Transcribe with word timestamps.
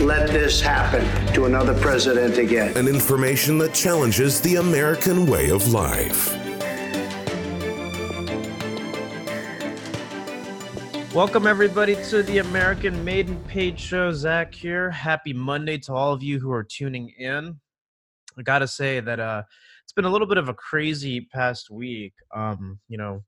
let 0.00 0.28
this 0.28 0.60
happen 0.60 1.04
to 1.34 1.44
another 1.44 1.78
president 1.80 2.38
again. 2.38 2.76
And 2.76 2.88
information 2.88 3.58
that 3.58 3.74
challenges 3.74 4.40
the 4.40 4.56
American 4.56 5.26
way 5.26 5.50
of 5.50 5.72
life. 5.72 6.36
Welcome, 11.14 11.46
everybody, 11.46 11.94
to 12.04 12.22
the 12.22 12.38
American 12.38 13.04
Made 13.04 13.28
and 13.28 13.46
Paid 13.46 13.78
Show. 13.78 14.12
Zach 14.12 14.54
here. 14.54 14.90
Happy 14.90 15.34
Monday 15.34 15.76
to 15.78 15.92
all 15.92 16.14
of 16.14 16.22
you 16.22 16.40
who 16.40 16.50
are 16.50 16.64
tuning 16.64 17.10
in. 17.18 17.60
I 18.38 18.42
got 18.42 18.60
to 18.60 18.66
say 18.66 18.98
that 19.00 19.20
uh, 19.20 19.42
it's 19.84 19.92
been 19.92 20.06
a 20.06 20.10
little 20.10 20.26
bit 20.26 20.38
of 20.38 20.48
a 20.48 20.54
crazy 20.54 21.28
past 21.34 21.70
week. 21.70 22.14
Um, 22.34 22.80
you 22.88 22.96
know, 22.96 23.22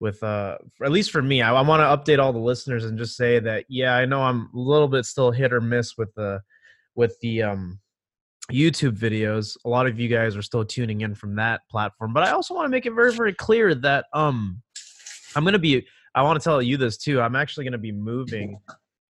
with 0.00 0.22
uh 0.22 0.56
at 0.82 0.90
least 0.90 1.10
for 1.10 1.22
me 1.22 1.42
i, 1.42 1.54
I 1.54 1.60
want 1.60 1.80
to 1.80 2.12
update 2.12 2.22
all 2.22 2.32
the 2.32 2.38
listeners 2.38 2.84
and 2.84 2.98
just 2.98 3.16
say 3.16 3.38
that 3.38 3.66
yeah 3.68 3.94
i 3.94 4.04
know 4.04 4.22
i'm 4.22 4.48
a 4.54 4.58
little 4.58 4.88
bit 4.88 5.04
still 5.04 5.30
hit 5.30 5.52
or 5.52 5.60
miss 5.60 5.96
with 5.96 6.12
the 6.14 6.40
with 6.94 7.18
the 7.20 7.42
um 7.42 7.78
youtube 8.50 8.98
videos. 8.98 9.56
A 9.64 9.68
lot 9.68 9.86
of 9.86 10.00
you 10.00 10.08
guys 10.08 10.34
are 10.34 10.42
still 10.42 10.64
tuning 10.64 11.02
in 11.02 11.14
from 11.14 11.36
that 11.36 11.60
platform 11.70 12.12
but 12.12 12.24
i 12.24 12.30
also 12.30 12.54
want 12.54 12.64
to 12.64 12.70
make 12.70 12.86
it 12.86 12.92
very 12.92 13.12
very 13.12 13.34
clear 13.34 13.74
that 13.76 14.06
um 14.12 14.60
i'm 15.36 15.44
gonna 15.44 15.58
be 15.58 15.86
i 16.14 16.22
want 16.22 16.40
to 16.40 16.42
tell 16.42 16.60
you 16.60 16.76
this 16.76 16.96
too 16.96 17.20
i'm 17.20 17.36
actually 17.36 17.64
gonna 17.64 17.78
be 17.78 17.92
moving 17.92 18.58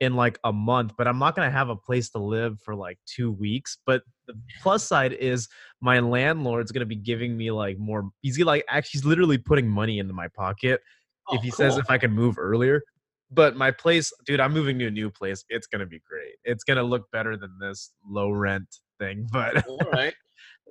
in 0.00 0.14
like 0.14 0.38
a 0.44 0.52
month, 0.52 0.94
but 0.96 1.06
I'm 1.06 1.18
not 1.18 1.36
going 1.36 1.46
to 1.46 1.52
have 1.52 1.68
a 1.68 1.76
place 1.76 2.10
to 2.10 2.18
live 2.18 2.58
for 2.60 2.74
like 2.74 2.98
two 3.06 3.30
weeks. 3.30 3.78
But 3.86 4.02
the 4.26 4.34
plus 4.62 4.82
side 4.84 5.12
is 5.12 5.48
my 5.80 6.00
landlord's 6.00 6.72
going 6.72 6.80
to 6.80 6.86
be 6.86 6.96
giving 6.96 7.36
me 7.36 7.50
like 7.50 7.78
more. 7.78 8.10
He's 8.22 8.38
like 8.40 8.64
actually 8.68 8.98
he's 8.98 9.04
literally 9.04 9.38
putting 9.38 9.68
money 9.68 9.98
into 9.98 10.14
my 10.14 10.28
pocket 10.28 10.80
oh, 11.28 11.36
if 11.36 11.42
he 11.42 11.50
cool. 11.50 11.56
says 11.56 11.76
if 11.76 11.90
I 11.90 11.98
can 11.98 12.12
move 12.12 12.38
earlier. 12.38 12.82
But 13.30 13.54
my 13.54 13.70
place, 13.70 14.12
dude, 14.26 14.40
I'm 14.40 14.52
moving 14.52 14.78
to 14.80 14.86
a 14.86 14.90
new 14.90 15.08
place. 15.08 15.44
It's 15.50 15.68
going 15.68 15.80
to 15.80 15.86
be 15.86 16.00
great. 16.08 16.34
It's 16.42 16.64
going 16.64 16.78
to 16.78 16.82
look 16.82 17.08
better 17.12 17.36
than 17.36 17.58
this 17.60 17.92
low 18.04 18.30
rent 18.30 18.66
thing. 18.98 19.28
But 19.32 19.68
all 19.68 19.78
right. 19.92 20.14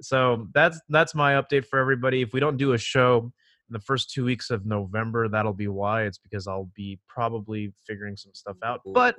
so 0.02 0.48
that's 0.54 0.82
that's 0.90 1.14
my 1.16 1.34
update 1.34 1.66
for 1.66 1.80
everybody. 1.80 2.22
If 2.22 2.34
we 2.34 2.40
don't 2.40 2.58
do 2.58 2.74
a 2.74 2.78
show 2.78 3.32
the 3.70 3.80
first 3.80 4.12
two 4.12 4.26
weeks 4.26 4.50
of 4.50 4.66
November. 4.66 5.28
That'll 5.28 5.54
be 5.54 5.68
why. 5.68 6.04
It's 6.04 6.18
because 6.18 6.48
I'll 6.48 6.70
be 6.76 7.00
probably 7.08 7.74
figuring 7.86 8.16
some 8.16 8.34
stuff 8.34 8.58
out. 8.64 8.82
But 8.86 9.18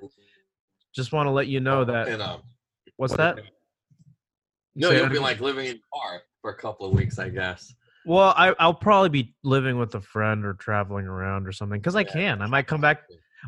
just 0.95 1.13
want 1.13 1.27
to 1.27 1.31
let 1.31 1.47
you 1.47 1.61
know 1.61 1.85
that. 1.85 2.09
And, 2.09 2.23
um, 2.23 2.43
what's 2.97 3.17
that? 3.17 3.39
No, 4.75 4.91
you'll 4.91 5.09
be 5.09 5.19
like 5.19 5.41
living 5.41 5.67
in 5.67 5.81
car 5.93 6.23
for 6.41 6.51
a 6.51 6.57
couple 6.57 6.87
of 6.87 6.95
weeks, 6.95 7.19
I 7.19 7.29
guess. 7.29 7.75
Well, 8.07 8.33
I, 8.37 8.55
I'll 8.59 8.75
probably 8.75 9.11
be 9.11 9.35
living 9.45 9.79
with 9.79 9.95
a 9.95 10.01
friend 10.01 10.45
or 10.45 10.55
traveling 10.55 11.07
around 11.07 11.47
or 11.47 11.53
something 11.53 11.79
because 11.79 11.97
I 11.97 12.05
can. 12.05 12.41
I 12.41 12.47
might 12.47 12.67
come 12.67 12.81
back, 12.81 13.03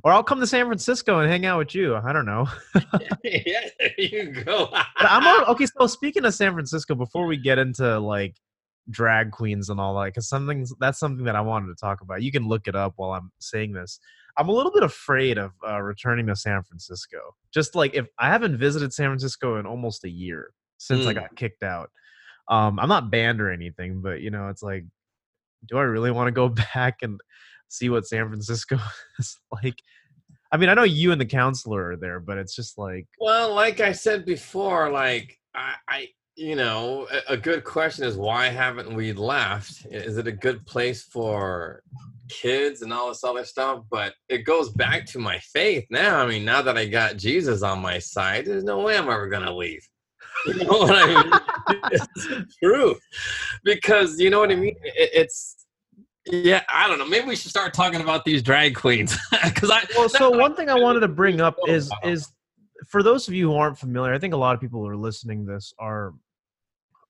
or 0.05 0.12
I'll 0.12 0.23
come 0.23 0.41
to 0.41 0.47
San 0.47 0.67
Francisco 0.67 1.20
and 1.20 1.30
hang 1.30 1.47
out 1.47 1.58
with 1.58 1.75
you. 1.75 1.97
I 1.97 2.12
don't 2.12 2.27
know. 2.27 2.47
yeah, 3.25 3.69
there 3.78 3.95
you 3.97 4.33
go. 4.45 4.69
I'm 4.97 5.45
okay. 5.48 5.67
So 5.67 5.86
speaking 5.86 6.24
of 6.24 6.34
San 6.34 6.52
Francisco, 6.52 6.95
before 6.95 7.27
we 7.27 7.39
get 7.39 7.58
into 7.58 7.98
like 7.98 8.36
drag 8.91 9.31
queens 9.31 9.69
and 9.69 9.81
all 9.81 9.95
that 9.95 10.07
because 10.07 10.29
something 10.29 10.67
that's 10.81 10.98
something 10.98 11.25
that 11.25 11.37
I 11.37 11.41
wanted 11.41 11.69
to 11.69 11.75
talk 11.81 12.01
about. 12.01 12.23
You 12.23 12.33
can 12.33 12.48
look 12.48 12.67
it 12.67 12.75
up 12.75 12.95
while 12.97 13.13
I'm 13.13 13.31
saying 13.39 13.73
this. 13.73 13.98
I'm 14.37 14.48
a 14.48 14.53
little 14.53 14.73
bit 14.73 14.83
afraid 14.83 15.39
of 15.39 15.53
uh, 15.67 15.81
returning 15.81 16.27
to 16.27 16.37
San 16.37 16.63
Francisco. 16.63 17.19
Just 17.53 17.75
like 17.75 17.95
if 17.95 18.07
I 18.19 18.29
haven't 18.29 18.59
visited 18.59 18.93
San 18.93 19.09
Francisco 19.09 19.57
in 19.59 19.67
almost 19.67 20.05
a 20.05 20.11
year 20.11 20.53
since 20.79 21.05
mm. 21.05 21.09
I 21.09 21.13
got 21.13 21.37
kicked 21.37 21.63
out. 21.63 21.91
Um, 22.48 22.79
I'm 22.79 22.89
not 22.89 23.11
banned 23.11 23.41
or 23.41 23.51
anything, 23.51 24.01
but 24.01 24.20
you 24.20 24.31
know, 24.31 24.48
it's 24.48 24.63
like, 24.63 24.85
do 25.69 25.79
I 25.79 25.83
really 25.83 26.11
want 26.11 26.29
to 26.29 26.33
go 26.33 26.49
back 26.75 27.03
and 27.03 27.20
see 27.69 27.89
what 27.89 28.07
San 28.07 28.29
Francisco 28.29 28.79
is 29.19 29.39
like? 29.63 29.81
I 30.51 30.59
mean, 30.59 30.69
I 30.69 30.75
know 30.75 30.83
you 30.83 31.13
and 31.13 31.20
the 31.20 31.27
counselor 31.27 31.93
are 31.93 31.97
there, 31.97 32.20
but 32.20 32.37
it's 32.37 32.55
just 32.55 32.77
like. 32.77 33.07
Well, 33.19 33.55
like 33.55 33.81
I 33.81 33.93
said 33.93 34.27
before, 34.27 34.91
like 34.91 35.39
I, 35.55 35.75
I 35.89 36.09
you 36.37 36.57
know, 36.57 37.07
a, 37.11 37.35
a 37.35 37.37
good 37.37 37.65
question 37.65 38.05
is 38.05 38.17
why 38.17 38.48
haven't 38.48 38.95
we 38.95 39.13
left? 39.13 39.87
Is 39.91 40.17
it 40.17 40.27
a 40.27 40.33
good 40.33 40.65
place 40.67 41.03
for 41.03 41.83
kids 42.29 42.83
and 42.83 42.93
all 42.93 43.09
this 43.09 43.25
other 43.25 43.45
stuff? 43.45 43.85
But 43.91 44.15
it 44.29 44.39
goes 44.39 44.70
back 44.70 45.07
to 45.07 45.19
my 45.19 45.39
faith 45.39 45.85
now. 45.91 46.19
I 46.20 46.27
mean, 46.27 46.45
now 46.45 46.63
that 46.63 46.79
I 46.79 46.87
got 46.87 47.17
Jesus 47.17 47.63
on 47.63 47.81
my 47.81 47.98
side, 47.98 48.47
there's 48.47 48.65
no 48.65 48.81
way 48.81 48.97
I'm 48.97 49.09
ever 49.11 49.29
going 49.29 49.45
to 49.45 49.55
leave. 49.55 49.87
You 50.47 50.55
know 50.55 50.79
what 50.79 50.97
I 50.97 51.07
mean? 51.07 51.33
it's 51.93 52.57
true. 52.61 52.97
Because, 53.63 54.19
you 54.19 54.29
know 54.29 54.41
what 54.41 54.51
I 54.51 54.57
mean? 54.57 54.75
It, 54.83 55.11
it's, 55.14 55.63
yeah, 56.27 56.63
I 56.73 56.89
don't 56.89 56.99
know. 56.99 57.07
Maybe 57.07 57.29
we 57.29 57.37
should 57.37 57.51
start 57.51 57.75
talking 57.75 58.01
about 58.01 58.25
these 58.25 58.43
drag 58.43 58.75
queens. 58.75 59.17
Because 59.45 59.70
I 59.70 59.85
well, 59.97 60.09
so 60.09 60.31
one 60.31 60.57
thing 60.57 60.69
I 60.69 60.75
wanted 60.75 61.01
to 61.01 61.09
bring 61.09 61.41
up 61.41 61.57
is 61.69 61.91
is 62.03 62.29
for 62.89 63.03
those 63.03 63.29
of 63.29 63.35
you 63.35 63.51
who 63.51 63.57
aren't 63.57 63.79
familiar, 63.79 64.13
I 64.13 64.19
think 64.19 64.35
a 64.35 64.39
lot 64.39 64.55
of 64.55 64.61
people 64.61 64.81
who 64.81 64.89
are 64.89 64.97
listening 64.97 65.45
this 65.45 65.73
are 65.79 66.13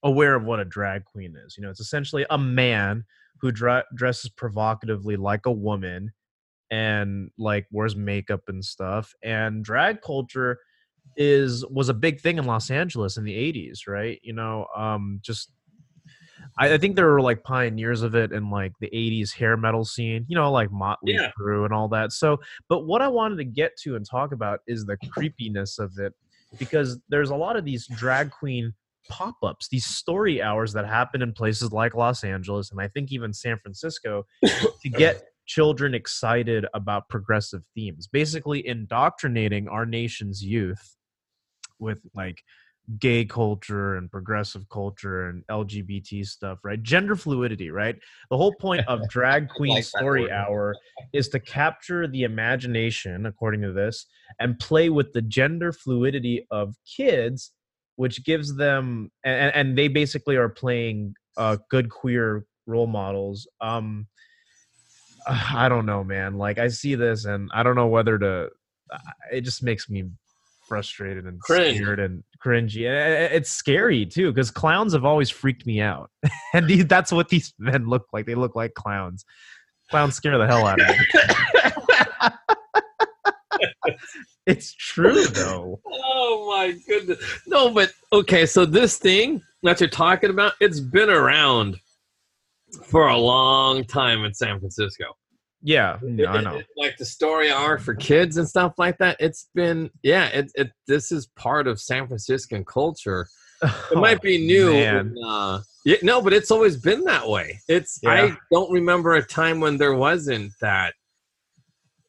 aware 0.03 0.35
of 0.35 0.45
what 0.45 0.61
a 0.61 0.65
drag 0.65 1.05
queen 1.05 1.35
is. 1.47 1.57
You 1.57 1.65
know, 1.65 1.71
it's 1.71 1.81
essentially 1.81 2.27
a 2.31 2.39
man 2.39 3.05
who 3.41 3.53
dra- 3.53 3.85
dresses 3.95 4.31
provocatively 4.31 5.17
like 5.17 5.47
a 5.47 5.53
woman 5.53 6.13
and 6.71 7.31
like 7.39 7.67
wears 7.71 7.95
makeup 7.95 8.43
and 8.49 8.65
stuff. 8.65 9.13
And 9.23 9.65
drag 9.65 10.01
culture 10.03 10.59
is 11.17 11.67
was 11.67 11.89
a 11.89 11.95
big 11.95 12.21
thing 12.21 12.39
in 12.39 12.47
Los 12.47 12.71
Angeles 12.71 13.17
in 13.17 13.25
the 13.25 13.35
80s, 13.35 13.87
right? 13.87 14.19
You 14.23 14.33
know, 14.33 14.67
um 14.77 15.21
just 15.23 15.53
I, 16.59 16.75
I, 16.75 16.79
think 16.79 16.97
there 16.97 17.11
were 17.11 17.21
like 17.21 17.43
pioneers 17.43 18.03
of 18.03 18.15
it 18.15 18.33
in 18.33 18.51
like 18.51 18.73
the 18.81 18.91
80s 18.93 19.33
hair 19.33 19.57
metal 19.57 19.85
scene, 19.85 20.25
you 20.29 20.37
know, 20.37 20.51
like 20.51 20.71
Motley 20.71 21.15
yeah. 21.15 21.31
Crue 21.39 21.65
and 21.65 21.73
all 21.73 21.89
that. 21.89 22.13
So, 22.13 22.41
but 22.69 22.87
what 22.87 23.01
I 23.03 23.09
wanted 23.09 23.37
to 23.37 23.45
get 23.45 23.73
to 23.83 23.97
and 23.97 24.09
talk 24.09 24.33
about 24.33 24.61
is 24.67 24.85
the 24.85 24.97
creepiness 25.13 25.79
of 25.79 25.93
it 25.99 26.13
because 26.59 26.99
there's 27.09 27.31
a 27.31 27.37
lot 27.37 27.57
of 27.57 27.65
these 27.65 27.87
drag 27.87 28.31
queen 28.31 28.73
pop-ups 29.09 29.69
these 29.69 29.85
story 29.85 30.41
hours 30.41 30.73
that 30.73 30.87
happen 30.87 31.23
in 31.23 31.33
places 31.33 31.73
like 31.73 31.95
los 31.95 32.23
angeles 32.23 32.71
and 32.71 32.81
i 32.81 32.87
think 32.87 33.11
even 33.11 33.33
san 33.33 33.59
francisco 33.59 34.25
to 34.81 34.89
get 34.97 35.25
children 35.45 35.93
excited 35.93 36.67
about 36.73 37.09
progressive 37.09 37.63
themes 37.75 38.07
basically 38.07 38.65
indoctrinating 38.67 39.67
our 39.67 39.85
nation's 39.85 40.43
youth 40.43 40.97
with 41.81 41.99
like 42.15 42.43
gay 42.99 43.25
culture 43.25 43.97
and 43.97 44.11
progressive 44.11 44.69
culture 44.69 45.29
and 45.29 45.47
LGBT 45.47 46.27
stuff, 46.27 46.59
right? 46.65 46.83
Gender 46.83 47.17
fluidity, 47.17 47.71
right? 47.71 47.97
The 48.31 48.37
whole 48.37 48.55
point 48.61 48.83
of 48.89 49.09
Drag 49.09 49.49
Queen 49.49 49.75
like 49.75 49.85
Story 49.85 50.31
Hour 50.31 50.75
is 51.13 51.29
to 51.31 51.41
capture 51.41 52.07
the 52.07 52.25
imagination, 52.25 53.27
according 53.27 53.63
to 53.63 53.73
this, 53.73 54.07
and 54.41 54.59
play 54.59 54.89
with 54.89 55.13
the 55.13 55.23
gender 55.23 55.73
fluidity 55.73 56.47
of 56.51 56.75
kids, 56.97 57.53
which 57.97 58.25
gives 58.25 58.57
them, 58.57 59.11
and, 59.25 59.55
and 59.55 59.79
they 59.79 59.89
basically 59.89 60.37
are 60.37 60.49
playing 60.49 61.15
uh, 61.37 61.57
good 61.71 61.89
queer 61.89 62.45
role 62.67 62.87
models. 62.87 63.47
Um, 63.61 64.07
I 65.27 65.69
don't 65.69 65.87
know, 65.87 66.03
man. 66.03 66.37
Like 66.37 66.59
I 66.59 66.69
see 66.69 66.95
this, 66.95 67.25
and 67.25 67.51
I 67.55 67.63
don't 67.63 67.77
know 67.77 67.89
whether 67.89 68.19
to. 68.19 68.49
It 69.33 69.41
just 69.41 69.63
makes 69.63 69.89
me 69.89 70.05
frustrated 70.67 71.27
and 71.27 71.41
Cringe. 71.41 71.77
scared 71.77 72.01
and 72.01 72.23
cringy. 72.45 72.87
It's 72.87 73.51
scary 73.51 74.07
too 74.07 74.33
because 74.33 74.51
clowns 74.51 74.93
have 74.93 75.05
always 75.05 75.31
freaked 75.31 75.67
me 75.67 75.81
out, 75.81 76.11
and 76.55 76.67
these, 76.67 76.87
that's 76.87 77.13
what 77.13 77.29
these 77.29 77.53
men 77.59 77.87
look 77.89 78.07
like. 78.13 78.27
They 78.27 78.35
look 78.35 78.57
like 78.57 78.75
clowns. 78.75 79.25
Clowns 79.91 80.15
scare 80.15 80.39
the 80.39 80.47
hell 80.47 80.67
out 80.67 80.81
of 80.81 80.89
me. 80.89 80.97
it's 84.47 84.75
true 84.75 85.27
though. 85.27 85.81
Oh 85.87 86.47
my 86.51 86.75
goodness! 86.87 87.19
No, 87.47 87.71
but 87.71 87.93
okay. 88.13 88.47
So 88.47 88.65
this 88.65 88.97
thing 88.97 89.43
that 89.63 89.81
you're 89.81 89.91
talking 89.91 90.31
about, 90.31 90.55
it's 90.61 90.81
been 90.81 91.11
around 91.11 91.77
for 92.87 93.09
a 93.09 93.17
long 93.19 93.85
time 93.85 94.25
in 94.25 94.33
San 94.33 94.59
Francisco. 94.59 95.05
Yeah, 95.63 95.99
yeah, 96.03 96.33
I 96.33 96.41
know. 96.41 96.61
like 96.77 96.97
the 96.97 97.05
story 97.05 97.51
hour 97.51 97.79
for 97.79 97.95
kids 97.95 98.37
and 98.37 98.49
stuff 98.49 98.75
like 98.79 98.99
that. 98.99 99.17
It's 99.21 99.49
been 99.55 99.91
yeah. 100.03 100.27
It, 100.27 100.51
it 100.55 100.73
this 100.89 101.13
is 101.13 101.29
part 101.37 101.69
of 101.69 101.81
San 101.81 102.07
Franciscan 102.07 102.65
culture. 102.65 103.29
It 103.93 103.97
might 103.97 104.21
be 104.21 104.45
new. 104.45 104.73
And, 104.73 105.17
uh, 105.25 105.61
yeah, 105.85 105.99
no, 106.03 106.21
but 106.21 106.33
it's 106.33 106.51
always 106.51 106.77
been 106.77 107.05
that 107.05 107.29
way. 107.29 107.61
It's 107.69 108.01
yeah. 108.03 108.11
I 108.11 108.37
don't 108.51 108.73
remember 108.73 109.15
a 109.15 109.23
time 109.25 109.61
when 109.61 109.77
there 109.77 109.95
wasn't 109.95 110.51
that. 110.61 110.95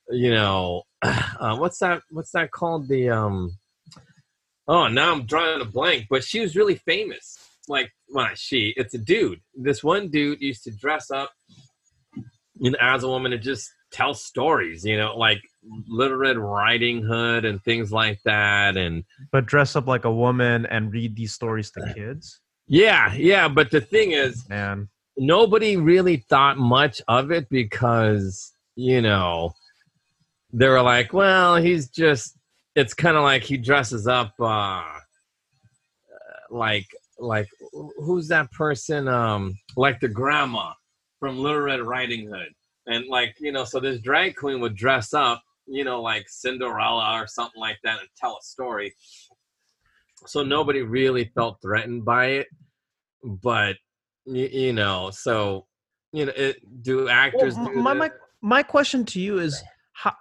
You 0.10 0.32
know, 0.32 0.82
uh, 1.04 1.56
what's 1.58 1.78
that? 1.78 2.02
What's 2.10 2.32
that 2.32 2.50
called? 2.50 2.88
The 2.88 3.12
um, 3.12 3.56
Oh, 4.68 4.88
now 4.88 5.12
I'm 5.12 5.26
drawing 5.26 5.62
a 5.62 5.66
blank, 5.66 6.08
but 6.10 6.24
she 6.24 6.40
was 6.40 6.56
really 6.56 6.76
famous. 6.76 7.38
Like, 7.68 7.92
well, 8.10 8.30
she, 8.36 8.74
it's 8.78 8.94
a 8.94 8.98
dude. 8.98 9.42
This 9.56 9.84
one 9.84 10.10
dude 10.10 10.42
used 10.42 10.64
to 10.64 10.72
dress 10.72 11.12
up 11.12 11.32
you 12.64 12.72
know, 12.72 12.78
as 12.80 13.04
a 13.04 13.08
woman 13.10 13.32
to 13.32 13.38
just 13.38 13.70
tell 13.92 14.14
stories, 14.14 14.86
you 14.86 14.98
know, 14.98 15.18
like 15.18 15.42
Little 15.88 16.16
Red 16.16 16.38
Riding 16.38 17.04
Hood 17.04 17.44
and 17.44 17.62
things 17.62 17.92
like 17.92 18.20
that. 18.24 18.78
And 18.78 19.04
But 19.34 19.46
dress 19.46 19.76
up 19.76 19.86
like 19.86 20.06
a 20.06 20.12
woman 20.14 20.66
and 20.68 20.92
read 20.92 21.18
these 21.18 21.34
stories 21.34 21.70
to 21.72 21.94
kids? 21.94 22.40
yeah, 22.68 23.14
yeah. 23.16 23.50
But 23.50 23.70
the 23.70 23.82
thing 23.82 24.14
is, 24.14 24.48
Man. 24.48 24.88
nobody 25.18 25.76
really 25.76 26.24
thought 26.30 26.58
much 26.58 27.02
of 27.10 27.32
it 27.32 27.50
because, 27.50 28.54
you 28.76 29.02
know, 29.02 29.54
they 30.54 30.70
were 30.70 30.82
like, 30.82 31.12
well, 31.12 31.58
he's 31.58 31.90
just, 31.90 32.38
it's 32.76 32.94
kind 32.94 33.18
of 33.18 33.24
like 33.24 33.44
he 33.44 33.58
dresses 33.58 34.08
up, 34.08 34.32
uh, 34.40 34.84
like, 36.50 36.88
like, 37.20 37.50
who's 37.98 38.30
that 38.30 38.50
person? 38.54 39.10
Um, 39.10 39.54
like 39.76 40.00
the 40.00 40.08
grandma 40.08 40.72
from 41.24 41.38
Little 41.38 41.62
Red 41.62 41.80
Riding 41.80 42.28
Hood. 42.28 42.50
And 42.86 43.08
like, 43.08 43.38
you 43.40 43.54
know, 43.54 43.64
so 43.64 43.80
this 43.80 44.02
drag 44.02 44.36
queen 44.36 44.60
would 44.60 44.76
dress 44.76 45.14
up, 45.14 45.42
you 45.66 45.86
know, 45.86 46.02
like 46.02 46.26
Cinderella 46.28 47.18
or 47.18 47.28
something 47.28 47.62
like 47.62 47.78
that 47.86 48.02
and 48.02 48.10
tell 48.18 48.34
a 48.42 48.44
story. 48.44 48.94
So 50.28 50.44
nobody 50.44 50.82
really 50.82 51.32
felt 51.34 51.62
threatened 51.62 52.04
by 52.04 52.26
it. 52.26 52.48
But, 53.24 53.78
you, 54.26 54.50
you 54.52 54.74
know, 54.74 55.12
so, 55.12 55.66
you 56.12 56.26
know, 56.26 56.34
it, 56.36 56.58
do 56.84 57.08
actors 57.08 57.56
Well, 57.56 57.68
do 57.68 57.80
my, 57.80 57.94
my 57.94 58.10
my 58.42 58.62
question 58.62 59.06
to 59.06 59.22
you 59.22 59.40
is 59.40 59.64
how 59.94 60.12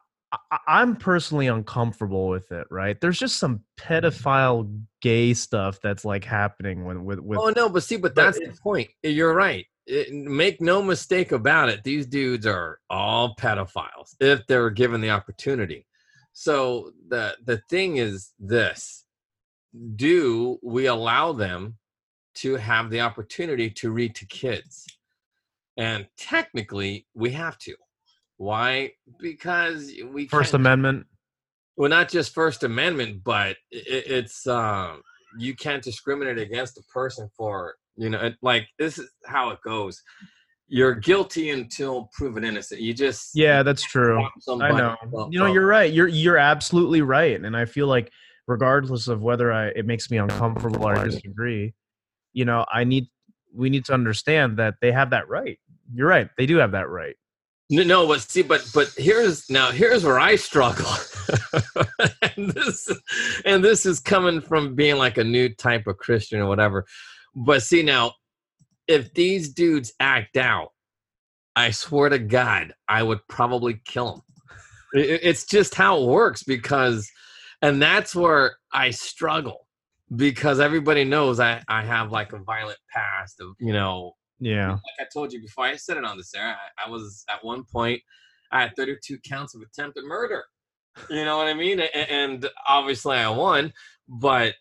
I'm 0.69 0.95
personally 0.95 1.49
uncomfortable 1.49 2.29
with 2.29 2.53
it, 2.53 2.69
right? 2.71 2.97
There's 3.01 3.19
just 3.19 3.41
some 3.41 3.65
pedophile 3.77 4.85
gay 5.01 5.35
stuff 5.35 5.81
that's 5.83 6.05
like 6.05 6.23
happening 6.23 6.85
with 6.85 6.99
with, 6.99 7.19
with 7.19 7.41
Oh 7.41 7.53
no, 7.57 7.69
but 7.69 7.83
see, 7.83 7.97
but 7.97 8.15
but 8.15 8.23
that's 8.23 8.39
the 8.39 8.57
point. 8.63 8.89
You're 9.03 9.35
right. 9.35 9.67
It, 9.87 10.13
make 10.13 10.61
no 10.61 10.83
mistake 10.83 11.33
about 11.33 11.69
it. 11.69 11.83
These 11.83 12.07
dudes 12.07 12.47
are 12.47 12.79
all 12.89 13.35
pedophiles 13.35 14.15
if 14.21 14.47
they're 14.47 14.71
given 14.71 15.01
the 15.01 15.11
opportunity. 15.11 15.87
So 16.33 16.93
the 17.09 17.37
the 17.45 17.61
thing 17.69 17.97
is 17.97 18.33
this: 18.39 19.05
Do 19.97 20.59
we 20.63 20.87
allow 20.87 21.33
them 21.33 21.79
to 22.37 22.57
have 22.57 22.91
the 22.91 23.01
opportunity 23.01 23.71
to 23.71 23.91
read 23.91 24.15
to 24.17 24.27
kids? 24.27 24.87
And 25.77 26.07
technically, 26.17 27.07
we 27.15 27.31
have 27.33 27.59
to. 27.59 27.75
Why? 28.37 28.93
Because 29.19 29.93
we 30.11 30.29
First 30.29 30.55
Amendment. 30.55 31.07
well 31.77 31.91
not 31.91 32.09
just 32.09 32.35
first 32.35 32.65
amendment 32.65 33.25
but 33.25 33.57
it, 33.71 34.05
it's 34.07 34.47
um 34.47 35.03
you 35.39 35.55
can't 35.55 35.83
discriminate 35.83 36.39
against 36.39 36.79
a 36.79 36.83
person 36.93 37.29
for 37.37 37.77
you 37.97 38.11
know 38.11 38.21
it, 38.21 38.37
like 38.43 38.69
this 38.79 38.99
is 38.99 39.11
how 39.27 39.51
it 39.51 39.59
goes 39.63 40.03
you're 40.69 40.95
guilty 40.95 41.51
until 41.51 42.09
proven 42.15 42.45
innocent 42.45 42.81
you 42.81 42.95
just 42.95 43.33
Yeah, 43.35 43.63
that's 43.63 43.83
true. 43.83 44.27
I 44.49 44.73
know. 44.73 44.97
You 45.31 45.39
know, 45.39 45.53
you're 45.53 45.67
right. 45.67 45.93
You're 45.93 46.09
you're 46.09 46.39
absolutely 46.39 47.03
right, 47.03 47.39
and 47.39 47.55
I 47.55 47.67
feel 47.67 47.89
like 47.89 48.11
regardless 48.47 49.07
of 49.07 49.21
whether 49.21 49.53
I 49.53 49.67
it 49.69 49.85
makes 49.85 50.11
me 50.11 50.17
uncomfortable 50.17 50.87
or 50.87 50.97
I 50.97 51.05
disagree, 51.05 51.75
you 52.33 52.47
know, 52.47 52.65
I 52.73 52.85
need 52.85 53.09
we 53.55 53.69
need 53.69 53.85
to 53.87 53.93
understand 53.93 54.57
that 54.59 54.77
they 54.81 54.93
have 54.93 55.11
that 55.11 55.29
right. 55.29 55.59
You're 55.93 56.09
right. 56.09 56.31
They 56.39 56.47
do 56.47 56.57
have 56.57 56.73
that 56.73 56.89
right. 56.89 57.17
No, 57.69 57.83
no, 57.83 58.07
but 58.07 58.23
see, 58.23 58.43
but 58.43 58.67
but 58.75 58.93
here's 58.97 59.49
now 59.51 59.71
here's 59.71 60.05
where 60.05 60.19
I 60.19 60.37
struggle, 60.37 60.91
and 62.37 62.51
this 62.51 62.91
and 63.45 63.63
this 63.63 63.85
is 63.85 64.01
coming 64.01 64.41
from 64.41 64.75
being 64.75 64.97
like 64.97 65.19
a 65.19 65.25
new 65.25 65.49
type 65.51 65.87
of 65.87 65.99
Christian 65.99 66.41
or 66.41 66.47
whatever. 66.47 66.87
But 67.35 67.63
see 67.63 67.83
now, 67.83 68.13
if 68.89 69.13
these 69.15 69.53
dudes 69.53 69.93
act 70.01 70.37
out, 70.37 70.71
I 71.57 71.71
swear 71.71 72.09
to 72.09 72.19
God, 72.19 72.75
I 72.89 73.03
would 73.03 73.21
probably 73.29 73.81
kill 73.85 74.13
them. 74.13 74.23
It's 74.95 75.47
just 75.47 75.75
how 75.75 76.03
it 76.03 76.07
works 76.07 76.43
because, 76.43 77.11
and 77.63 77.81
that's 77.81 78.15
where 78.15 78.57
I 78.73 78.91
struggle 78.91 79.67
because 80.17 80.61
everybody 80.61 81.05
knows 81.05 81.41
I 81.41 81.63
I 81.69 81.83
have 81.85 82.13
like 82.13 82.33
a 82.35 82.39
violent 82.39 82.79
past 82.95 83.41
of 83.41 83.55
you 83.59 83.73
know 83.73 84.13
Yeah. 84.41 84.73
like 84.73 84.81
I 85.01 85.05
told 85.13 85.33
you 85.33 85.41
before, 85.41 85.65
I 85.65 85.77
said 85.77 85.97
it 85.97 86.05
on 86.05 86.19
this 86.19 86.35
air. 86.35 86.55
I, 86.79 86.87
I 86.87 86.91
was 86.91 87.25
at 87.31 87.43
one 87.43 87.65
point, 87.65 88.03
I 88.51 88.61
had 88.63 88.77
32 88.77 89.19
counts 89.27 89.55
of 89.55 89.63
attempted 89.63 90.05
murder. 90.05 90.45
You 91.09 91.25
know 91.25 91.39
what 91.39 91.47
I 91.47 91.55
mean? 91.55 91.81
And, 91.81 92.11
and 92.11 92.51
obviously 92.69 93.17
I 93.17 93.31
won, 93.31 93.73
but 94.07 94.55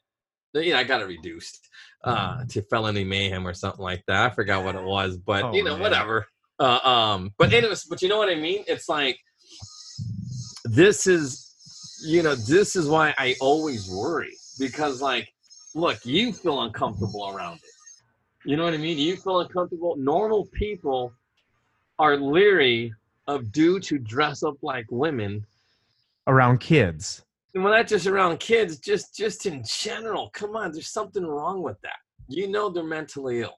you 0.53 0.73
know 0.73 0.79
I 0.79 0.83
got 0.83 1.01
it 1.01 1.05
reduced 1.05 1.67
uh, 2.03 2.43
to 2.49 2.61
felony 2.63 3.03
mayhem 3.03 3.47
or 3.47 3.53
something 3.53 3.83
like 3.83 4.03
that. 4.07 4.31
I 4.31 4.33
forgot 4.33 4.63
what 4.63 4.75
it 4.75 4.83
was, 4.83 5.17
but 5.17 5.43
Oh, 5.43 5.53
you 5.53 5.63
know 5.63 5.73
man. 5.73 5.81
whatever. 5.81 6.25
Uh, 6.59 6.79
um, 6.83 7.33
but 7.37 7.53
anyways, 7.59 7.85
but 7.85 8.01
you 8.01 8.09
know 8.09 8.17
what 8.17 8.29
I 8.29 8.35
mean? 8.35 8.63
It's 8.67 8.89
like 8.89 9.17
this 10.65 11.07
is, 11.07 12.01
you 12.05 12.23
know, 12.23 12.35
this 12.35 12.75
is 12.75 12.87
why 12.87 13.13
I 13.17 13.35
always 13.41 13.89
worry 13.89 14.35
because 14.59 15.01
like, 15.01 15.31
look, 15.75 16.05
you 16.05 16.33
feel 16.33 16.61
uncomfortable 16.61 17.29
around 17.29 17.55
it. 17.55 18.49
You 18.49 18.57
know 18.57 18.63
what 18.63 18.73
I 18.73 18.77
mean? 18.77 18.97
You 18.97 19.15
feel 19.17 19.39
uncomfortable. 19.41 19.95
Normal 19.97 20.47
people 20.53 21.13
are 21.99 22.17
leery 22.17 22.93
of 23.27 23.51
dudes 23.51 23.87
who 23.87 23.99
dress 23.99 24.43
up 24.43 24.55
like 24.63 24.85
women. 24.89 25.45
Around 26.27 26.59
kids. 26.59 27.23
And 27.53 27.63
when 27.63 27.73
not 27.73 27.87
just 27.87 28.07
around 28.07 28.39
kids, 28.39 28.79
just 28.79 29.15
just 29.15 29.45
in 29.45 29.63
general. 29.65 30.29
Come 30.33 30.55
on, 30.55 30.71
there's 30.71 30.91
something 30.91 31.25
wrong 31.25 31.61
with 31.61 31.79
that. 31.81 31.97
You 32.29 32.47
know 32.47 32.69
they're 32.69 32.83
mentally 32.83 33.41
ill. 33.41 33.57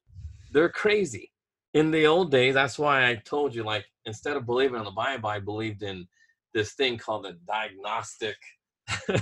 They're 0.51 0.69
crazy. 0.69 1.31
In 1.73 1.91
the 1.91 2.05
old 2.05 2.31
days, 2.31 2.53
that's 2.53 2.77
why 2.77 3.07
I 3.09 3.15
told 3.15 3.55
you, 3.55 3.63
like, 3.63 3.85
instead 4.05 4.37
of 4.37 4.45
believing 4.45 4.77
in 4.77 4.85
the 4.85 4.91
Bible, 4.91 5.29
I 5.29 5.39
believed 5.39 5.81
in 5.81 6.07
this 6.53 6.73
thing 6.73 6.97
called 6.97 7.25
the 7.25 7.37
diagnostic. 7.47 8.35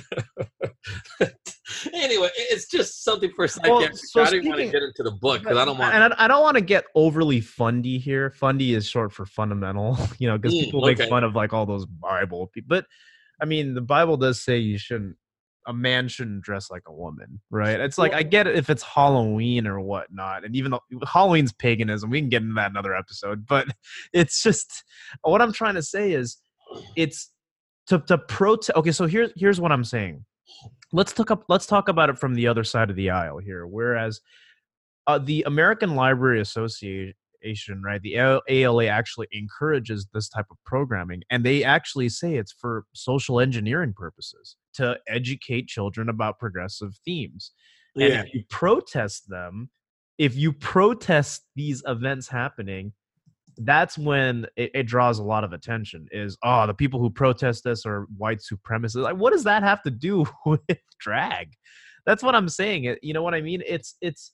anyway, 1.94 2.30
it's 2.36 2.68
just 2.68 3.04
something 3.04 3.32
for 3.36 3.48
psychiatric. 3.48 3.96
so 3.96 4.22
I 4.22 4.30
didn't 4.30 4.48
want 4.48 4.60
to 4.60 4.70
get 4.70 4.84
into 4.84 5.04
the 5.04 5.12
book 5.12 5.42
because 5.42 5.58
I 5.58 5.66
don't 5.66 5.78
want. 5.78 5.94
and 5.94 6.14
I, 6.14 6.26
I 6.26 6.28
don't 6.28 6.42
want 6.42 6.56
to 6.56 6.62
get 6.62 6.86
overly 6.96 7.40
fundy 7.42 7.98
here. 7.98 8.32
Fundy 8.32 8.74
is 8.74 8.88
short 8.88 9.14
for 9.14 9.26
fundamental, 9.26 9.98
you 10.20 10.28
know, 10.28 10.38
because 10.38 10.56
Mm, 10.56 10.60
people 10.60 10.82
make 10.82 11.02
fun 11.04 11.24
of 11.24 11.36
like 11.36 11.54
all 11.54 11.66
those 11.66 11.86
Bible 11.86 12.48
people. 12.48 12.68
But 12.70 12.86
I 13.42 13.46
mean, 13.46 13.74
the 13.74 13.82
Bible 13.82 14.18
does 14.18 14.42
say 14.42 14.58
you 14.58 14.78
shouldn't. 14.78 15.16
A 15.68 15.74
man 15.74 16.08
shouldn't 16.08 16.42
dress 16.42 16.72
like 16.72 16.82
a 16.88 16.94
woman, 16.94 17.40
right? 17.52 17.80
It's 17.80 18.00
like 18.00 18.14
I 18.14 18.24
get 18.24 18.48
it 18.48 18.56
if 18.56 18.72
it's 18.72 18.82
Halloween 18.82 19.68
or 19.68 19.80
whatnot, 19.80 20.44
and 20.44 20.56
even 20.56 20.72
though 20.72 20.80
Halloween's 21.06 21.54
paganism, 21.54 22.10
we 22.10 22.20
can 22.20 22.30
get 22.30 22.42
into 22.42 22.56
that 22.56 22.72
another 22.72 22.96
episode. 22.96 23.46
But 23.46 23.68
it's 24.14 24.42
just 24.42 24.84
what 25.22 25.40
I'm 25.40 25.54
trying 25.54 25.76
to 25.76 25.84
say 25.84 26.14
is, 26.14 26.38
it's 26.96 27.32
to 27.88 28.00
to 28.00 28.18
protest. 28.18 28.76
Okay, 28.76 28.92
so 28.92 29.06
here's 29.06 29.32
here's 29.36 29.62
what 29.62 29.72
I'm 29.72 29.84
saying. 29.84 30.26
Let's 30.92 31.14
talk 31.14 31.30
up. 31.30 31.44
Let's 31.48 31.68
talk 31.68 31.90
about 31.90 32.10
it 32.10 32.18
from 32.18 32.34
the 32.34 32.48
other 32.48 32.64
side 32.64 32.90
of 32.90 32.96
the 32.96 33.12
aisle 33.12 33.38
here. 33.38 33.68
Whereas 33.68 34.20
uh, 35.08 35.20
the 35.20 35.44
American 35.46 35.96
Library 35.96 36.42
Association, 36.42 37.14
right, 37.84 38.02
the 38.02 38.42
ALA 38.50 38.86
actually 38.86 39.28
encourages 39.32 40.08
this 40.14 40.30
type 40.30 40.48
of 40.52 40.58
programming, 40.66 41.22
and 41.30 41.44
they 41.44 41.64
actually 41.64 42.10
say 42.10 42.36
it's 42.36 42.52
for 42.52 42.86
social 42.94 43.40
engineering 43.40 43.94
purposes 43.96 44.56
to 44.76 44.98
educate 45.08 45.68
children 45.68 46.10
about 46.10 46.40
progressive 46.40 46.92
themes. 47.06 47.52
And 47.96 48.14
if 48.14 48.34
you 48.34 48.44
protest 48.50 49.28
them, 49.28 49.70
if 50.18 50.36
you 50.36 50.54
protest 50.54 51.42
these 51.56 51.84
events 51.88 52.28
happening, 52.28 52.94
that's 53.58 53.98
when 53.98 54.46
it, 54.56 54.72
it 54.74 54.84
draws 54.84 55.20
a 55.20 55.24
lot 55.24 55.44
of 55.44 55.54
attention. 55.54 56.08
Is 56.12 56.38
oh, 56.44 56.68
the 56.68 56.74
people 56.74 57.00
who 57.00 57.10
protest 57.10 57.64
this 57.64 57.86
are 57.86 58.08
white 58.18 58.40
supremacists. 58.40 59.02
Like, 59.02 59.18
what 59.18 59.34
does 59.34 59.44
that 59.44 59.64
have 59.64 59.82
to 59.84 59.92
do 59.92 60.26
with 60.46 60.62
drag? 61.00 61.50
That's 62.06 62.24
what 62.24 62.36
I'm 62.36 62.50
saying. 62.50 62.88
Eh, 62.88 62.96
you 63.02 63.14
know 63.14 63.24
what 63.24 63.34
I 63.34 63.42
mean? 63.42 63.62
It's 63.66 63.96
it's 64.02 64.32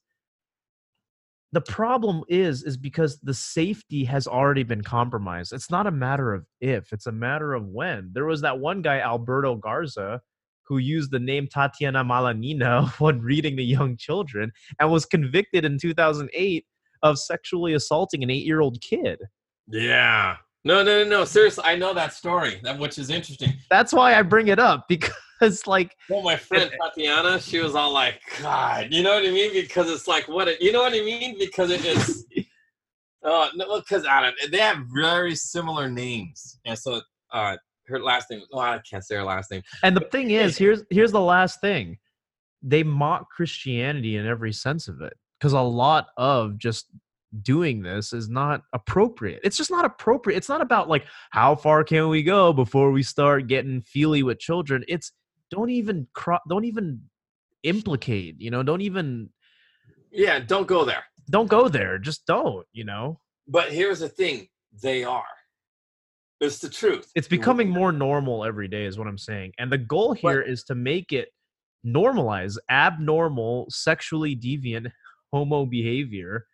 the 1.53 1.61
problem 1.61 2.23
is 2.27 2.63
is 2.63 2.77
because 2.77 3.19
the 3.21 3.33
safety 3.33 4.03
has 4.05 4.27
already 4.27 4.63
been 4.63 4.83
compromised. 4.83 5.53
It's 5.53 5.71
not 5.71 5.87
a 5.87 5.91
matter 5.91 6.33
of 6.33 6.45
if, 6.59 6.91
it's 6.91 7.07
a 7.07 7.11
matter 7.11 7.53
of 7.53 7.67
when. 7.67 8.09
There 8.13 8.25
was 8.25 8.41
that 8.41 8.59
one 8.59 8.81
guy, 8.81 8.99
Alberto 8.99 9.55
Garza, 9.55 10.21
who 10.63 10.77
used 10.77 11.11
the 11.11 11.19
name 11.19 11.47
Tatiana 11.47 12.03
Malanina 12.03 12.89
when 12.99 13.21
reading 13.21 13.55
the 13.55 13.63
young 13.63 13.95
children 13.97 14.51
and 14.79 14.91
was 14.91 15.05
convicted 15.05 15.63
in 15.63 15.77
2008 15.79 16.65
of 17.03 17.19
sexually 17.19 17.73
assaulting 17.73 18.23
an 18.23 18.29
eight 18.29 18.45
year 18.45 18.61
old 18.61 18.81
kid. 18.81 19.19
yeah. 19.67 20.37
No, 20.63 20.83
no, 20.83 21.03
no, 21.03 21.09
no. 21.09 21.23
Seriously, 21.23 21.63
I 21.65 21.77
know 21.77 21.93
that 21.93 22.13
story, 22.13 22.59
that 22.63 22.77
which 22.77 22.97
is 22.97 23.09
interesting. 23.09 23.53
That's 23.69 23.93
why 23.93 24.15
I 24.15 24.21
bring 24.21 24.49
it 24.49 24.59
up 24.59 24.85
because, 24.89 25.13
like, 25.67 25.95
Well, 26.09 26.21
my 26.21 26.35
friend 26.35 26.71
Tatiana, 26.81 27.39
she 27.39 27.59
was 27.59 27.75
all 27.75 27.93
like, 27.93 28.21
God, 28.41 28.87
you 28.91 29.03
know 29.03 29.15
what 29.15 29.25
I 29.25 29.31
mean? 29.31 29.53
Because 29.53 29.89
it's 29.89 30.07
like, 30.07 30.27
what, 30.27 30.47
it, 30.47 30.61
you 30.61 30.71
know 30.71 30.81
what 30.81 30.93
I 30.93 31.01
mean? 31.01 31.37
Because 31.37 31.69
it 31.71 31.85
is, 31.85 32.25
uh, 33.23 33.49
no, 33.55 33.79
because 33.79 34.05
I 34.05 34.21
don't, 34.21 34.51
they 34.51 34.59
have 34.59 34.77
very 34.93 35.35
similar 35.35 35.89
names. 35.89 36.59
And 36.65 36.77
so, 36.77 37.01
uh, 37.31 37.57
her 37.87 38.01
last 38.01 38.29
name, 38.29 38.41
well, 38.51 38.61
I 38.61 38.79
can't 38.89 39.03
say 39.03 39.15
her 39.15 39.23
last 39.23 39.49
name. 39.51 39.61
and 39.83 39.95
the 39.95 40.01
thing 40.11 40.31
is, 40.31 40.57
here's 40.57 40.83
here's 40.89 41.11
the 41.11 41.21
last 41.21 41.61
thing. 41.61 41.97
they 42.61 42.83
mock 42.83 43.29
Christianity 43.29 44.17
in 44.17 44.25
every 44.25 44.51
sense 44.51 44.87
of 44.87 45.01
it 45.01 45.13
because 45.39 45.53
a 45.53 45.61
lot 45.61 46.07
of 46.17 46.57
just 46.57 46.87
doing 47.41 47.81
this 47.81 48.13
is 48.13 48.29
not 48.29 48.63
appropriate. 48.73 49.39
It's 49.43 49.57
just 49.57 49.71
not 49.71 49.85
appropriate. 49.85 50.37
It's 50.37 50.49
not 50.49 50.61
about 50.61 50.89
like 50.89 51.05
how 51.31 51.55
far 51.55 51.83
can 51.83 52.09
we 52.09 52.23
go 52.23 52.53
before 52.53 52.91
we 52.91 53.03
start 53.03 53.47
getting 53.47 53.81
feely 53.81 54.23
with 54.23 54.39
children. 54.39 54.83
It's 54.87 55.11
don't 55.51 55.69
even 55.69 56.07
cro- 56.13 56.39
don't 56.49 56.65
even 56.65 57.01
implicate, 57.63 58.39
you 58.39 58.51
know, 58.51 58.63
don't 58.63 58.81
even 58.81 59.29
Yeah, 60.11 60.39
don't 60.39 60.67
go 60.67 60.85
there. 60.85 61.03
don't 61.29 61.49
go 61.49 61.67
there. 61.67 61.97
Just 61.99 62.25
don't, 62.25 62.65
you 62.73 62.83
know. 62.83 63.19
But 63.47 63.71
here's 63.71 63.99
the 63.99 64.09
thing: 64.09 64.47
they 64.81 65.03
are. 65.03 65.23
It's 66.39 66.59
the 66.59 66.69
truth. 66.69 67.11
It's 67.15 67.27
becoming 67.27 67.69
more 67.69 67.91
normal 67.91 68.45
every 68.45 68.67
day 68.67 68.85
is 68.85 68.97
what 68.97 69.07
I'm 69.07 69.17
saying. 69.17 69.53
And 69.57 69.71
the 69.71 69.77
goal 69.77 70.13
here 70.13 70.41
is 70.41 70.63
to 70.65 70.75
make 70.75 71.11
it 71.11 71.29
normalize 71.85 72.57
abnormal 72.69 73.65
sexually 73.69 74.35
deviant 74.35 74.91
homo 75.33 75.65
behavior 75.65 76.45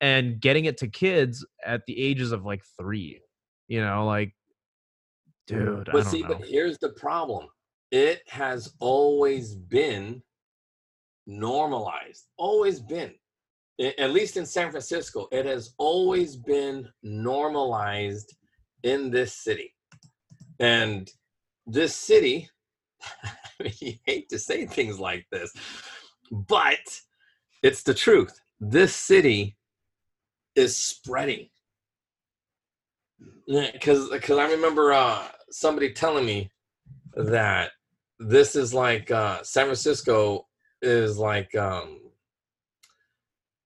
and 0.00 0.40
getting 0.40 0.64
it 0.64 0.76
to 0.78 0.88
kids 0.88 1.46
at 1.64 1.82
the 1.86 2.00
ages 2.00 2.32
of 2.32 2.44
like 2.44 2.62
3. 2.80 3.20
You 3.68 3.80
know, 3.80 4.04
like 4.06 4.34
dude, 5.46 5.88
I 5.88 5.92
But 5.92 6.02
don't 6.02 6.12
see, 6.12 6.22
know. 6.22 6.28
but 6.28 6.44
here's 6.44 6.78
the 6.78 6.90
problem: 6.90 7.46
it 7.92 8.22
has 8.26 8.74
always 8.80 9.54
been 9.54 10.22
normalized. 11.26 12.26
Always 12.38 12.80
been. 12.80 13.12
At 13.98 14.12
least 14.12 14.36
in 14.36 14.46
San 14.46 14.70
Francisco, 14.70 15.28
it 15.30 15.44
has 15.44 15.74
always 15.76 16.36
been 16.36 16.88
normalized 17.02 18.34
in 18.82 19.10
this 19.10 19.34
city. 19.34 19.74
And 20.58 21.10
this 21.66 21.94
city, 21.94 22.48
I 23.24 23.30
mean, 23.62 23.72
you 23.80 23.94
hate 24.06 24.28
to 24.30 24.38
say 24.38 24.66
things 24.66 24.98
like 24.98 25.26
this, 25.30 25.52
but 26.30 27.00
it's 27.62 27.82
the 27.82 27.94
truth. 27.94 28.40
This 28.58 28.94
city 28.94 29.56
is 30.54 30.76
spreading. 30.76 31.48
Because 33.46 34.08
because 34.08 34.38
I 34.38 34.50
remember 34.50 34.92
uh, 34.92 35.26
somebody 35.50 35.92
telling 35.92 36.24
me 36.24 36.50
that 37.14 37.72
this 38.28 38.56
is 38.56 38.72
like 38.72 39.10
uh, 39.10 39.42
San 39.42 39.66
Francisco 39.66 40.46
is 40.80 41.18
like 41.18 41.54
um, 41.54 42.00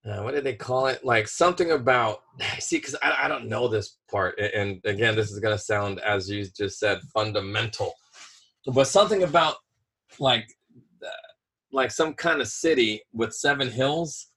uh, 0.05 0.23
what 0.23 0.35
did 0.35 0.45
they 0.45 0.55
call 0.55 0.87
it? 0.87 1.05
Like 1.05 1.29
something 1.29 1.73
about 1.73 2.21
see, 2.59 2.79
because 2.79 2.97
I, 3.03 3.25
I 3.25 3.29
don't 3.29 3.49
know 3.49 3.69
this 3.69 3.99
part, 4.11 4.39
and 4.39 4.81
again, 4.85 5.17
this 5.17 5.31
is 5.31 5.41
gonna 5.41 5.59
sound 5.59 6.01
as 6.01 6.31
you 6.31 6.45
just 6.45 6.79
said 6.79 7.01
fundamental, 7.15 7.93
but 8.73 8.87
something 8.87 9.23
about 9.23 9.57
like 10.19 10.47
uh, 11.05 11.09
like 11.73 11.91
some 11.91 12.15
kind 12.15 12.41
of 12.41 12.49
city 12.49 13.03
with 13.13 13.35
seven 13.35 13.71
hills 13.71 14.29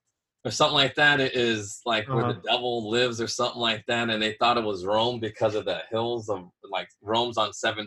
or 0.49 0.51
something 0.51 0.75
like 0.75 0.95
that 0.95 1.19
it 1.19 1.35
is 1.35 1.81
like 1.85 2.07
where 2.09 2.33
the 2.33 2.41
devil 2.45 2.89
lives 2.89 3.21
or 3.21 3.27
something 3.27 3.61
like 3.61 3.83
that 3.87 4.09
and 4.09 4.21
they 4.21 4.33
thought 4.33 4.57
it 4.57 4.63
was 4.63 4.85
rome 4.85 5.19
because 5.19 5.55
of 5.55 5.65
the 5.65 5.81
hills 5.91 6.29
of 6.29 6.49
like 6.71 6.89
rome's 7.01 7.37
on 7.37 7.53
seven 7.53 7.85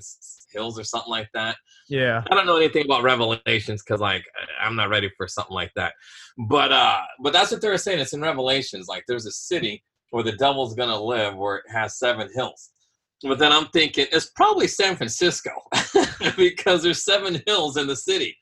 hills 0.52 0.78
or 0.78 0.84
something 0.84 1.10
like 1.10 1.28
that 1.34 1.56
yeah. 1.92 2.22
I 2.30 2.34
don't 2.34 2.46
know 2.46 2.56
anything 2.56 2.86
about 2.86 3.02
Revelations 3.02 3.82
because 3.82 4.00
like 4.00 4.24
I'm 4.60 4.76
not 4.76 4.88
ready 4.88 5.10
for 5.16 5.28
something 5.28 5.54
like 5.54 5.72
that. 5.76 5.92
But 6.48 6.72
uh 6.72 7.02
but 7.22 7.34
that's 7.34 7.50
what 7.50 7.60
they're 7.60 7.76
saying. 7.76 7.98
It's 7.98 8.14
in 8.14 8.22
Revelations. 8.22 8.88
Like 8.88 9.04
there's 9.06 9.26
a 9.26 9.32
city 9.32 9.84
where 10.10 10.24
the 10.24 10.32
devil's 10.32 10.74
gonna 10.74 10.98
live 10.98 11.36
where 11.36 11.56
it 11.56 11.64
has 11.70 11.98
seven 11.98 12.28
hills. 12.34 12.70
But 13.22 13.38
then 13.38 13.52
I'm 13.52 13.66
thinking 13.68 14.06
it's 14.10 14.30
probably 14.30 14.66
San 14.66 14.96
Francisco 14.96 15.50
because 16.36 16.82
there's 16.82 17.04
seven 17.04 17.40
hills 17.46 17.76
in 17.76 17.86
the 17.86 17.96
city 17.96 18.36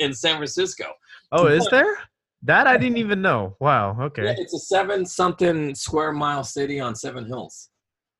in 0.00 0.12
San 0.12 0.36
Francisco. 0.36 0.86
Oh, 1.30 1.46
is 1.46 1.68
there? 1.70 1.98
That 2.42 2.66
I 2.66 2.76
didn't 2.76 2.98
even 2.98 3.20
know. 3.20 3.56
Wow. 3.60 3.96
Yeah, 3.98 4.04
Okay. 4.06 4.34
it's 4.38 4.54
a 4.54 4.58
seven 4.58 5.04
something 5.04 5.74
square 5.74 6.12
mile 6.12 6.44
city 6.44 6.78
on 6.80 6.94
seven 6.94 7.26
hills. 7.26 7.70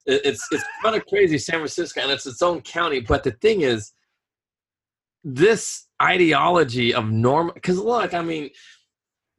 It, 0.06 0.22
it's 0.24 0.46
it's 0.50 0.64
kind 0.82 0.96
of 0.96 1.06
crazy, 1.06 1.38
San 1.38 1.56
Francisco, 1.56 2.00
and 2.00 2.10
it's 2.10 2.26
its 2.26 2.42
own 2.42 2.60
county. 2.62 3.00
But 3.00 3.22
the 3.22 3.32
thing 3.32 3.60
is, 3.60 3.92
this 5.22 5.86
ideology 6.02 6.94
of 6.94 7.10
normal. 7.10 7.54
Because 7.54 7.78
look, 7.78 8.12
I 8.14 8.22
mean, 8.22 8.50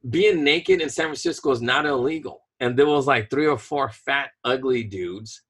being 0.08 0.42
naked 0.44 0.80
in 0.80 0.88
San 0.88 1.06
Francisco 1.06 1.50
is 1.50 1.60
not 1.60 1.84
illegal, 1.84 2.40
and 2.60 2.76
there 2.76 2.86
was 2.86 3.06
like 3.06 3.28
three 3.30 3.46
or 3.46 3.58
four 3.58 3.90
fat, 3.90 4.30
ugly 4.44 4.84
dudes, 4.84 5.42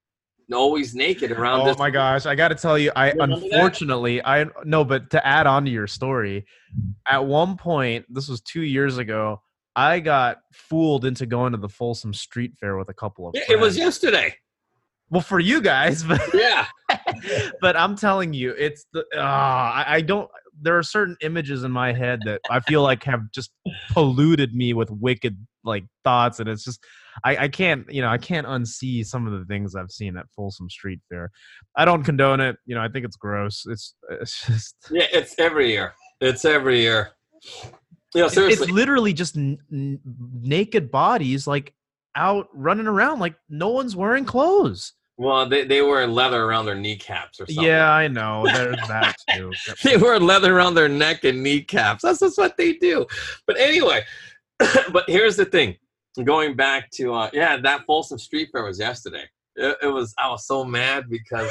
always 0.52 0.94
naked 0.94 1.30
around. 1.32 1.64
This. 1.66 1.76
Oh 1.76 1.78
my 1.78 1.90
gosh, 1.90 2.26
I 2.26 2.34
got 2.34 2.48
to 2.48 2.54
tell 2.54 2.78
you, 2.78 2.92
I 2.96 3.10
that? 3.12 3.20
unfortunately, 3.20 4.24
I 4.24 4.46
no, 4.64 4.84
but 4.84 5.10
to 5.10 5.26
add 5.26 5.46
on 5.46 5.64
to 5.64 5.70
your 5.70 5.86
story, 5.86 6.46
at 7.08 7.24
one 7.24 7.56
point, 7.56 8.06
this 8.08 8.28
was 8.28 8.40
two 8.40 8.62
years 8.62 8.98
ago, 8.98 9.40
I 9.76 10.00
got 10.00 10.38
fooled 10.52 11.04
into 11.04 11.26
going 11.26 11.52
to 11.52 11.58
the 11.58 11.68
Folsom 11.68 12.12
Street 12.12 12.52
Fair 12.58 12.76
with 12.76 12.88
a 12.88 12.94
couple 12.94 13.26
of 13.28 13.34
Yeah, 13.34 13.44
friends. 13.46 13.60
it 13.60 13.64
was 13.64 13.76
yesterday. 13.78 14.34
well 15.10 15.22
for 15.22 15.40
you 15.40 15.60
guys, 15.60 16.02
but 16.08 16.20
Yeah, 16.34 16.66
but 17.60 17.76
I'm 17.76 17.96
telling 17.96 18.32
you, 18.32 18.50
it's 18.52 18.86
the 18.92 19.04
ah, 19.16 19.72
I, 19.86 19.96
I 19.96 20.00
don't. 20.00 20.28
There 20.60 20.76
are 20.76 20.82
certain 20.82 21.16
images 21.22 21.64
in 21.64 21.70
my 21.70 21.92
head 21.92 22.20
that 22.24 22.40
I 22.50 22.60
feel 22.60 22.82
like 22.82 23.04
have 23.04 23.30
just 23.32 23.50
polluted 23.92 24.54
me 24.54 24.72
with 24.74 24.90
wicked 24.90 25.36
like 25.64 25.84
thoughts, 26.04 26.40
and 26.40 26.48
it's 26.48 26.64
just 26.64 26.84
I, 27.24 27.36
I 27.36 27.48
can't 27.48 27.90
you 27.90 28.02
know 28.02 28.08
I 28.08 28.18
can't 28.18 28.46
unsee 28.46 29.04
some 29.04 29.26
of 29.26 29.38
the 29.38 29.44
things 29.46 29.74
I've 29.74 29.90
seen 29.90 30.16
at 30.16 30.26
Folsom 30.36 30.68
Street 30.70 31.00
Fair. 31.08 31.30
I 31.76 31.84
don't 31.84 32.02
condone 32.02 32.40
it. 32.40 32.56
You 32.66 32.74
know 32.74 32.82
I 32.82 32.88
think 32.88 33.04
it's 33.04 33.16
gross. 33.16 33.64
It's 33.66 33.94
it's 34.10 34.46
just 34.46 34.76
yeah, 34.90 35.06
it's 35.12 35.34
every 35.38 35.70
year. 35.70 35.94
It's 36.20 36.44
every 36.44 36.80
year. 36.80 37.10
You 38.14 38.22
know, 38.22 38.28
it's 38.32 38.68
literally 38.68 39.12
just 39.12 39.36
n- 39.36 39.58
n- 39.72 40.00
naked 40.42 40.90
bodies 40.90 41.46
like 41.46 41.72
out 42.16 42.48
running 42.52 42.88
around 42.88 43.20
like 43.20 43.36
no 43.48 43.68
one's 43.68 43.94
wearing 43.94 44.24
clothes. 44.24 44.94
Well, 45.20 45.46
they, 45.46 45.66
they 45.66 45.82
wear 45.82 46.06
leather 46.06 46.42
around 46.44 46.64
their 46.64 46.74
kneecaps 46.74 47.42
or 47.42 47.46
something. 47.46 47.62
Yeah, 47.62 47.92
I 47.92 48.08
know. 48.08 48.42
There's 48.46 48.88
that 48.88 49.16
too. 49.36 49.52
they 49.84 49.98
wear 49.98 50.18
leather 50.18 50.56
around 50.56 50.76
their 50.76 50.88
neck 50.88 51.24
and 51.24 51.42
kneecaps. 51.42 52.04
That's 52.04 52.20
just 52.20 52.38
what 52.38 52.56
they 52.56 52.72
do. 52.72 53.04
But 53.46 53.58
anyway, 53.58 54.02
but 54.58 55.04
here's 55.08 55.36
the 55.36 55.44
thing. 55.44 55.76
Going 56.24 56.56
back 56.56 56.90
to 56.92 57.12
uh, 57.12 57.28
yeah, 57.34 57.58
that 57.58 57.82
Folsom 57.86 58.18
Street 58.18 58.48
Fair 58.50 58.64
was 58.64 58.78
yesterday. 58.78 59.24
It, 59.56 59.76
it 59.82 59.88
was 59.88 60.14
I 60.16 60.30
was 60.30 60.46
so 60.46 60.64
mad 60.64 61.04
because 61.10 61.50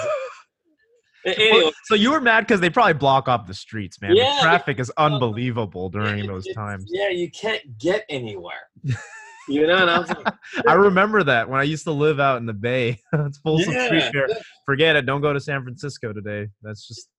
anyway, 1.28 1.62
Well, 1.66 1.72
so 1.84 1.94
you 1.94 2.10
were 2.10 2.22
mad 2.22 2.48
because 2.48 2.62
they 2.62 2.72
probably 2.72 2.94
block 2.94 3.28
off 3.28 3.46
the 3.46 3.54
streets, 3.54 4.02
man. 4.02 4.16
Yeah, 4.16 4.38
the 4.38 4.42
traffic 4.42 4.80
is 4.80 4.92
unbelievable 4.98 5.90
during 5.90 6.26
those 6.26 6.48
times. 6.56 6.86
Yeah, 6.88 7.10
you 7.10 7.30
can't 7.30 7.78
get 7.78 8.04
anywhere. 8.10 8.68
You 9.50 9.66
know, 9.68 9.78
and 9.78 9.90
I 9.90 10.00
was 10.00 10.10
like, 10.10 10.34
I 10.68 10.74
remember 10.74 11.24
that 11.24 11.50
when 11.50 11.60
I 11.60 11.64
used 11.64 11.84
to 11.86 11.92
live 11.92 12.20
out 12.20 12.38
in 12.38 12.46
the 12.46 12.54
Bay. 12.54 13.00
it's 13.14 13.38
Folsom 13.40 13.74
Yeah. 13.74 13.88
Street 13.88 14.12
Fair. 14.12 14.28
Forget 14.66 14.96
it. 14.96 15.06
Don't 15.06 15.22
go 15.22 15.34
to 15.34 15.40
San 15.40 15.64
Francisco 15.64 16.14
today. 16.14 16.48
That's 16.62 16.88
just 16.88 17.10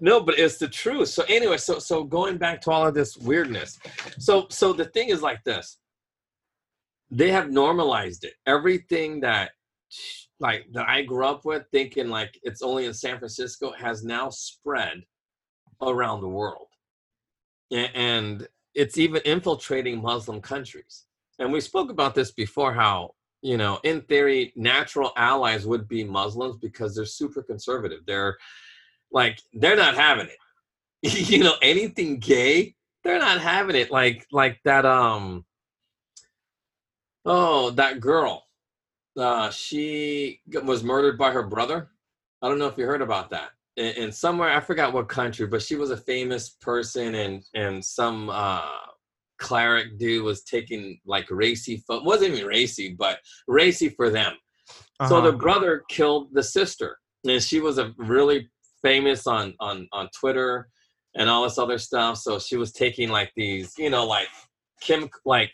No, 0.00 0.20
but 0.20 0.38
it's 0.38 0.56
the 0.56 0.68
truth. 0.68 1.08
So 1.08 1.24
anyway, 1.28 1.58
so 1.58 1.78
so 1.78 2.04
going 2.04 2.38
back 2.38 2.60
to 2.62 2.70
all 2.70 2.86
of 2.86 2.94
this 2.94 3.16
weirdness. 3.16 3.78
So 4.18 4.46
so 4.50 4.72
the 4.72 4.86
thing 4.86 5.10
is 5.10 5.22
like 5.22 5.44
this. 5.44 5.78
They 7.10 7.30
have 7.30 7.50
normalized 7.50 8.24
it. 8.24 8.34
Everything 8.46 9.20
that 9.20 9.50
like 10.40 10.66
that 10.72 10.88
I 10.88 11.02
grew 11.02 11.26
up 11.26 11.44
with 11.44 11.64
thinking 11.72 12.08
like 12.08 12.38
it's 12.42 12.62
only 12.62 12.86
in 12.86 12.94
San 12.94 13.18
Francisco 13.18 13.72
has 13.72 14.04
now 14.04 14.30
spread 14.30 15.02
around 15.82 16.20
the 16.20 16.28
world. 16.28 16.68
And 17.70 18.46
it's 18.74 18.98
even 18.98 19.22
infiltrating 19.24 20.00
Muslim 20.00 20.40
countries. 20.40 21.05
And 21.38 21.52
we 21.52 21.60
spoke 21.60 21.90
about 21.90 22.14
this 22.14 22.32
before 22.32 22.72
how, 22.72 23.14
you 23.42 23.56
know, 23.56 23.78
in 23.84 24.00
theory, 24.02 24.52
natural 24.56 25.12
allies 25.16 25.66
would 25.66 25.86
be 25.88 26.04
Muslims 26.04 26.56
because 26.56 26.94
they're 26.94 27.04
super 27.04 27.42
conservative. 27.42 28.00
They're 28.06 28.36
like 29.12 29.40
they're 29.52 29.76
not 29.76 29.94
having 29.94 30.26
it. 30.28 30.38
You 31.30 31.44
know 31.44 31.54
anything 31.62 32.18
gay 32.18 32.74
they're 33.06 33.18
not 33.18 33.40
having 33.40 33.76
it. 33.76 33.90
Like 33.90 34.26
like 34.32 34.60
that 34.64 34.84
um 34.84 35.44
oh 37.24 37.70
that 37.70 38.00
girl 38.00 38.44
uh 39.16 39.50
she 39.50 40.40
was 40.64 40.82
murdered 40.82 41.16
by 41.16 41.30
her 41.30 41.44
brother. 41.44 41.90
I 42.42 42.48
don't 42.48 42.58
know 42.58 42.66
if 42.66 42.76
you 42.76 42.84
heard 42.84 43.02
about 43.02 43.30
that. 43.30 43.50
In 43.76 44.10
somewhere 44.10 44.48
i 44.50 44.58
forgot 44.60 44.94
what 44.94 45.06
country 45.06 45.46
but 45.46 45.60
she 45.60 45.76
was 45.76 45.90
a 45.90 45.98
famous 45.98 46.48
person 46.48 47.14
and 47.14 47.44
and 47.54 47.84
some 47.84 48.30
uh 48.30 48.62
cleric 49.38 49.98
dude 49.98 50.24
was 50.24 50.42
taking 50.44 50.98
like 51.06 51.26
racy 51.30 51.82
wasn't 51.88 52.32
even 52.34 52.46
racy 52.46 52.94
but 52.98 53.18
racy 53.48 53.88
for 53.90 54.10
them 54.10 54.34
so 55.08 55.18
Uh-huh. 55.18 55.30
the 55.30 55.36
brother 55.36 55.84
killed 55.88 56.28
the 56.32 56.42
sister, 56.42 56.98
and 57.28 57.42
she 57.42 57.60
was 57.60 57.76
a 57.78 57.92
really 57.98 58.48
famous 58.82 59.26
on 59.26 59.54
on 59.60 59.86
on 59.92 60.08
Twitter 60.18 60.68
and 61.14 61.28
all 61.30 61.44
this 61.44 61.58
other 61.58 61.78
stuff. 61.78 62.16
So 62.16 62.38
she 62.38 62.56
was 62.56 62.72
taking 62.72 63.10
like 63.10 63.30
these, 63.36 63.74
you 63.78 63.90
know, 63.90 64.06
like 64.06 64.28
Kim, 64.80 65.08
like 65.24 65.50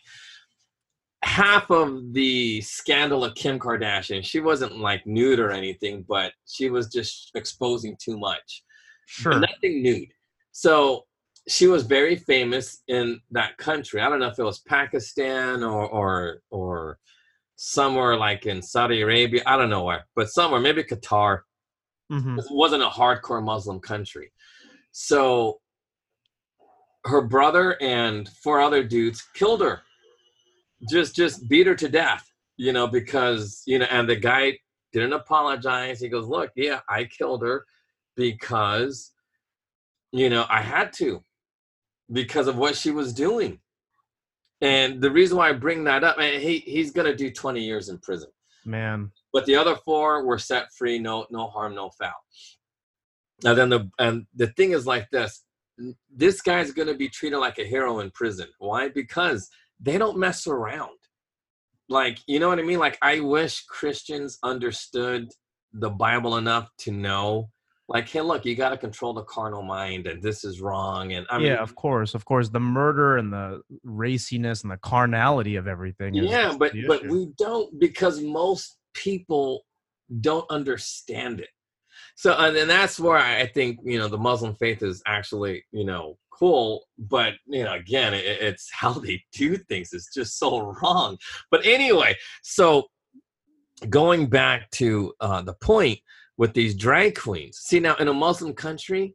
half 1.24 1.70
of 1.70 2.12
the 2.12 2.60
scandal 2.62 3.24
of 3.24 3.34
Kim 3.34 3.58
Kardashian. 3.58 4.24
She 4.24 4.40
wasn't 4.40 4.78
like 4.78 5.06
nude 5.06 5.40
or 5.40 5.50
anything, 5.50 6.04
but 6.08 6.32
she 6.46 6.70
was 6.70 6.86
just 6.88 7.30
exposing 7.34 7.96
too 8.00 8.18
much. 8.18 8.62
sure. 9.06 9.32
But 9.32 9.40
nothing 9.50 9.82
nude. 9.82 10.12
So 10.52 11.04
she 11.48 11.66
was 11.66 11.84
very 11.84 12.16
famous 12.16 12.82
in 12.88 13.20
that 13.30 13.56
country. 13.56 14.00
I 14.00 14.08
don't 14.08 14.20
know 14.20 14.28
if 14.28 14.38
it 14.38 14.44
was 14.44 14.60
Pakistan 14.60 15.62
or 15.62 15.88
or 15.88 16.42
or 16.50 16.98
somewhere 17.56 18.16
like 18.16 18.46
in 18.46 18.62
Saudi 18.62 19.02
Arabia. 19.02 19.42
I 19.46 19.56
don't 19.56 19.70
know 19.70 19.84
where, 19.84 20.06
but 20.14 20.30
somewhere 20.30 20.60
maybe 20.60 20.84
Qatar. 20.84 21.40
Mhm. 22.10 22.38
It 22.38 22.44
wasn't 22.50 22.82
a 22.82 22.88
hardcore 22.88 23.42
Muslim 23.42 23.80
country. 23.80 24.32
So 24.92 25.60
her 27.04 27.22
brother 27.22 27.80
and 27.82 28.28
four 28.42 28.60
other 28.60 28.84
dudes 28.84 29.22
killed 29.34 29.62
her. 29.62 29.82
Just 30.90 31.16
just 31.16 31.48
beat 31.48 31.66
her 31.66 31.74
to 31.74 31.88
death, 31.88 32.28
you 32.56 32.72
know, 32.72 32.86
because, 32.86 33.62
you 33.66 33.78
know, 33.78 33.86
and 33.90 34.08
the 34.08 34.16
guy 34.16 34.58
didn't 34.92 35.12
apologize. 35.12 36.00
He 36.00 36.08
goes, 36.08 36.26
"Look, 36.26 36.50
yeah, 36.54 36.80
I 36.88 37.04
killed 37.04 37.42
her 37.42 37.64
because 38.14 39.12
you 40.12 40.28
know, 40.28 40.44
I 40.50 40.60
had 40.60 40.92
to 40.94 41.24
because 42.12 42.46
of 42.46 42.56
what 42.56 42.76
she 42.76 42.90
was 42.90 43.12
doing." 43.12 43.60
And 44.60 45.00
the 45.00 45.10
reason 45.10 45.36
why 45.36 45.48
I 45.48 45.52
bring 45.52 45.84
that 45.84 46.04
up, 46.04 46.18
and 46.18 46.40
he 46.40 46.58
he's 46.58 46.92
going 46.92 47.06
to 47.06 47.16
do 47.16 47.30
20 47.30 47.60
years 47.60 47.88
in 47.88 47.98
prison. 47.98 48.30
Man. 48.64 49.10
but 49.32 49.44
the 49.44 49.56
other 49.56 49.74
four 49.74 50.24
were 50.24 50.38
set 50.38 50.72
free 50.72 50.98
no 50.98 51.26
no 51.30 51.48
harm 51.48 51.74
no 51.74 51.90
foul. 51.90 52.12
Now 53.42 53.54
then 53.54 53.70
the 53.70 53.90
and 53.98 54.26
the 54.34 54.46
thing 54.48 54.70
is 54.72 54.86
like 54.86 55.10
this 55.10 55.42
this 56.14 56.40
guy's 56.42 56.70
going 56.70 56.86
to 56.86 56.94
be 56.94 57.08
treated 57.08 57.38
like 57.38 57.58
a 57.58 57.64
hero 57.64 57.98
in 58.00 58.10
prison. 58.12 58.46
Why? 58.58 58.88
Because 58.88 59.48
they 59.80 59.98
don't 59.98 60.16
mess 60.16 60.46
around. 60.46 60.96
Like 61.88 62.18
you 62.28 62.38
know 62.38 62.48
what 62.48 62.60
i 62.60 62.62
mean? 62.62 62.78
Like 62.78 62.98
i 63.02 63.18
wish 63.20 63.64
christians 63.64 64.38
understood 64.42 65.28
the 65.72 65.90
bible 65.90 66.36
enough 66.36 66.70
to 66.78 66.92
know 66.92 67.50
like 67.92 68.08
hey 68.08 68.20
look 68.20 68.44
you 68.44 68.56
got 68.56 68.70
to 68.70 68.76
control 68.76 69.12
the 69.12 69.22
carnal 69.24 69.62
mind 69.62 70.06
and 70.06 70.22
this 70.22 70.44
is 70.44 70.60
wrong 70.60 71.12
and 71.12 71.26
i 71.30 71.38
mean 71.38 71.48
yeah, 71.48 71.62
of 71.62 71.74
course, 71.74 72.14
of 72.14 72.24
course. 72.24 72.48
The 72.48 72.60
murder 72.60 73.18
and 73.18 73.32
the 73.32 73.62
raciness 73.84 74.62
and 74.62 74.72
the 74.72 74.78
carnality 74.78 75.56
of 75.56 75.68
everything. 75.68 76.14
Is, 76.16 76.30
yeah 76.30 76.54
but 76.58 76.72
but 76.86 77.06
we 77.06 77.28
don't 77.38 77.78
because 77.78 78.20
most 78.20 78.78
people 78.94 79.62
don't 80.20 80.50
understand 80.50 81.40
it 81.40 81.48
so 82.16 82.34
and, 82.34 82.56
and 82.56 82.68
that's 82.68 82.98
where 82.98 83.16
I, 83.16 83.40
I 83.40 83.46
think 83.46 83.78
you 83.84 83.98
know 83.98 84.08
the 84.08 84.18
muslim 84.18 84.54
faith 84.56 84.82
is 84.82 85.02
actually 85.06 85.64
you 85.72 85.84
know 85.84 86.18
cool 86.30 86.84
but 86.98 87.34
you 87.46 87.64
know 87.64 87.74
again 87.74 88.14
it, 88.14 88.24
it's 88.24 88.68
how 88.72 88.92
they 88.92 89.22
do 89.32 89.56
things 89.56 89.92
is 89.92 90.10
just 90.14 90.38
so 90.38 90.60
wrong 90.82 91.18
but 91.50 91.64
anyway 91.64 92.16
so 92.42 92.86
going 93.88 94.26
back 94.26 94.70
to 94.70 95.12
uh, 95.20 95.42
the 95.42 95.54
point 95.54 95.98
with 96.36 96.54
these 96.54 96.74
drag 96.74 97.18
queens. 97.18 97.58
See 97.58 97.80
now 97.80 97.96
in 97.96 98.08
a 98.08 98.14
muslim 98.14 98.54
country 98.54 99.14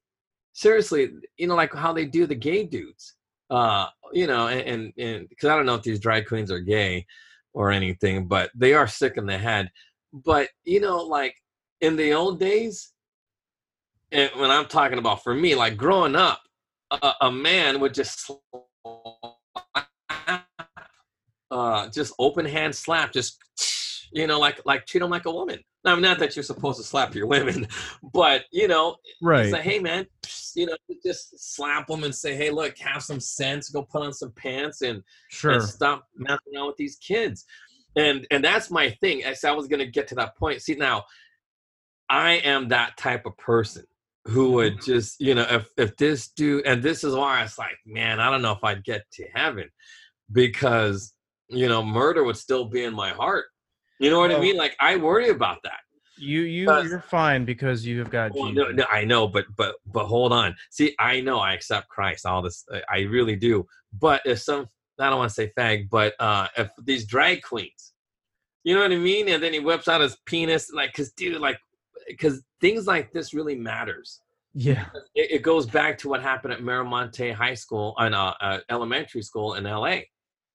seriously 0.57 1.11
you 1.37 1.45
know 1.45 1.53
like 1.53 1.71
how 1.71 1.93
they 1.93 2.03
do 2.03 2.25
the 2.25 2.33
gay 2.33 2.63
dudes 2.63 3.13
uh 3.51 3.85
you 4.11 4.25
know 4.25 4.47
and 4.47 4.91
and 4.97 5.29
because 5.29 5.49
i 5.49 5.55
don't 5.55 5.67
know 5.67 5.75
if 5.75 5.83
these 5.83 5.99
drag 5.99 6.25
queens 6.25 6.49
are 6.49 6.59
gay 6.59 7.05
or 7.53 7.69
anything 7.69 8.25
but 8.27 8.49
they 8.55 8.73
are 8.73 8.87
sick 8.87 9.17
in 9.17 9.27
the 9.27 9.37
head. 9.37 9.69
But 10.11 10.49
you 10.65 10.79
know 10.79 10.97
like 10.97 11.35
in 11.81 11.95
the 11.95 12.13
old 12.13 12.39
days 12.39 12.91
and 14.11 14.31
when 14.35 14.49
i'm 14.49 14.65
talking 14.65 14.97
about 14.97 15.23
for 15.23 15.35
me 15.35 15.53
like 15.53 15.77
growing 15.77 16.15
up 16.15 16.41
a, 16.89 17.13
a 17.21 17.31
man 17.31 17.79
would 17.79 17.93
just 17.93 18.25
slap, 18.25 19.87
uh 21.51 21.87
just 21.89 22.13
open 22.17 22.45
hand 22.45 22.73
slap 22.75 23.13
just 23.13 23.37
you 24.11 24.27
know 24.27 24.39
like 24.39 24.61
like 24.65 24.85
treat 24.85 25.01
them 25.01 25.09
like 25.09 25.25
a 25.25 25.31
woman 25.31 25.59
now 25.83 25.93
I'm 25.93 26.01
not 26.01 26.19
that 26.19 26.35
you're 26.35 26.43
supposed 26.43 26.79
to 26.79 26.83
slap 26.83 27.15
your 27.15 27.27
women 27.27 27.67
but 28.13 28.45
you 28.51 28.67
know 28.67 28.95
right. 29.21 29.51
say, 29.51 29.61
hey 29.61 29.79
man, 29.79 30.05
you 30.57 30.65
know, 30.65 30.75
just 31.05 31.55
slap 31.55 31.87
them 31.87 32.03
and 32.03 32.13
say, 32.13 32.35
hey, 32.35 32.49
look, 32.49 32.77
have 32.79 33.03
some 33.03 33.19
sense, 33.19 33.69
go 33.69 33.83
put 33.83 34.01
on 34.01 34.11
some 34.11 34.31
pants 34.31 34.81
and, 34.81 35.03
sure. 35.29 35.51
and 35.51 35.63
stop 35.63 36.07
messing 36.15 36.55
around 36.55 36.67
with 36.67 36.77
these 36.77 36.97
kids. 36.97 37.45
And 37.95 38.27
and 38.31 38.43
that's 38.43 38.69
my 38.69 38.89
thing. 39.01 39.23
As 39.23 39.43
I 39.43 39.51
was 39.51 39.67
gonna 39.67 39.85
get 39.85 40.07
to 40.09 40.15
that 40.15 40.35
point. 40.37 40.61
See 40.61 40.75
now, 40.75 41.05
I 42.09 42.33
am 42.33 42.67
that 42.69 42.97
type 42.97 43.25
of 43.25 43.37
person 43.37 43.85
who 44.25 44.51
would 44.53 44.73
mm-hmm. 44.73 44.91
just, 44.91 45.19
you 45.19 45.35
know, 45.35 45.45
if 45.49 45.69
if 45.77 45.95
this 45.97 46.29
dude 46.29 46.65
and 46.65 46.83
this 46.83 47.03
is 47.03 47.15
why 47.15 47.43
it's 47.43 47.57
like, 47.57 47.77
man, 47.85 48.19
I 48.19 48.29
don't 48.29 48.41
know 48.41 48.51
if 48.51 48.63
I'd 48.63 48.83
get 48.83 49.03
to 49.13 49.25
heaven 49.33 49.69
because 50.31 51.13
you 51.49 51.69
know, 51.69 51.81
murder 51.81 52.23
would 52.23 52.35
still 52.37 52.65
be 52.65 52.83
in 52.83 52.93
my 52.93 53.11
heart. 53.11 53.45
You 53.99 54.09
know 54.09 54.19
what 54.19 54.31
I 54.31 54.39
mean? 54.39 54.57
Like 54.57 54.75
I 54.79 54.95
worry 54.97 55.29
about 55.29 55.59
that. 55.63 55.79
You 56.19 56.41
you 56.41 56.65
you're 56.83 56.99
fine 56.99 57.45
because 57.45 57.85
you 57.85 57.99
have 57.99 58.09
got 58.09 58.33
Well, 58.33 58.49
Jesus. 58.49 58.65
no, 58.69 58.71
no, 58.71 58.85
I 58.91 59.03
know, 59.05 59.27
but 59.27 59.45
but 59.55 59.75
but 59.85 60.05
hold 60.05 60.33
on. 60.33 60.55
See, 60.71 60.95
I 60.99 61.21
know 61.21 61.39
I 61.39 61.53
accept 61.53 61.89
Christ. 61.89 62.25
All 62.25 62.41
this, 62.41 62.65
I- 62.73 62.81
I 62.89 62.99
really 63.01 63.35
do. 63.35 63.65
But 63.93 64.21
if 64.25 64.39
some, 64.39 64.67
I 64.99 65.09
don't 65.09 65.19
want 65.19 65.29
to 65.29 65.33
say 65.35 65.51
fag, 65.57 65.89
but 65.89 66.13
uh 66.19 66.47
if 66.57 66.69
these 66.83 67.05
drag 67.05 67.43
queens, 67.43 67.93
you 68.63 68.73
know 68.75 68.81
what 68.81 68.91
I 68.91 68.97
mean, 68.97 69.29
and 69.29 69.41
then 69.41 69.53
he 69.53 69.59
whips 69.59 69.87
out 69.87 70.01
his 70.01 70.17
penis, 70.25 70.71
like, 70.73 70.91
cause 70.93 71.11
dude, 71.11 71.39
like, 71.39 71.59
cause 72.19 72.41
things 72.61 72.87
like 72.87 73.11
this 73.13 73.33
really 73.33 73.55
matters. 73.55 74.21
Yeah. 74.53 74.85
It, 75.13 75.31
it 75.31 75.41
goes 75.43 75.67
back 75.67 75.99
to 75.99 76.09
what 76.09 76.23
happened 76.23 76.51
at 76.53 76.61
Miramonte 76.61 77.31
High 77.31 77.53
School 77.53 77.93
and 77.99 78.15
uh, 78.15 78.33
uh, 78.41 78.59
elementary 78.69 79.21
school 79.21 79.53
in 79.53 79.67
L.A. 79.67 80.09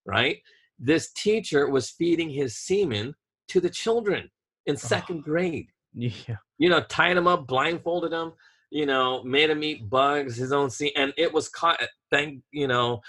Right? 0.05 0.39
This 0.81 1.13
teacher 1.13 1.71
was 1.71 1.91
feeding 1.91 2.29
his 2.29 2.59
semen 2.59 3.15
to 3.53 3.61
the 3.61 3.71
children 3.71 4.31
in 4.67 4.77
second 4.77 5.23
grade 5.23 5.69
Yeah. 5.95 6.37
you 6.59 6.71
know, 6.71 6.81
tied 6.89 7.17
him 7.19 7.27
up, 7.27 7.47
blindfolded 7.47 8.13
him, 8.13 8.33
you 8.71 8.87
know, 8.87 9.23
made 9.25 9.51
him 9.51 9.63
eat 9.63 9.91
bugs, 9.91 10.37
his 10.37 10.53
own 10.53 10.71
seed, 10.71 10.93
and 10.97 11.13
it 11.19 11.31
was 11.33 11.49
caught. 11.51 11.79
Thank 12.11 12.43
you 12.51 12.67
know, 12.67 13.03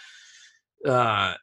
uh, 0.86 1.36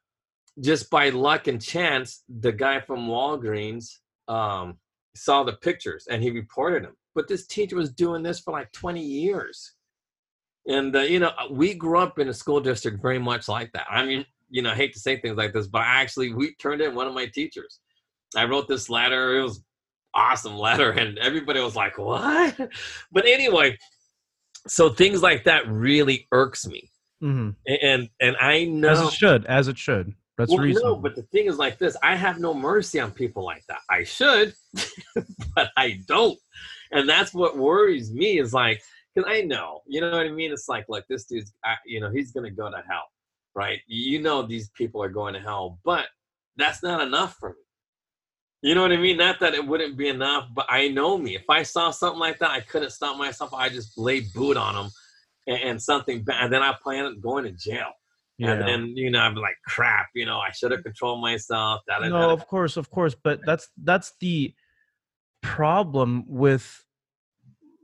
just 0.60 0.90
by 0.90 1.08
luck 1.08 1.46
and 1.46 1.60
chance, 1.62 2.24
the 2.28 2.52
guy 2.52 2.80
from 2.80 3.08
Walgreens 3.08 3.86
um, 4.28 4.76
saw 5.14 5.42
the 5.44 5.54
pictures 5.54 6.06
and 6.10 6.22
he 6.22 6.30
reported 6.30 6.84
him. 6.84 6.94
But 7.14 7.26
this 7.26 7.46
teacher 7.46 7.76
was 7.76 7.90
doing 7.90 8.22
this 8.22 8.40
for 8.40 8.52
like 8.52 8.70
20 8.72 9.00
years, 9.00 9.74
and 10.66 10.94
uh, 10.94 11.00
you 11.00 11.20
know, 11.20 11.32
we 11.50 11.72
grew 11.72 11.98
up 11.98 12.18
in 12.18 12.28
a 12.28 12.34
school 12.34 12.60
district 12.60 13.00
very 13.00 13.18
much 13.18 13.48
like 13.48 13.72
that. 13.72 13.86
I 13.90 14.04
mean, 14.04 14.26
you 14.50 14.60
know, 14.60 14.72
I 14.72 14.74
hate 14.74 14.92
to 14.92 15.00
say 15.00 15.18
things 15.18 15.38
like 15.38 15.54
this, 15.54 15.68
but 15.68 15.80
I 15.80 16.02
actually 16.02 16.34
we 16.34 16.54
turned 16.56 16.82
in 16.82 16.94
one 16.94 17.06
of 17.06 17.14
my 17.14 17.26
teachers. 17.26 17.80
I 18.36 18.44
wrote 18.44 18.68
this 18.68 18.88
letter. 18.88 19.38
It 19.38 19.42
was 19.42 19.62
awesome 20.14 20.56
letter 20.56 20.90
and 20.98 21.18
everybody 21.18 21.60
was 21.60 21.76
like 21.76 21.98
what 21.98 22.56
but 23.12 23.26
anyway 23.26 23.76
so 24.66 24.88
things 24.88 25.22
like 25.22 25.44
that 25.44 25.66
really 25.68 26.26
irks 26.32 26.66
me 26.66 26.90
hmm 27.20 27.50
and 27.82 28.08
and 28.20 28.36
i 28.40 28.64
know 28.64 28.90
As 28.90 29.00
it 29.00 29.12
should. 29.12 29.46
As 29.46 29.68
it 29.68 29.78
should. 29.78 30.14
That's 30.38 30.50
well, 30.50 30.60
reasonable. 30.60 30.96
no, 30.96 31.02
but 31.02 31.14
the 31.16 31.22
thing 31.24 31.46
is 31.46 31.58
like 31.58 31.78
this 31.78 31.96
i 32.02 32.16
have 32.16 32.38
no 32.38 32.54
mercy 32.54 32.98
on 32.98 33.10
people 33.10 33.44
like 33.44 33.64
that 33.68 33.80
i 33.90 34.04
should 34.04 34.54
but 35.54 35.70
i 35.76 36.00
don't 36.06 36.38
and 36.92 37.08
that's 37.08 37.34
what 37.34 37.58
worries 37.58 38.12
me 38.12 38.40
is 38.40 38.54
like 38.54 38.82
because 39.14 39.30
i 39.30 39.42
know 39.42 39.82
you 39.86 40.00
know 40.00 40.10
what 40.10 40.26
i 40.26 40.30
mean 40.30 40.50
it's 40.50 40.68
like 40.68 40.86
look 40.88 41.04
this 41.08 41.26
dude's 41.26 41.52
I, 41.62 41.76
you 41.84 42.00
know 42.00 42.10
he's 42.10 42.32
gonna 42.32 42.50
go 42.50 42.70
to 42.70 42.82
hell 42.88 43.08
right 43.54 43.80
you 43.86 44.22
know 44.22 44.42
these 44.42 44.70
people 44.70 45.02
are 45.02 45.10
going 45.10 45.34
to 45.34 45.40
hell 45.40 45.78
but 45.84 46.06
that's 46.56 46.82
not 46.82 47.02
enough 47.02 47.36
for 47.38 47.50
me 47.50 47.56
you 48.62 48.74
know 48.74 48.82
what 48.82 48.92
I 48.92 48.96
mean? 48.96 49.16
Not 49.16 49.40
that 49.40 49.54
it 49.54 49.66
wouldn't 49.66 49.96
be 49.96 50.08
enough, 50.08 50.48
but 50.54 50.66
I 50.68 50.88
know 50.88 51.16
me. 51.16 51.34
If 51.34 51.48
I 51.48 51.62
saw 51.62 51.90
something 51.90 52.20
like 52.20 52.38
that, 52.40 52.50
I 52.50 52.60
couldn't 52.60 52.90
stop 52.90 53.16
myself. 53.16 53.54
I 53.54 53.68
just 53.68 53.96
lay 53.96 54.20
boot 54.20 54.56
on 54.56 54.74
them 54.74 54.90
and, 55.46 55.62
and 55.62 55.82
something 55.82 56.22
bad. 56.22 56.44
And 56.44 56.52
then 56.52 56.62
I 56.62 56.74
plan 56.82 57.06
on 57.06 57.20
going 57.20 57.44
to 57.44 57.52
jail. 57.52 57.92
yeah. 58.38 58.52
And 58.52 58.62
then, 58.62 58.96
you 58.96 59.10
know, 59.10 59.30
be 59.32 59.40
like, 59.40 59.56
crap, 59.66 60.08
you 60.14 60.26
know, 60.26 60.38
I 60.38 60.50
should 60.50 60.72
have 60.72 60.82
controlled 60.82 61.22
myself. 61.22 61.80
Da, 61.88 62.00
da, 62.00 62.08
no, 62.08 62.18
da. 62.18 62.32
of 62.32 62.46
course, 62.46 62.76
of 62.76 62.90
course, 62.90 63.14
but 63.14 63.40
that's 63.46 63.68
that's 63.82 64.12
the 64.20 64.54
problem 65.42 66.24
with 66.26 66.84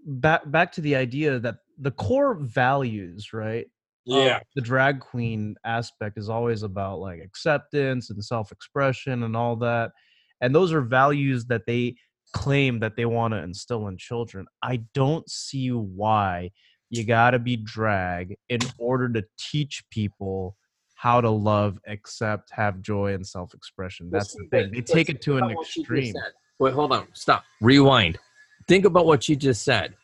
back 0.05 0.43
back 0.51 0.73
to 0.73 0.81
the 0.83 0.95
idea 0.95 1.39
that 1.39 1.57
the 1.79 1.91
core 1.91 2.35
values, 2.35 3.33
right? 3.33 3.67
Yeah. 4.09 4.39
the 4.55 4.63
drag 4.63 5.01
queen 5.01 5.57
aspect 5.65 6.17
is 6.17 6.29
always 6.29 6.63
about 6.63 7.01
like 7.01 7.21
acceptance 7.21 8.11
and 8.11 8.25
self-expression 8.25 9.25
and 9.25 9.37
all 9.37 9.57
that. 9.57 9.91
And 10.41 10.55
those 10.55 10.73
are 10.73 10.81
values 10.83 11.47
that 11.47 11.63
they 11.67 11.97
claim 12.33 12.81
that 12.81 12.97
they 12.97 13.05
want 13.07 13.33
to 13.33 13.43
instill 13.43 13.89
in 13.89 13.97
children. 13.97 14.47
I 14.63 14.83
don't 14.95 15.29
see 15.31 15.71
why 15.71 16.51
you 16.91 17.05
got 17.05 17.31
to 17.31 17.39
be 17.39 17.57
drag 17.57 18.37
in 18.49 18.61
order 18.79 19.09
to 19.09 19.25
teach 19.39 19.85
people 19.91 20.57
how 20.95 21.21
to 21.21 21.31
love, 21.31 21.79
accept, 21.87 22.51
have 22.53 22.81
joy, 22.81 23.15
and 23.15 23.27
self 23.27 23.55
expression. 23.55 24.09
That's 24.11 24.35
the 24.35 24.47
thing. 24.51 24.71
They 24.73 24.81
but 24.81 24.87
take 24.87 25.09
it 25.09 25.21
to 25.23 25.37
an 25.37 25.45
about 25.45 25.57
what 25.57 25.77
you 25.77 25.83
just 25.83 25.93
extreme. 25.93 26.15
Wait, 26.59 26.75
hold 26.75 26.93
on. 26.93 27.07
Stop. 27.13 27.45
Rewind. 27.61 28.19
Think 28.67 28.85
about 28.85 29.07
what 29.07 29.29
you 29.29 29.37
just 29.37 29.63
said. 29.63 29.95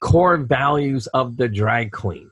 Core 0.00 0.36
values 0.36 1.06
of 1.08 1.36
the 1.36 1.48
drag 1.48 1.92
queen 1.92 2.30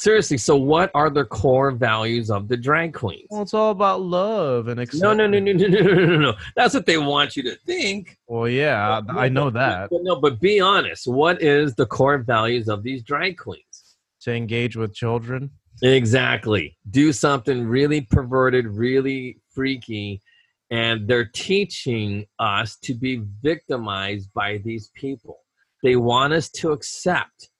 seriously, 0.00 0.38
so 0.38 0.56
what 0.56 0.90
are 0.94 1.10
the 1.10 1.24
core 1.24 1.70
values 1.70 2.30
of 2.30 2.48
the 2.48 2.56
drag 2.56 2.94
queens? 2.94 3.26
Well, 3.30 3.42
it's 3.42 3.54
all 3.54 3.70
about 3.70 4.00
love 4.00 4.68
and 4.68 4.80
acceptance. 4.80 5.02
No, 5.02 5.12
no, 5.12 5.26
no, 5.26 5.38
no, 5.38 5.52
no, 5.52 5.66
no, 5.68 6.04
no, 6.06 6.16
no. 6.16 6.34
That's 6.56 6.74
what 6.74 6.86
they 6.86 6.98
want 6.98 7.36
you 7.36 7.42
to 7.44 7.56
think. 7.66 8.16
Well, 8.26 8.48
yeah, 8.48 9.00
but, 9.06 9.16
I 9.16 9.28
know 9.28 9.50
but, 9.50 9.54
that. 9.54 9.90
But 9.90 10.02
no, 10.02 10.16
but 10.16 10.40
be 10.40 10.58
honest. 10.60 11.06
What 11.06 11.42
is 11.42 11.74
the 11.74 11.86
core 11.86 12.18
values 12.18 12.68
of 12.68 12.82
these 12.82 13.02
drag 13.02 13.36
queens? 13.36 13.96
To 14.22 14.32
engage 14.32 14.76
with 14.76 14.94
children. 14.94 15.50
Exactly. 15.82 16.76
Do 16.90 17.12
something 17.12 17.66
really 17.66 18.02
perverted, 18.02 18.66
really 18.66 19.38
freaky. 19.54 20.22
And 20.70 21.08
they're 21.08 21.24
teaching 21.24 22.26
us 22.38 22.76
to 22.84 22.94
be 22.94 23.22
victimized 23.42 24.32
by 24.34 24.58
these 24.58 24.90
people. 24.94 25.40
They 25.82 25.96
want 25.96 26.32
us 26.32 26.48
to 26.50 26.72
accept 26.72 27.50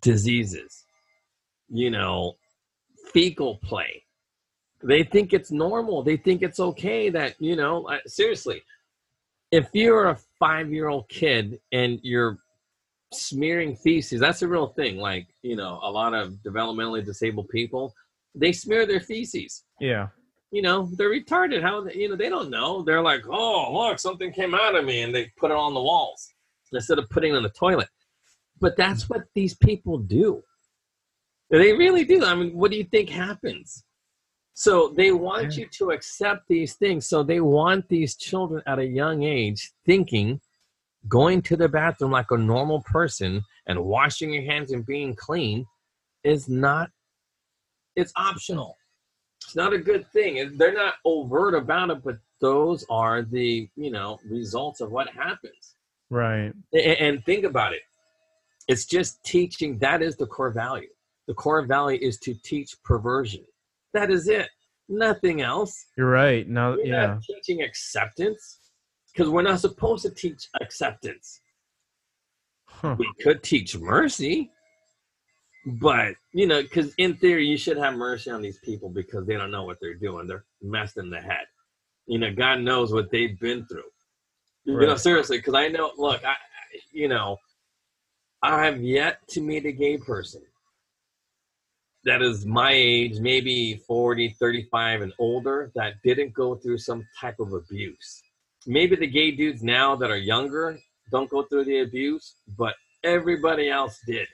diseases 0.00 0.81
you 1.72 1.90
know, 1.90 2.34
fecal 3.12 3.58
play. 3.62 4.04
They 4.82 5.04
think 5.04 5.32
it's 5.32 5.50
normal. 5.50 6.02
They 6.02 6.16
think 6.16 6.42
it's 6.42 6.60
okay 6.60 7.08
that, 7.10 7.34
you 7.40 7.56
know, 7.56 7.88
seriously, 8.06 8.62
if 9.50 9.68
you're 9.72 10.10
a 10.10 10.18
five 10.38 10.72
year 10.72 10.88
old 10.88 11.08
kid 11.08 11.60
and 11.72 12.00
you're 12.02 12.38
smearing 13.12 13.76
feces, 13.76 14.20
that's 14.20 14.42
a 14.42 14.48
real 14.48 14.68
thing. 14.68 14.96
Like, 14.96 15.28
you 15.42 15.56
know, 15.56 15.78
a 15.82 15.90
lot 15.90 16.14
of 16.14 16.34
developmentally 16.44 17.04
disabled 17.04 17.48
people, 17.48 17.94
they 18.34 18.52
smear 18.52 18.86
their 18.86 19.00
feces. 19.00 19.64
Yeah. 19.80 20.08
You 20.50 20.62
know, 20.62 20.90
they're 20.96 21.10
retarded. 21.10 21.62
How, 21.62 21.86
you 21.86 22.08
know, 22.08 22.16
they 22.16 22.28
don't 22.28 22.50
know. 22.50 22.82
They're 22.82 23.02
like, 23.02 23.22
oh, 23.28 23.72
look, 23.72 23.98
something 23.98 24.32
came 24.32 24.54
out 24.54 24.74
of 24.74 24.84
me, 24.84 25.02
and 25.02 25.14
they 25.14 25.30
put 25.38 25.50
it 25.50 25.56
on 25.56 25.72
the 25.72 25.80
walls 25.80 26.28
instead 26.72 26.98
of 26.98 27.08
putting 27.08 27.32
it 27.32 27.36
in 27.36 27.42
the 27.42 27.50
toilet. 27.50 27.88
But 28.60 28.76
that's 28.76 29.08
what 29.08 29.22
these 29.34 29.54
people 29.54 29.98
do. 29.98 30.42
They 31.52 31.72
really 31.74 32.04
do. 32.04 32.24
I 32.24 32.34
mean, 32.34 32.54
what 32.54 32.70
do 32.70 32.78
you 32.78 32.84
think 32.84 33.10
happens? 33.10 33.84
So 34.54 34.92
they 34.96 35.12
want 35.12 35.56
you 35.56 35.66
to 35.78 35.90
accept 35.90 36.48
these 36.48 36.74
things. 36.74 37.06
So 37.06 37.22
they 37.22 37.40
want 37.40 37.88
these 37.88 38.16
children 38.16 38.62
at 38.66 38.78
a 38.78 38.86
young 38.86 39.22
age 39.22 39.70
thinking, 39.86 40.40
going 41.08 41.42
to 41.42 41.56
the 41.56 41.68
bathroom 41.68 42.10
like 42.10 42.30
a 42.30 42.38
normal 42.38 42.80
person 42.82 43.44
and 43.66 43.84
washing 43.84 44.32
your 44.32 44.44
hands 44.44 44.72
and 44.72 44.84
being 44.86 45.14
clean 45.14 45.66
is 46.24 46.48
not, 46.48 46.90
it's 47.96 48.12
optional. 48.16 48.76
It's 49.44 49.56
not 49.56 49.72
a 49.72 49.78
good 49.78 50.10
thing. 50.12 50.56
They're 50.56 50.72
not 50.72 50.94
overt 51.04 51.54
about 51.54 51.90
it, 51.90 52.02
but 52.02 52.18
those 52.40 52.84
are 52.88 53.22
the, 53.22 53.68
you 53.76 53.90
know, 53.90 54.18
results 54.24 54.80
of 54.80 54.90
what 54.90 55.08
happens. 55.08 55.76
Right. 56.08 56.52
And, 56.72 57.24
think 57.24 57.44
about 57.44 57.72
it. 57.72 57.82
It's 58.68 58.84
just 58.84 59.22
teaching. 59.24 59.78
That 59.78 60.02
is 60.02 60.16
the 60.16 60.26
core 60.26 60.50
value. 60.50 60.91
The 61.28 61.34
core 61.34 61.64
value 61.66 61.98
is 62.00 62.18
to 62.18 62.34
teach 62.42 62.76
perversion. 62.84 63.44
That 63.94 64.10
is 64.10 64.28
it. 64.28 64.48
Nothing 64.88 65.42
else. 65.42 65.86
You're 65.96 66.10
right. 66.10 66.48
No, 66.48 66.72
we're 66.72 66.86
yeah. 66.86 67.18
Teaching 67.26 67.62
acceptance 67.62 68.58
because 69.12 69.30
we're 69.30 69.42
not 69.42 69.60
supposed 69.60 70.02
to 70.02 70.10
teach 70.10 70.48
acceptance. 70.60 71.40
Huh. 72.66 72.96
We 72.98 73.10
could 73.22 73.42
teach 73.42 73.78
mercy, 73.78 74.50
but 75.66 76.14
you 76.32 76.46
know, 76.46 76.62
because 76.62 76.92
in 76.98 77.16
theory, 77.16 77.46
you 77.46 77.56
should 77.56 77.76
have 77.76 77.94
mercy 77.94 78.30
on 78.30 78.42
these 78.42 78.58
people 78.64 78.88
because 78.88 79.26
they 79.26 79.36
don't 79.36 79.50
know 79.50 79.64
what 79.64 79.78
they're 79.80 79.94
doing. 79.94 80.26
They're 80.26 80.44
messed 80.62 80.96
in 80.96 81.10
the 81.10 81.20
head. 81.20 81.46
You 82.06 82.18
know, 82.18 82.32
God 82.34 82.60
knows 82.60 82.92
what 82.92 83.10
they've 83.12 83.38
been 83.38 83.64
through. 83.66 83.82
Right. 84.66 84.82
You 84.82 84.86
know, 84.88 84.96
seriously, 84.96 85.38
because 85.38 85.54
I 85.54 85.68
know. 85.68 85.92
Look, 85.96 86.24
I, 86.24 86.34
you 86.92 87.08
know, 87.08 87.36
I 88.42 88.64
have 88.64 88.82
yet 88.82 89.18
to 89.30 89.40
meet 89.40 89.66
a 89.66 89.72
gay 89.72 89.98
person 89.98 90.42
that 92.04 92.22
is 92.22 92.44
my 92.44 92.72
age, 92.72 93.20
maybe 93.20 93.82
40, 93.86 94.36
35 94.38 95.02
and 95.02 95.12
older, 95.18 95.70
that 95.74 95.94
didn't 96.02 96.34
go 96.34 96.56
through 96.56 96.78
some 96.78 97.06
type 97.20 97.38
of 97.38 97.52
abuse. 97.52 98.22
Maybe 98.66 98.96
the 98.96 99.06
gay 99.06 99.30
dudes 99.30 99.62
now 99.62 99.96
that 99.96 100.10
are 100.10 100.16
younger 100.16 100.78
don't 101.10 101.30
go 101.30 101.42
through 101.42 101.64
the 101.64 101.80
abuse, 101.80 102.36
but 102.56 102.74
everybody 103.04 103.70
else 103.70 104.00
did. 104.06 104.26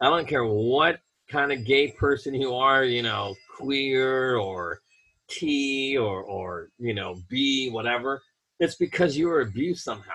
I 0.00 0.06
don't 0.06 0.28
care 0.28 0.44
what 0.44 1.00
kind 1.30 1.52
of 1.52 1.64
gay 1.64 1.92
person 1.92 2.34
you 2.34 2.54
are, 2.54 2.84
you 2.84 3.02
know, 3.02 3.34
queer 3.56 4.36
or 4.36 4.80
T 5.28 5.96
or 5.96 6.22
or 6.22 6.68
you 6.78 6.94
know, 6.94 7.16
B, 7.28 7.70
whatever. 7.70 8.22
It's 8.60 8.76
because 8.76 9.16
you 9.16 9.26
were 9.28 9.40
abused 9.40 9.82
somehow. 9.82 10.12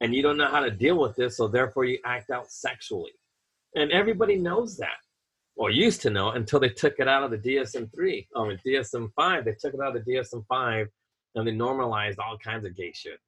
And 0.00 0.14
you 0.14 0.22
don't 0.22 0.38
know 0.38 0.48
how 0.48 0.60
to 0.60 0.70
deal 0.70 0.98
with 0.98 1.14
this, 1.16 1.36
so 1.36 1.46
therefore 1.46 1.84
you 1.84 1.98
act 2.06 2.30
out 2.30 2.50
sexually. 2.50 3.12
And 3.74 3.92
everybody 3.92 4.36
knows 4.36 4.78
that 4.78 4.96
or 5.56 5.70
used 5.70 6.00
to 6.02 6.10
know 6.10 6.30
until 6.30 6.60
they 6.60 6.68
took 6.68 6.98
it 6.98 7.08
out 7.08 7.22
of 7.22 7.30
the 7.30 7.38
DSM-3. 7.38 8.26
Oh, 8.34 8.50
in 8.50 8.58
DSM-5, 8.66 9.44
they 9.44 9.54
took 9.60 9.74
it 9.74 9.80
out 9.80 9.96
of 9.96 10.04
the 10.04 10.12
DSM-5 10.12 10.86
and 11.34 11.46
they 11.46 11.52
normalized 11.52 12.18
all 12.18 12.38
kinds 12.38 12.64
of 12.64 12.76
gay 12.76 12.92
shit. 12.94 13.18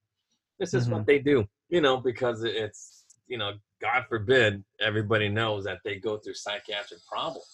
This 0.59 0.75
is 0.75 0.85
mm-hmm. 0.85 0.95
what 0.95 1.07
they 1.07 1.19
do, 1.19 1.47
you 1.69 1.81
know, 1.81 1.99
because 1.99 2.45
it's, 2.45 3.05
you 3.27 3.39
know, 3.39 3.53
God 3.81 4.05
forbid 4.09 4.65
everybody 4.81 5.29
knows 5.29 5.65
that 5.65 5.79
they 5.85 5.97
go 5.97 6.19
through 6.19 6.35
psychiatric 6.35 7.01
problems. 7.07 7.47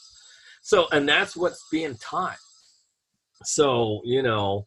So, 0.62 0.86
and 0.92 1.08
that's 1.08 1.36
what's 1.36 1.64
being 1.70 1.96
taught. 1.96 2.36
So, 3.44 4.02
you 4.04 4.22
know, 4.22 4.66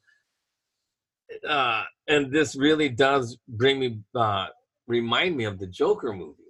uh, 1.48 1.84
and 2.08 2.32
this 2.32 2.56
really 2.56 2.90
does 2.90 3.38
bring 3.48 3.80
me, 3.80 4.00
uh, 4.16 4.48
remind 4.88 5.38
me 5.38 5.46
of 5.46 5.60
the 5.60 5.68
Joker 5.68 6.14
movie 6.14 6.41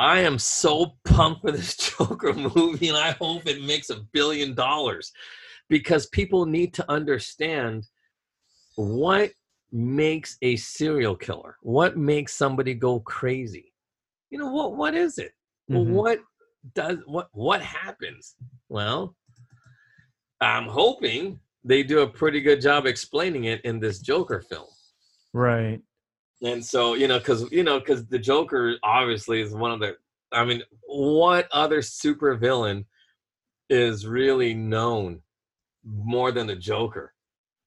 I 0.00 0.20
am 0.20 0.38
so 0.38 0.94
pumped 1.04 1.42
for 1.42 1.52
this 1.52 1.76
Joker 1.98 2.32
movie, 2.32 2.88
and 2.88 2.96
I 2.96 3.10
hope 3.12 3.46
it 3.46 3.62
makes 3.62 3.90
a 3.90 4.00
billion 4.12 4.54
dollars 4.54 5.12
because 5.68 6.06
people 6.06 6.46
need 6.46 6.72
to 6.74 6.90
understand 6.90 7.86
what 8.76 9.30
makes 9.70 10.38
a 10.40 10.56
serial 10.56 11.14
killer. 11.14 11.58
What 11.60 11.98
makes 11.98 12.32
somebody 12.32 12.72
go 12.72 13.00
crazy? 13.00 13.74
You 14.30 14.38
know 14.38 14.50
what? 14.50 14.74
What 14.74 14.94
is 14.94 15.18
it? 15.18 15.32
Mm-hmm. 15.70 15.92
what 15.92 16.18
does 16.74 16.96
what 17.06 17.28
what 17.32 17.60
happens? 17.60 18.36
Well, 18.70 19.14
I'm 20.40 20.64
hoping 20.64 21.38
they 21.62 21.82
do 21.82 22.00
a 22.00 22.08
pretty 22.08 22.40
good 22.40 22.62
job 22.62 22.86
explaining 22.86 23.44
it 23.44 23.60
in 23.66 23.78
this 23.78 24.00
Joker 24.00 24.40
film. 24.40 24.66
Right. 25.34 25.82
And 26.42 26.64
so, 26.64 26.94
you 26.94 27.06
know, 27.06 27.18
because 27.18 27.50
you 27.52 27.62
know, 27.62 27.78
because 27.78 28.06
the 28.06 28.18
Joker 28.18 28.76
obviously 28.82 29.40
is 29.40 29.54
one 29.54 29.72
of 29.72 29.80
the. 29.80 29.96
I 30.32 30.44
mean, 30.44 30.62
what 30.86 31.48
other 31.52 31.82
super 31.82 32.34
villain 32.36 32.86
is 33.68 34.06
really 34.06 34.54
known 34.54 35.22
more 35.84 36.32
than 36.32 36.46
the 36.46 36.56
Joker? 36.56 37.12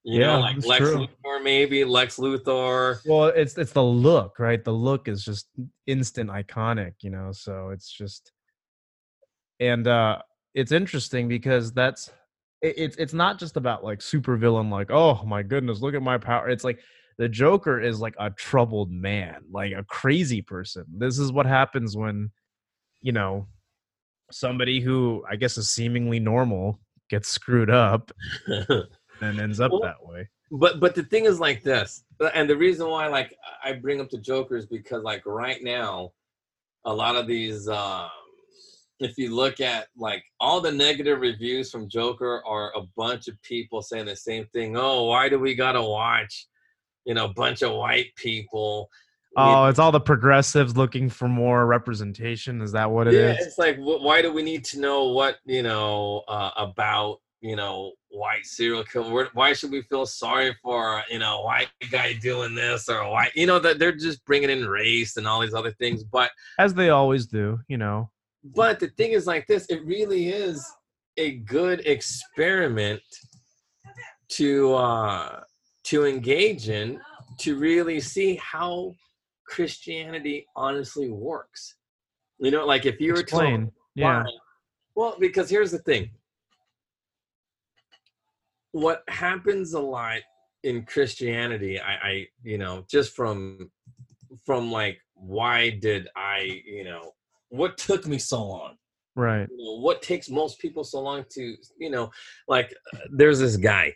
You 0.03 0.19
yeah, 0.19 0.27
know, 0.27 0.39
like 0.39 0.65
Lex 0.65 0.79
true. 0.79 1.07
Luthor, 1.07 1.43
maybe 1.43 1.85
Lex 1.85 2.17
Luthor. 2.17 2.99
Well, 3.05 3.27
it's 3.27 3.57
it's 3.57 3.71
the 3.71 3.83
look, 3.83 4.37
right? 4.37 4.63
The 4.63 4.73
look 4.73 5.07
is 5.07 5.23
just 5.23 5.47
instant 5.87 6.29
iconic, 6.29 6.93
you 7.01 7.09
know. 7.09 7.31
So 7.31 7.69
it's 7.69 7.91
just, 7.91 8.33
and 9.59 9.87
uh 9.87 10.19
it's 10.53 10.71
interesting 10.71 11.27
because 11.27 11.71
that's 11.71 12.11
it, 12.61 12.73
it's 12.77 12.95
it's 12.97 13.13
not 13.13 13.39
just 13.39 13.55
about 13.55 13.83
like 13.83 14.01
super 14.01 14.35
villain, 14.35 14.69
like 14.69 14.91
oh 14.91 15.23
my 15.25 15.41
goodness, 15.41 15.79
look 15.79 15.95
at 15.95 16.01
my 16.01 16.17
power. 16.17 16.49
It's 16.49 16.65
like 16.65 16.79
the 17.17 17.29
Joker 17.29 17.79
is 17.79 17.99
like 17.99 18.15
a 18.19 18.29
troubled 18.31 18.91
man, 18.91 19.43
like 19.51 19.73
a 19.73 19.83
crazy 19.83 20.41
person. 20.41 20.85
This 20.97 21.19
is 21.19 21.31
what 21.31 21.45
happens 21.45 21.95
when, 21.95 22.31
you 23.01 23.11
know, 23.11 23.47
somebody 24.31 24.79
who 24.79 25.23
I 25.29 25.35
guess 25.35 25.57
is 25.57 25.69
seemingly 25.69 26.19
normal 26.19 26.79
gets 27.09 27.29
screwed 27.29 27.69
up 27.69 28.11
and 28.47 29.39
ends 29.39 29.59
up 29.59 29.71
well, 29.71 29.81
that 29.81 30.03
way. 30.05 30.27
But 30.51 30.79
but 30.79 30.95
the 30.95 31.03
thing 31.03 31.25
is 31.25 31.39
like 31.39 31.63
this, 31.63 32.03
uh, 32.19 32.29
and 32.33 32.49
the 32.49 32.57
reason 32.57 32.87
why 32.87 33.07
like 33.07 33.35
I 33.63 33.73
bring 33.73 34.01
up 34.01 34.09
the 34.09 34.17
Joker 34.17 34.55
is 34.55 34.65
because 34.65 35.03
like 35.03 35.25
right 35.25 35.63
now, 35.63 36.11
a 36.85 36.93
lot 36.93 37.15
of 37.15 37.27
these. 37.27 37.67
Um, 37.67 38.09
if 38.99 39.17
you 39.17 39.35
look 39.35 39.59
at 39.59 39.87
like 39.97 40.23
all 40.39 40.61
the 40.61 40.71
negative 40.71 41.19
reviews 41.19 41.71
from 41.71 41.89
Joker 41.89 42.41
are 42.45 42.71
a 42.75 42.83
bunch 42.95 43.27
of 43.27 43.41
people 43.41 43.81
saying 43.81 44.05
the 44.05 44.15
same 44.15 44.45
thing. 44.53 44.77
Oh, 44.77 45.05
why 45.05 45.27
do 45.29 45.39
we 45.39 45.55
gotta 45.55 45.81
watch 45.81 46.47
you 47.05 47.13
know, 47.13 47.27
bunch 47.29 47.61
of 47.61 47.73
white 47.73 48.15
people. 48.15 48.89
Oh, 49.35 49.65
it's 49.65 49.79
all 49.79 49.91
the 49.91 49.99
progressives 49.99 50.77
looking 50.77 51.09
for 51.09 51.27
more 51.27 51.65
representation. 51.65 52.61
Is 52.61 52.71
that 52.73 52.91
what 52.91 53.07
it 53.07 53.15
yeah, 53.15 53.31
is? 53.31 53.47
It's 53.47 53.57
like, 53.57 53.77
why 53.79 54.21
do 54.21 54.31
we 54.31 54.43
need 54.43 54.63
to 54.65 54.79
know 54.79 55.09
what 55.09 55.37
you 55.45 55.63
know 55.63 56.23
uh, 56.27 56.51
about 56.55 57.19
you 57.41 57.55
know 57.55 57.93
white 58.09 58.45
serial 58.45 58.83
killer? 58.83 59.29
Why 59.33 59.53
should 59.53 59.71
we 59.71 59.81
feel 59.83 60.05
sorry 60.05 60.55
for 60.61 61.01
you 61.09 61.17
know 61.17 61.41
white 61.41 61.69
guy 61.91 62.13
doing 62.13 62.53
this 62.53 62.87
or 62.89 63.09
white? 63.09 63.31
You 63.35 63.47
know 63.47 63.59
that 63.59 63.79
they're 63.79 63.95
just 63.95 64.23
bringing 64.25 64.51
in 64.51 64.67
race 64.67 65.17
and 65.17 65.27
all 65.27 65.41
these 65.41 65.55
other 65.55 65.71
things, 65.71 66.03
but 66.03 66.29
as 66.59 66.75
they 66.75 66.89
always 66.89 67.25
do, 67.25 67.59
you 67.67 67.77
know. 67.77 68.11
But 68.43 68.79
the 68.79 68.89
thing 68.89 69.11
is, 69.11 69.25
like 69.25 69.47
this, 69.47 69.65
it 69.67 69.83
really 69.85 70.29
is 70.29 70.63
a 71.17 71.37
good 71.37 71.81
experiment 71.85 73.01
to 74.29 74.73
uh 74.73 75.41
to 75.85 76.05
engage 76.05 76.69
in 76.69 76.99
to 77.39 77.57
really 77.57 77.99
see 77.99 78.35
how 78.35 78.93
Christianity 79.47 80.45
honestly 80.55 81.09
works. 81.09 81.75
You 82.39 82.51
know, 82.51 82.65
like 82.65 82.85
if 82.85 82.99
you 82.99 83.13
were 83.13 83.23
to 83.23 83.71
yeah. 83.95 84.23
Well, 84.95 85.15
because 85.19 85.49
here's 85.49 85.71
the 85.71 85.79
thing. 85.79 86.11
What 88.71 89.03
happens 89.07 89.73
a 89.73 89.79
lot 89.79 90.19
in 90.63 90.85
Christianity, 90.85 91.79
I, 91.79 91.93
I 91.93 92.27
you 92.43 92.57
know, 92.57 92.85
just 92.89 93.15
from 93.15 93.71
from 94.45 94.71
like 94.71 94.99
why 95.13 95.69
did 95.69 96.07
I, 96.15 96.61
you 96.65 96.83
know, 96.83 97.11
what 97.49 97.77
took 97.77 98.07
me 98.07 98.17
so 98.17 98.43
long 98.43 98.77
Right. 99.15 99.47
you 99.49 99.63
know, 99.63 99.79
what 99.79 100.01
takes 100.01 100.29
most 100.29 100.59
people 100.59 100.83
so 100.83 100.99
long 100.99 101.23
to 101.31 101.55
you 101.77 101.91
know 101.91 102.09
like 102.47 102.73
uh, 102.95 102.99
there's 103.11 103.39
this 103.39 103.57
guy 103.57 103.95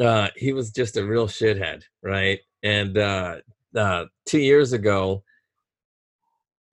uh 0.00 0.28
he 0.36 0.52
was 0.52 0.70
just 0.70 0.96
a 0.96 1.04
real 1.04 1.26
shithead 1.28 1.82
right 2.02 2.40
and 2.62 2.98
uh 2.98 3.36
uh 3.76 4.04
two 4.26 4.38
years 4.40 4.72
ago 4.72 5.22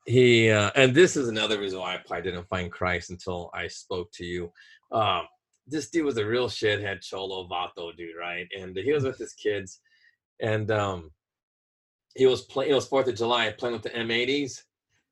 he 0.06 0.50
uh 0.50 0.72
and 0.76 0.96
this 0.96 1.16
is 1.16 1.28
another 1.28 1.60
reason 1.60 1.80
why 1.80 1.94
i 1.94 1.98
probably 2.06 2.24
didn't 2.32 2.48
find 2.48 2.72
christ 2.72 3.10
until 3.12 3.50
i 3.54 3.68
spoke 3.68 4.12
to 4.12 4.26
you 4.26 4.52
um 4.92 5.24
this 5.68 5.90
dude 5.90 6.06
was 6.06 6.18
a 6.18 6.26
real 6.26 6.50
shithead 6.50 7.02
cholo 7.02 7.48
vato 7.48 7.96
dude 7.96 8.16
right 8.20 8.48
and 8.58 8.76
he 8.76 8.92
was 8.92 9.04
with 9.04 9.18
his 9.18 9.34
kids 9.34 9.80
and 10.42 10.72
um 10.72 11.12
he 12.16 12.26
was 12.26 12.42
playing 12.42 12.72
it 12.72 12.76
was 12.76 12.88
fourth 12.88 13.08
of 13.08 13.16
july 13.16 13.52
playing 13.52 13.74
with 13.74 13.84
the 13.84 13.90
m80s 13.92 14.64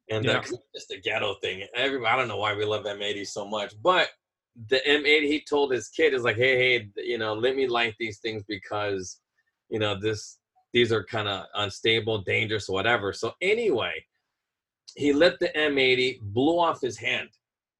and 0.09 0.25
Yeah. 0.25 0.37
uh, 0.37 0.41
'cause 0.41 0.57
just 0.73 0.91
a 0.91 0.97
ghetto 0.97 1.35
thing. 1.35 1.67
Everybody, 1.75 2.11
I 2.11 2.15
don't 2.17 2.27
know 2.27 2.37
why 2.37 2.55
we 2.55 2.65
love 2.65 2.85
M80s 2.85 3.27
so 3.27 3.47
much, 3.47 3.79
but 3.79 4.09
the 4.67 4.81
M80 4.87 5.27
he 5.27 5.43
told 5.47 5.71
his 5.71 5.87
kid 5.89 6.13
is 6.13 6.23
like, 6.23 6.35
hey, 6.35 6.57
hey, 6.57 6.89
you 6.97 7.17
know, 7.17 7.33
let 7.33 7.55
me 7.55 7.67
light 7.67 7.95
these 7.99 8.19
things 8.19 8.43
because, 8.47 9.19
you 9.69 9.79
know, 9.79 9.99
this 9.99 10.39
these 10.73 10.91
are 10.91 11.03
kind 11.03 11.27
of 11.27 11.45
unstable, 11.55 12.19
dangerous, 12.19 12.69
whatever. 12.69 13.11
So 13.13 13.33
anyway, 13.41 13.93
he 14.95 15.13
lit 15.13 15.39
the 15.39 15.49
M80, 15.49 16.21
blew 16.21 16.59
off 16.59 16.81
his 16.81 16.97
hand, 16.97 17.29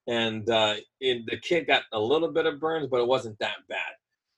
and 0.08 0.50
uh, 0.50 0.76
and 1.02 1.26
the 1.28 1.38
kid 1.42 1.68
got 1.68 1.84
a 1.94 2.00
little 2.00 2.32
bit 2.32 2.46
of 2.46 2.60
burns, 2.60 2.88
but 2.90 3.02
it 3.02 3.08
wasn't 3.08 3.38
that 3.40 3.58
bad. 3.68 3.94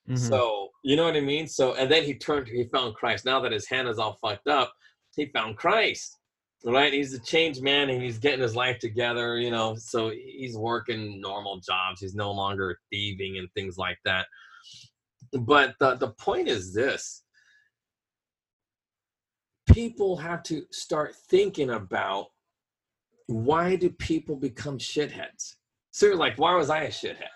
Mhm. 0.10 0.18
So 0.18 0.70
you 0.84 0.96
know 0.96 1.06
what 1.06 1.16
I 1.16 1.22
mean. 1.22 1.48
So 1.48 1.76
and 1.76 1.90
then 1.90 2.04
he 2.04 2.16
turned, 2.16 2.48
he 2.48 2.66
found 2.66 2.96
Christ. 2.96 3.26
Now 3.26 3.40
that 3.42 3.52
his 3.52 3.68
hand 3.68 3.88
is 3.88 4.00
all 4.00 4.18
fucked 4.22 4.48
up, 4.48 4.74
he 5.16 5.28
found 5.28 5.58
Christ. 5.58 6.18
Right, 6.64 6.94
he's 6.94 7.14
a 7.14 7.20
changed 7.20 7.64
man, 7.64 7.90
and 7.90 8.02
he's 8.02 8.20
getting 8.20 8.42
his 8.42 8.56
life 8.56 8.78
together. 8.78 9.40
You 9.40 9.50
know, 9.50 9.76
so 9.76 10.10
he's 10.10 10.56
working 10.56 11.20
normal 11.20 11.60
jobs. 11.60 12.02
He's 12.02 12.16
no 12.16 12.32
longer 12.32 12.78
thieving 12.92 13.38
and 13.38 13.52
things 13.54 13.78
like 13.78 13.98
that. 14.06 14.28
But 15.34 15.76
the 15.80 15.96
the 15.96 16.10
point 16.10 16.48
is 16.48 16.74
this: 16.74 17.24
people 19.74 20.18
have 20.18 20.44
to 20.44 20.64
start 20.72 21.16
thinking 21.16 21.72
about 21.72 22.28
why 23.28 23.76
do 23.76 23.90
people 23.90 24.36
become 24.36 24.78
shitheads? 24.78 25.56
So, 25.92 26.08
like, 26.10 26.38
why 26.38 26.56
was 26.56 26.70
I 26.70 26.84
a 26.84 26.90
shithead? 26.90 27.30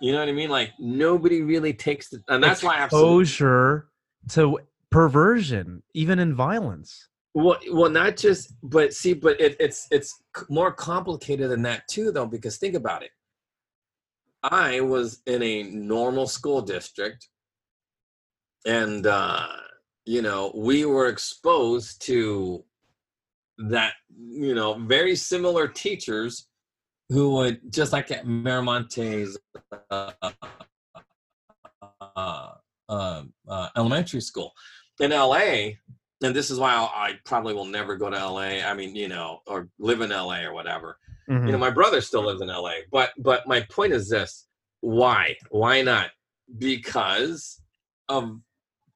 You 0.00 0.12
know 0.12 0.20
what 0.20 0.28
I 0.28 0.32
mean? 0.32 0.50
Like, 0.50 0.72
nobody 0.78 1.42
really 1.42 1.72
takes 1.72 2.08
the, 2.08 2.22
and 2.28 2.42
that's 2.42 2.62
why 2.62 2.76
have 2.76 2.90
so 2.90 2.98
exposure 2.98 3.88
to 4.30 4.58
perversion, 4.90 5.82
even 5.94 6.18
in 6.18 6.34
violence. 6.34 7.08
Well, 7.36 7.58
well, 7.70 7.90
not 7.90 8.16
just, 8.16 8.54
but 8.62 8.94
see, 8.94 9.12
but 9.12 9.38
it, 9.38 9.56
it's 9.60 9.86
it's 9.90 10.22
more 10.48 10.72
complicated 10.72 11.50
than 11.50 11.60
that 11.62 11.86
too, 11.86 12.10
though. 12.10 12.24
Because 12.24 12.56
think 12.56 12.74
about 12.74 13.02
it. 13.02 13.10
I 14.42 14.80
was 14.80 15.20
in 15.26 15.42
a 15.42 15.64
normal 15.64 16.28
school 16.28 16.62
district, 16.62 17.28
and 18.64 19.06
uh, 19.06 19.48
you 20.06 20.22
know 20.22 20.50
we 20.54 20.86
were 20.86 21.08
exposed 21.08 22.00
to 22.06 22.64
that. 23.58 23.92
You 24.18 24.54
know, 24.54 24.78
very 24.78 25.14
similar 25.14 25.68
teachers 25.68 26.48
who 27.10 27.34
would 27.34 27.70
just 27.70 27.92
like 27.92 28.10
at 28.10 28.24
Miramonte's 28.24 29.36
uh, 29.90 30.12
uh, 30.22 30.32
uh, 32.88 33.22
uh, 33.46 33.68
elementary 33.76 34.22
school 34.22 34.54
in 35.00 35.10
LA 35.10 35.72
and 36.22 36.34
this 36.34 36.50
is 36.50 36.58
why 36.58 36.72
I'll, 36.72 36.92
I 36.94 37.18
probably 37.24 37.54
will 37.54 37.66
never 37.66 37.96
go 37.96 38.10
to 38.10 38.16
LA. 38.16 38.64
I 38.64 38.74
mean, 38.74 38.94
you 38.96 39.08
know, 39.08 39.40
or 39.46 39.68
live 39.78 40.00
in 40.00 40.10
LA 40.10 40.40
or 40.42 40.52
whatever. 40.52 40.98
Mhm. 41.28 41.46
You 41.46 41.52
know, 41.52 41.58
my 41.58 41.70
brother 41.70 42.00
still 42.00 42.24
lives 42.24 42.40
in 42.40 42.48
LA. 42.48 42.72
But 42.90 43.10
but 43.18 43.46
my 43.46 43.60
point 43.62 43.92
is 43.92 44.08
this: 44.08 44.46
why? 44.80 45.36
Why 45.50 45.82
not? 45.82 46.10
Because 46.58 47.60
of 48.08 48.38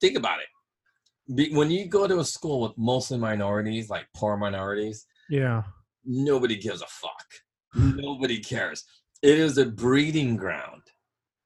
think 0.00 0.16
about 0.16 0.40
it. 0.40 1.34
Be, 1.34 1.54
when 1.54 1.70
you 1.70 1.86
go 1.86 2.06
to 2.06 2.20
a 2.20 2.24
school 2.24 2.60
with 2.60 2.72
mostly 2.76 3.18
minorities, 3.18 3.90
like 3.90 4.06
poor 4.14 4.36
minorities, 4.36 5.06
yeah. 5.28 5.62
nobody 6.04 6.56
gives 6.56 6.82
a 6.82 6.86
fuck. 6.86 7.26
Nobody 7.74 8.40
cares. 8.40 8.84
It 9.22 9.38
is 9.38 9.58
a 9.58 9.66
breeding 9.66 10.36
ground. 10.36 10.82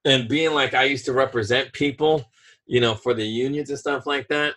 And 0.06 0.28
being 0.28 0.52
like 0.52 0.74
I 0.74 0.84
used 0.84 1.04
to 1.06 1.12
represent 1.12 1.72
people, 1.72 2.24
you 2.66 2.80
know, 2.80 2.94
for 2.94 3.14
the 3.14 3.26
unions 3.26 3.70
and 3.70 3.78
stuff 3.78 4.06
like 4.06 4.28
that, 4.28 4.54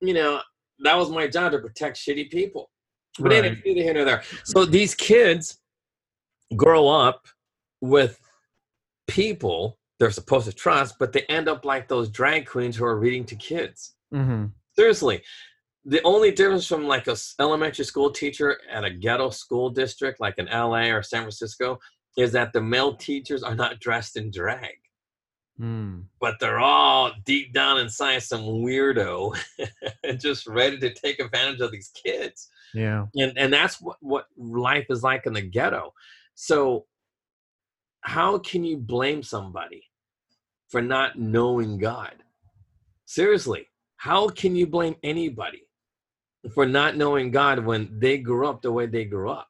you 0.00 0.14
know, 0.14 0.40
that 0.82 0.96
was 0.96 1.10
my 1.10 1.26
job 1.26 1.52
to 1.52 1.58
protect 1.58 1.96
shitty 1.96 2.30
people. 2.30 2.70
But 3.18 3.32
Right. 3.32 3.44
anyway, 3.44 3.62
neither 3.64 3.82
here 3.82 3.94
nor 3.94 4.04
there. 4.04 4.22
So 4.44 4.64
these 4.64 4.94
kids 4.94 5.60
grow 6.56 6.88
up 6.88 7.26
with 7.80 8.20
people 9.06 9.78
they're 10.00 10.10
supposed 10.10 10.46
to 10.46 10.52
trust, 10.52 10.98
but 10.98 11.12
they 11.12 11.22
end 11.24 11.46
up 11.46 11.66
like 11.66 11.86
those 11.86 12.08
drag 12.08 12.46
queens 12.46 12.74
who 12.74 12.86
are 12.86 12.98
reading 12.98 13.24
to 13.26 13.36
kids. 13.36 13.94
hmm 14.10 14.46
Seriously, 14.74 15.22
the 15.84 16.00
only 16.04 16.30
difference 16.30 16.66
from 16.66 16.86
like 16.86 17.06
a 17.06 17.16
elementary 17.38 17.84
school 17.84 18.10
teacher 18.10 18.58
at 18.70 18.84
a 18.84 18.90
ghetto 18.90 19.28
school 19.28 19.68
district 19.68 20.18
like 20.20 20.36
in 20.38 20.46
LA 20.46 20.84
or 20.90 21.02
San 21.02 21.22
Francisco 21.22 21.78
is 22.16 22.32
that 22.32 22.52
the 22.52 22.60
male 22.62 22.94
teachers 22.94 23.42
are 23.42 23.54
not 23.54 23.78
dressed 23.78 24.16
in 24.16 24.30
drag, 24.30 24.76
Mm. 25.60 26.04
but 26.20 26.36
they're 26.40 26.58
all 26.58 27.12
deep 27.26 27.52
down 27.52 27.78
inside 27.78 28.22
some 28.22 28.40
weirdo 28.40 29.38
and 30.04 30.18
just 30.18 30.46
ready 30.46 30.78
to 30.78 30.94
take 30.94 31.20
advantage 31.20 31.60
of 31.60 31.70
these 31.70 31.90
kids. 31.90 32.48
Yeah. 32.72 33.06
And 33.14 33.36
and 33.36 33.52
that's 33.52 33.78
what 33.80 33.98
what 34.00 34.26
life 34.38 34.86
is 34.88 35.02
like 35.02 35.26
in 35.26 35.34
the 35.34 35.42
ghetto. 35.42 35.92
So 36.34 36.86
how 38.00 38.38
can 38.38 38.64
you 38.64 38.78
blame 38.78 39.22
somebody 39.22 39.82
for 40.68 40.80
not 40.80 41.18
knowing 41.18 41.76
God? 41.76 42.14
Seriously, 43.04 43.66
how 43.96 44.28
can 44.28 44.56
you 44.56 44.66
blame 44.66 44.96
anybody 45.02 45.64
for 46.54 46.64
not 46.64 46.96
knowing 46.96 47.30
God 47.30 47.58
when 47.58 47.98
they 47.98 48.16
grew 48.16 48.48
up 48.48 48.62
the 48.62 48.72
way 48.72 48.86
they 48.86 49.04
grew 49.04 49.30
up? 49.30 49.48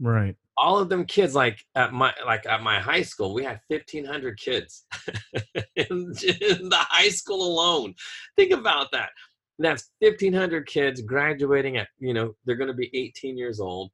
Right. 0.00 0.34
All 0.56 0.78
of 0.78 0.88
them 0.88 1.04
kids, 1.04 1.34
like 1.34 1.64
at 1.74 1.92
my 1.92 2.12
like 2.24 2.46
at 2.46 2.62
my 2.62 2.78
high 2.78 3.02
school, 3.02 3.34
we 3.34 3.44
had 3.44 3.60
fifteen 3.68 4.04
hundred 4.04 4.38
kids 4.38 4.84
in, 5.76 5.86
in 5.86 6.68
the 6.68 6.86
high 6.90 7.08
school 7.08 7.42
alone. 7.46 7.94
Think 8.36 8.52
about 8.52 8.92
that. 8.92 9.10
That's 9.58 9.90
fifteen 10.00 10.32
hundred 10.32 10.66
kids 10.66 11.00
graduating 11.02 11.76
at 11.76 11.88
you 11.98 12.14
know 12.14 12.34
they're 12.44 12.56
going 12.56 12.68
to 12.68 12.74
be 12.74 12.90
eighteen 12.94 13.36
years 13.36 13.60
old, 13.60 13.90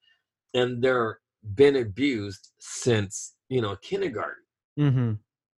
and 0.54 0.82
they're 0.82 1.18
been 1.54 1.76
abused 1.76 2.52
since 2.58 3.34
you 3.48 3.62
know 3.62 3.76
kindergarten. 3.76 4.42
hmm 4.76 5.12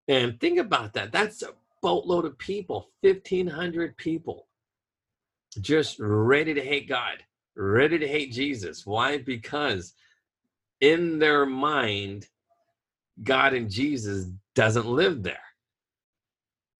And 0.09 0.39
think 0.41 0.59
about 0.59 0.93
that. 0.95 1.13
That's 1.13 1.43
a 1.43 1.51
boatload 1.83 2.25
of 2.25 2.39
people, 2.39 2.91
1,500 3.01 3.97
people 3.97 4.47
just 5.61 5.99
ready 6.01 6.55
to 6.55 6.61
hate 6.63 6.89
God, 6.89 7.19
ready 7.57 7.99
to 7.99 8.09
hate 8.09 8.33
Jesus. 8.33 8.87
Why? 8.87 9.19
Because 9.19 9.95
in 10.83 11.19
their 11.21 11.47
mind, 11.47 12.27
God 13.23 13.55
and 13.55 13.71
Jesus 13.71 14.27
doesn't 14.55 14.87
live 14.87 15.23
there. 15.23 15.39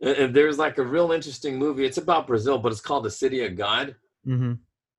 And- 0.03 0.35
there's 0.35 0.59
like 0.59 0.77
a 0.79 0.85
real 0.85 1.13
interesting 1.13 1.57
movie. 1.59 1.87
It's 1.87 1.99
about 1.99 2.27
Brazil, 2.27 2.59
but 2.59 2.73
it's 2.73 2.81
called 2.81 3.05
The 3.05 3.11
City 3.11 3.47
of 3.47 3.57
God 3.57 3.97
hmm 4.25 4.55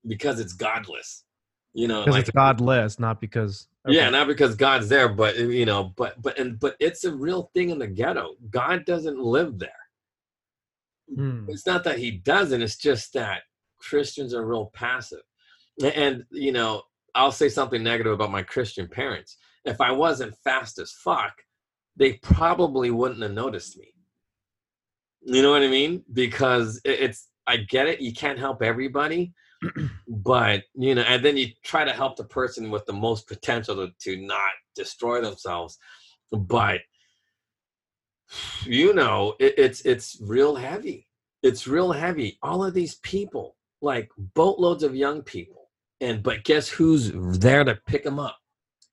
because 0.06 0.38
it's 0.40 0.52
godless. 0.52 1.24
You 1.72 1.88
know, 1.88 2.04
like 2.04 2.22
it's 2.22 2.30
godless, 2.30 2.98
not 2.98 3.20
because. 3.20 3.68
yeah, 3.86 4.10
not 4.10 4.26
because 4.26 4.54
God's 4.54 4.88
there, 4.88 5.08
but 5.08 5.36
you 5.36 5.66
know, 5.66 5.92
but 5.96 6.20
but 6.22 6.38
and 6.38 6.58
but 6.58 6.76
it's 6.80 7.04
a 7.04 7.14
real 7.14 7.50
thing 7.54 7.70
in 7.70 7.78
the 7.78 7.86
ghetto. 7.86 8.36
God 8.50 8.84
doesn't 8.84 9.18
live 9.18 9.58
there. 9.58 9.70
Hmm. 11.14 11.46
It's 11.48 11.66
not 11.66 11.84
that 11.84 11.98
he 11.98 12.10
doesn't. 12.10 12.62
It's 12.62 12.76
just 12.76 13.12
that 13.14 13.42
Christians 13.78 14.34
are 14.34 14.46
real 14.46 14.70
passive. 14.74 15.22
And 15.82 16.24
you 16.30 16.52
know, 16.52 16.82
I'll 17.14 17.32
say 17.32 17.48
something 17.48 17.82
negative 17.82 18.12
about 18.12 18.32
my 18.32 18.42
Christian 18.42 18.88
parents. 18.88 19.36
If 19.64 19.80
I 19.80 19.92
wasn't 19.92 20.36
fast 20.44 20.78
as 20.78 20.92
fuck, 20.92 21.32
they 21.96 22.14
probably 22.14 22.90
wouldn't 22.90 23.22
have 23.22 23.32
noticed 23.32 23.78
me. 23.78 23.94
You 25.22 25.42
know 25.42 25.52
what 25.52 25.62
I 25.62 25.68
mean? 25.68 26.02
Because 26.12 26.80
it's 26.84 27.28
I 27.46 27.58
get 27.58 27.86
it. 27.86 28.00
You 28.00 28.12
can't 28.12 28.38
help 28.38 28.62
everybody, 28.62 29.32
but 30.08 30.62
you 30.74 30.94
know, 30.94 31.02
and 31.02 31.24
then 31.24 31.36
you 31.36 31.48
try 31.64 31.84
to 31.84 31.92
help 31.92 32.16
the 32.16 32.24
person 32.24 32.70
with 32.70 32.84
the 32.86 32.92
most 32.92 33.26
potential 33.26 33.76
to, 33.76 33.92
to 34.00 34.26
not 34.26 34.50
destroy 34.74 35.20
themselves. 35.20 35.78
But 36.32 36.80
you 38.64 38.92
know, 38.92 39.34
it, 39.38 39.54
it's 39.56 39.80
it's 39.82 40.18
real 40.20 40.56
heavy. 40.56 41.08
It's 41.42 41.66
real 41.66 41.92
heavy. 41.92 42.38
All 42.42 42.64
of 42.64 42.74
these 42.74 42.96
people, 42.96 43.56
like 43.80 44.10
boatloads 44.34 44.82
of 44.82 44.96
young 44.96 45.22
people, 45.22 45.63
and 46.04 46.22
but 46.22 46.44
guess 46.44 46.68
who's 46.68 47.12
there 47.38 47.64
to 47.64 47.78
pick 47.86 48.04
them 48.04 48.18
up? 48.18 48.36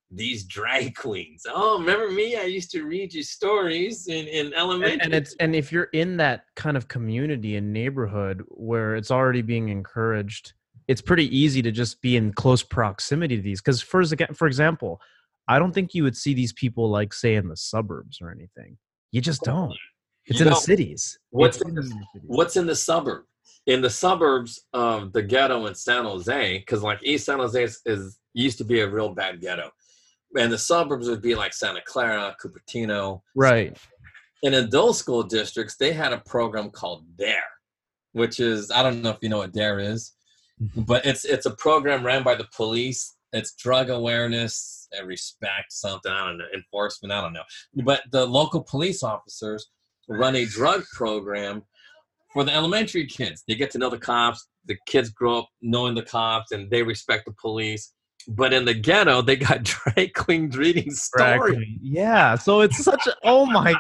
These 0.10 0.44
drag 0.46 0.96
queens. 1.04 1.44
Oh, 1.48 1.80
remember 1.80 2.10
me? 2.12 2.36
I 2.36 2.44
used 2.44 2.72
to 2.72 2.84
read 2.84 3.14
you 3.14 3.24
stories 3.24 4.08
in 4.08 4.28
in 4.28 4.54
elementary. 4.54 4.94
and, 4.94 5.02
and 5.04 5.14
it's 5.14 5.36
and 5.40 5.56
if 5.56 5.72
you're 5.72 5.90
in 5.94 6.18
that 6.18 6.46
kind 6.56 6.76
of 6.78 6.88
community 6.88 7.56
and 7.56 7.72
neighborhood 7.72 8.44
where 8.50 8.96
it's 8.96 9.12
already 9.12 9.42
being 9.42 9.70
encouraged 9.70 10.54
it's 10.88 11.00
pretty 11.02 11.28
easy 11.38 11.62
to 11.62 11.72
just 11.72 12.02
be 12.02 12.18
in 12.18 12.34
close 12.34 12.64
proximity 12.64 13.38
to 13.38 13.42
these. 13.42 13.62
Because 13.62 13.82
for 13.82 14.04
for 14.34 14.48
example, 14.48 15.00
I 15.48 15.58
don't 15.60 15.72
think 15.74 15.94
you 15.94 16.04
would 16.04 16.18
see 16.18 16.34
these 16.34 16.52
people 16.52 16.90
like 16.90 17.14
say 17.14 17.36
in 17.36 17.48
the 17.48 17.56
suburbs 17.56 18.20
or 18.22 18.30
anything. 18.32 18.78
You 19.12 19.22
just 19.22 19.42
don't. 19.44 19.74
It's 20.26 20.40
You 20.40 20.46
in 20.46 20.50
know, 20.50 20.56
the 20.56 20.62
cities. 20.62 21.18
what's 21.30 21.62
in 21.62 21.76
the- 21.76 21.84
cities. 21.84 22.04
What's 22.24 22.56
in 22.58 22.66
the 22.68 22.76
suburb? 22.76 23.24
In 23.68 23.82
the 23.82 23.90
suburbs 23.90 24.66
of 24.74 25.14
the 25.14 25.22
ghetto 25.22 25.68
in 25.68 25.76
San 25.76 26.06
Jose, 26.06 26.58
because 26.58 26.82
like 26.82 27.00
East 27.04 27.26
San 27.26 27.40
Jose 27.40 27.64
is, 27.64 27.82
is 27.86 28.20
used 28.34 28.58
to 28.58 28.64
be 28.64 28.80
a 28.80 28.90
real 28.90 29.14
bad 29.14 29.40
ghetto, 29.40 29.70
and 30.38 30.52
the 30.52 30.58
suburbs 30.58 31.08
would 31.10 31.22
be 31.22 31.36
like 31.36 31.54
Santa 31.54 31.82
Clara, 31.86 32.36
Cupertino, 32.42 33.22
right? 33.36 33.78
and 34.44 34.56
in 34.56 34.70
those 34.70 34.98
school 34.98 35.24
districts, 35.24 35.76
they 35.76 35.94
had 35.94 36.14
a 36.14 36.20
program 36.20 36.70
called 36.70 37.06
DARE, 37.18 37.38
which 38.14 38.40
is 38.40 38.72
I 38.72 38.84
don't 38.84 39.02
know 39.02 39.12
if 39.12 39.18
you 39.22 39.30
know 39.30 39.40
what 39.40 39.54
DARE 39.54 39.80
is, 39.80 40.14
mm-hmm. 40.62 40.82
but 40.82 41.06
it's 41.06 41.26
it's 41.26 41.46
a 41.46 41.56
program 41.56 42.06
ran 42.06 42.24
by 42.24 42.36
the 42.36 42.48
police. 42.56 43.16
It's 43.34 43.54
drug 43.54 43.90
awareness 43.90 44.88
and 44.92 45.08
respect 45.08 45.72
something 45.72 46.12
I 46.12 46.28
don't 46.28 46.38
know 46.38 46.46
enforcement 46.54 47.14
I 47.14 47.22
don't 47.22 47.34
know, 47.34 47.44
but 47.86 48.02
the 48.12 48.26
local 48.26 48.62
police 48.62 49.04
officers 49.04 49.70
run 50.10 50.36
a 50.36 50.46
drug 50.46 50.84
program 50.94 51.64
for 52.34 52.44
the 52.44 52.54
elementary 52.54 53.06
kids. 53.06 53.44
They 53.48 53.56
get 53.56 53.72
to 53.72 53.78
know 53.78 53.90
the 53.90 53.98
cops. 53.98 54.48
The 54.66 54.78
kids 54.86 55.10
grow 55.10 55.40
up 55.40 55.50
knowing 55.62 55.96
the 55.96 56.04
cops 56.04 56.52
and 56.52 56.70
they 56.70 56.84
respect 56.84 57.26
the 57.26 57.34
police. 57.40 57.94
But 58.28 58.54
in 58.54 58.66
the 58.66 58.74
ghetto, 58.74 59.22
they 59.22 59.36
got 59.36 59.64
drag 59.96 60.14
queens 60.14 60.56
reading 60.56 60.92
stories. 60.92 61.56
queen. 61.56 61.80
Yeah. 61.82 62.36
So 62.36 62.62
it's 62.62 62.84
such 62.84 63.08
a 63.08 63.16
oh 63.24 63.46
my 63.46 63.74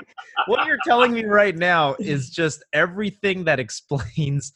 what 0.48 0.66
you're 0.66 0.80
telling 0.86 1.14
me 1.14 1.26
right 1.26 1.56
now 1.56 1.96
is 2.00 2.30
just 2.30 2.64
everything 2.74 3.44
that 3.46 3.60
explains 3.60 4.52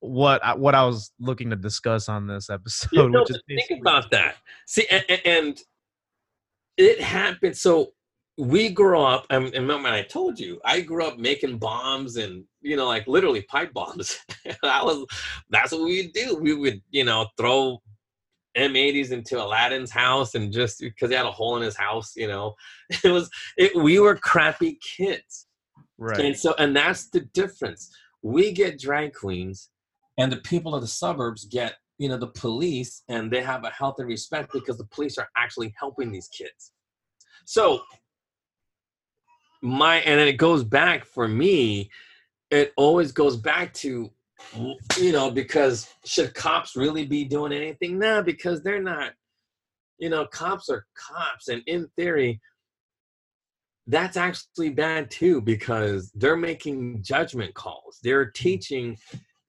what 0.00 0.44
I, 0.44 0.54
what 0.54 0.74
I 0.74 0.84
was 0.84 1.10
looking 1.18 1.50
to 1.50 1.56
discuss 1.56 2.08
on 2.08 2.26
this 2.26 2.48
episode, 2.50 2.90
You 2.92 3.08
know, 3.08 3.20
which 3.20 3.30
is 3.30 3.42
think 3.48 3.80
about 3.80 4.10
that. 4.12 4.36
See, 4.66 4.86
and, 4.90 5.04
and 5.24 5.60
it 6.76 7.00
happened. 7.00 7.56
So 7.56 7.92
we 8.38 8.68
grew 8.68 9.00
up, 9.00 9.26
and, 9.30 9.46
and 9.46 9.66
remember, 9.66 9.88
I 9.88 10.02
told 10.02 10.38
you, 10.38 10.60
I 10.64 10.80
grew 10.80 11.06
up 11.06 11.18
making 11.18 11.58
bombs 11.58 12.16
and 12.16 12.44
you 12.66 12.76
know, 12.76 12.86
like 12.86 13.06
literally 13.06 13.42
pipe 13.42 13.72
bombs. 13.72 14.18
that 14.62 14.84
was 14.84 15.06
that's 15.50 15.72
what 15.72 15.82
we 15.82 16.08
do. 16.08 16.36
We 16.36 16.54
would, 16.54 16.82
you 16.90 17.04
know, 17.04 17.28
throw 17.38 17.80
M80s 18.56 19.12
into 19.12 19.42
Aladdin's 19.42 19.90
house 19.90 20.34
and 20.34 20.52
just 20.52 20.80
because 20.80 21.10
he 21.10 21.16
had 21.16 21.26
a 21.26 21.30
hole 21.30 21.56
in 21.56 21.62
his 21.62 21.76
house, 21.76 22.14
you 22.16 22.26
know, 22.26 22.54
it 23.04 23.10
was 23.10 23.30
it. 23.56 23.74
We 23.76 24.00
were 24.00 24.16
crappy 24.16 24.78
kids. 24.96 25.46
right. 25.96 26.20
And 26.20 26.36
so, 26.36 26.54
and 26.58 26.74
that's 26.74 27.08
the 27.10 27.20
difference. 27.20 27.94
We 28.22 28.52
get 28.52 28.80
drag 28.80 29.14
queens, 29.14 29.70
and 30.18 30.32
the 30.32 30.38
people 30.38 30.74
of 30.74 30.80
the 30.80 30.88
suburbs 30.88 31.44
get, 31.44 31.74
you 31.98 32.08
know, 32.08 32.16
the 32.16 32.26
police, 32.28 33.02
and 33.08 33.30
they 33.30 33.42
have 33.42 33.64
a 33.64 33.70
healthy 33.70 34.04
respect 34.04 34.52
because 34.52 34.76
the 34.78 34.86
police 34.86 35.18
are 35.18 35.28
actually 35.36 35.72
helping 35.78 36.10
these 36.10 36.28
kids. 36.28 36.72
So, 37.44 37.82
my, 39.62 39.96
and 39.96 40.18
then 40.18 40.28
it 40.28 40.36
goes 40.36 40.64
back 40.64 41.04
for 41.04 41.28
me, 41.28 41.90
it 42.50 42.72
always 42.76 43.12
goes 43.12 43.36
back 43.36 43.72
to, 43.74 44.10
you 44.98 45.12
know, 45.12 45.30
because 45.30 45.88
should 46.04 46.34
cops 46.34 46.76
really 46.76 47.06
be 47.06 47.24
doing 47.24 47.52
anything? 47.52 47.98
No, 47.98 48.22
because 48.22 48.62
they're 48.62 48.82
not, 48.82 49.12
you 49.98 50.10
know, 50.10 50.26
cops 50.26 50.68
are 50.68 50.86
cops, 50.94 51.48
and 51.48 51.62
in 51.66 51.88
theory, 51.96 52.40
that's 53.86 54.16
actually 54.16 54.70
bad 54.70 55.10
too 55.10 55.40
because 55.40 56.10
they're 56.14 56.36
making 56.36 57.02
judgment 57.02 57.54
calls. 57.54 58.00
They're 58.02 58.30
teaching 58.30 58.98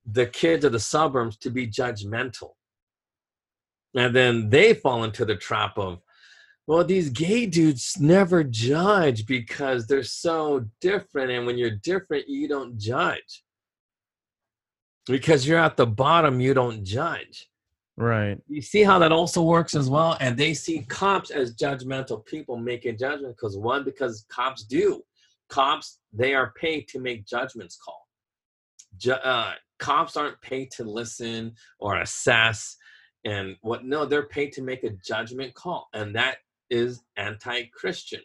the 0.06 0.28
kids 0.28 0.64
of 0.64 0.72
the 0.72 0.80
suburbs 0.80 1.38
to 1.38 1.50
be 1.50 1.68
judgmental. 1.68 2.52
And 3.96 4.16
then 4.16 4.50
they 4.50 4.74
fall 4.74 5.04
into 5.04 5.26
the 5.26 5.36
trap 5.36 5.78
of, 5.78 6.02
well, 6.68 6.84
these 6.84 7.10
gay 7.10 7.46
dudes 7.46 7.98
never 8.00 8.44
judge 8.44 9.26
because 9.26 9.88
they're 9.88 10.04
so 10.04 10.66
different. 10.82 11.32
And 11.32 11.46
when 11.46 11.58
you're 11.58 11.72
different, 11.72 12.28
you 12.28 12.48
don't 12.48 12.78
judge. 12.78 13.44
Because 15.06 15.48
you're 15.48 15.60
at 15.60 15.78
the 15.78 15.88
bottom, 15.88 16.42
you 16.42 16.54
don't 16.54 16.84
judge 16.84 17.48
right. 17.98 18.38
you 18.48 18.62
see 18.62 18.84
how 18.84 19.00
that 19.00 19.12
also 19.12 19.42
works 19.42 19.76
as 19.76 19.90
well 19.90 20.16
and 20.20 20.38
they 20.38 20.54
see 20.54 20.84
cops 20.88 21.32
as 21.32 21.56
judgmental 21.56 22.24
people 22.26 22.56
making 22.56 22.98
judgment 22.98 23.36
because 23.36 23.58
one 23.58 23.84
because 23.84 24.26
cops 24.30 24.64
do 24.64 25.02
cops 25.50 26.00
they 26.14 26.34
are 26.34 26.54
paid 26.60 26.88
to 26.88 27.00
make 27.00 27.26
judgments 27.26 27.78
call 27.84 28.08
Ju- 28.98 29.14
uh, 29.14 29.54
cops 29.80 30.16
aren't 30.16 30.40
paid 30.42 30.72
to 30.72 30.84
listen 30.84 31.54
or 31.80 31.98
assess 31.98 32.78
and 33.26 33.56
what 33.62 33.84
no 33.84 34.06
they're 34.06 34.28
paid 34.28 34.52
to 34.54 34.62
make 34.62 34.84
a 34.84 34.92
judgment 35.06 35.54
call 35.56 35.90
and 35.94 36.16
that 36.16 36.38
is 36.70 37.02
anti-christian 37.18 38.22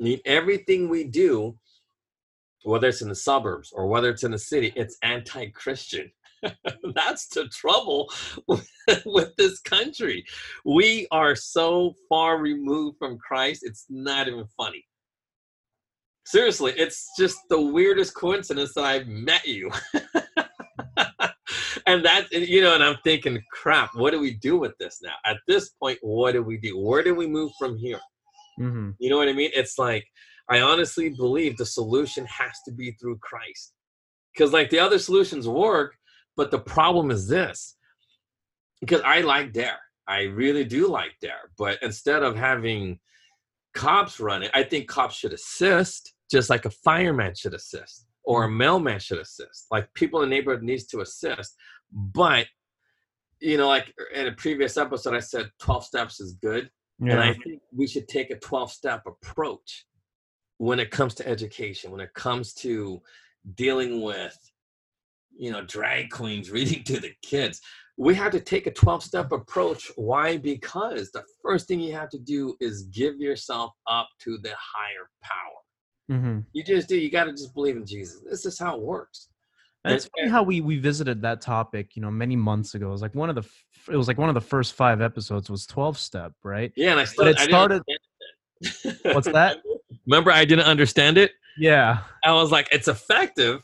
I 0.00 0.02
mean, 0.02 0.20
everything 0.24 0.88
we 0.88 1.04
do 1.04 1.56
whether 2.64 2.88
it's 2.88 3.02
in 3.02 3.08
the 3.08 3.14
suburbs 3.14 3.72
or 3.72 3.86
whether 3.86 4.08
it's 4.08 4.24
in 4.24 4.30
the 4.30 4.38
city 4.38 4.72
it's 4.76 4.96
anti-christian 5.02 6.10
that's 6.94 7.28
the 7.28 7.46
trouble 7.48 8.10
with, 8.48 8.68
with 9.06 9.34
this 9.36 9.60
country. 9.60 10.24
We 10.64 11.06
are 11.10 11.34
so 11.36 11.94
far 12.08 12.38
removed 12.38 12.98
from 12.98 13.18
Christ, 13.18 13.62
it's 13.64 13.86
not 13.88 14.28
even 14.28 14.46
funny. 14.56 14.84
Seriously, 16.24 16.72
it's 16.76 17.10
just 17.18 17.38
the 17.50 17.60
weirdest 17.60 18.14
coincidence 18.14 18.74
that 18.74 18.84
I've 18.84 19.08
met 19.08 19.46
you. 19.46 19.70
and 21.86 22.04
that's 22.04 22.30
you 22.32 22.60
know, 22.60 22.74
and 22.74 22.82
I'm 22.82 22.96
thinking, 23.04 23.42
crap, 23.52 23.90
what 23.94 24.12
do 24.12 24.20
we 24.20 24.34
do 24.34 24.58
with 24.58 24.76
this 24.78 25.00
now? 25.02 25.14
At 25.24 25.38
this 25.46 25.70
point, 25.70 25.98
what 26.02 26.32
do 26.32 26.42
we 26.42 26.58
do? 26.58 26.78
Where 26.78 27.02
do 27.02 27.14
we 27.14 27.26
move 27.26 27.52
from 27.58 27.76
here? 27.76 28.00
hmm 28.56 28.90
You 28.98 29.10
know 29.10 29.18
what 29.18 29.28
I 29.28 29.32
mean? 29.32 29.50
It's 29.54 29.78
like, 29.78 30.06
I 30.48 30.60
honestly 30.60 31.10
believe 31.10 31.56
the 31.56 31.66
solution 31.66 32.26
has 32.26 32.52
to 32.66 32.72
be 32.72 32.92
through 32.92 33.18
Christ. 33.18 33.74
Because, 34.32 34.52
like, 34.52 34.70
the 34.70 34.78
other 34.78 34.98
solutions 34.98 35.46
work, 35.46 35.94
but 36.36 36.50
the 36.50 36.58
problem 36.58 37.10
is 37.10 37.28
this 37.28 37.76
because 38.80 39.02
I 39.02 39.20
like 39.20 39.52
Dare. 39.52 39.78
I 40.08 40.22
really 40.22 40.64
do 40.64 40.88
like 40.88 41.12
Dare. 41.20 41.50
But 41.56 41.78
instead 41.82 42.22
of 42.22 42.34
having 42.34 42.98
cops 43.74 44.18
run 44.18 44.42
it, 44.42 44.50
I 44.54 44.64
think 44.64 44.88
cops 44.88 45.14
should 45.14 45.32
assist, 45.32 46.14
just 46.30 46.50
like 46.50 46.64
a 46.64 46.70
fireman 46.70 47.34
should 47.34 47.54
assist 47.54 48.06
or 48.24 48.44
a 48.44 48.50
mailman 48.50 49.00
should 49.00 49.18
assist. 49.18 49.66
Like, 49.70 49.92
people 49.94 50.22
in 50.22 50.30
the 50.30 50.36
neighborhood 50.36 50.62
needs 50.62 50.86
to 50.88 51.00
assist. 51.00 51.54
But, 51.92 52.46
you 53.40 53.56
know, 53.56 53.68
like 53.68 53.92
er, 54.00 54.06
in 54.14 54.26
a 54.26 54.32
previous 54.32 54.76
episode, 54.76 55.14
I 55.14 55.20
said 55.20 55.50
12 55.60 55.84
steps 55.84 56.20
is 56.20 56.34
good. 56.34 56.70
Yeah. 56.98 57.12
And 57.12 57.20
I 57.20 57.34
think 57.34 57.60
we 57.74 57.86
should 57.86 58.08
take 58.08 58.30
a 58.30 58.38
12 58.38 58.70
step 58.70 59.02
approach 59.06 59.86
when 60.58 60.78
it 60.78 60.90
comes 60.90 61.14
to 61.16 61.26
education, 61.26 61.90
when 61.90 62.00
it 62.00 62.14
comes 62.14 62.54
to 62.54 63.02
dealing 63.56 64.02
with, 64.02 64.38
you 65.36 65.50
know, 65.50 65.64
drag 65.64 66.10
queens 66.10 66.50
reading 66.52 66.84
to 66.84 67.00
the 67.00 67.12
kids. 67.22 67.60
We 67.98 68.14
have 68.14 68.32
to 68.32 68.40
take 68.40 68.66
a 68.66 68.72
12 68.72 69.02
step 69.02 69.32
approach. 69.32 69.90
Why? 69.96 70.38
Because 70.38 71.10
the 71.10 71.24
first 71.42 71.68
thing 71.68 71.80
you 71.80 71.94
have 71.94 72.08
to 72.10 72.18
do 72.18 72.54
is 72.60 72.84
give 72.84 73.16
yourself 73.16 73.72
up 73.86 74.08
to 74.20 74.38
the 74.42 74.50
higher 74.50 75.10
power. 75.22 75.60
Hmm 76.12 76.40
You 76.52 76.64
just 76.64 76.88
do. 76.88 76.96
You 76.96 77.10
got 77.10 77.24
to 77.24 77.32
just 77.32 77.54
believe 77.54 77.76
in 77.76 77.86
Jesus. 77.86 78.20
This 78.28 78.46
is 78.46 78.58
how 78.58 78.76
it 78.76 78.82
works. 78.82 79.28
And 79.84 79.94
it's 79.94 80.08
funny 80.16 80.30
how 80.30 80.42
we 80.44 80.60
we 80.60 80.78
visited 80.78 81.22
that 81.22 81.40
topic, 81.40 81.96
you 81.96 82.02
know, 82.02 82.10
many 82.10 82.36
months 82.36 82.74
ago. 82.74 82.88
It 82.88 82.92
was 82.92 83.02
like 83.02 83.14
one 83.14 83.28
of 83.28 83.34
the 83.34 83.42
it 83.92 83.96
was 83.96 84.06
like 84.06 84.18
one 84.18 84.28
of 84.28 84.34
the 84.34 84.40
first 84.40 84.74
five 84.74 85.00
episodes 85.00 85.50
was 85.50 85.66
twelve 85.66 85.98
step, 85.98 86.32
right? 86.44 86.72
Yeah, 86.76 86.92
and 86.92 87.00
I 87.00 87.04
still 87.04 87.26
it 87.26 87.38
I 87.38 87.44
started-. 87.46 87.82
What's 89.12 89.26
that? 89.32 89.58
Remember, 90.06 90.30
I 90.30 90.44
didn't 90.44 90.66
understand 90.66 91.18
it. 91.18 91.32
Yeah. 91.58 91.98
I 92.24 92.32
was 92.32 92.50
like, 92.50 92.68
it's 92.70 92.88
effective. 92.88 93.62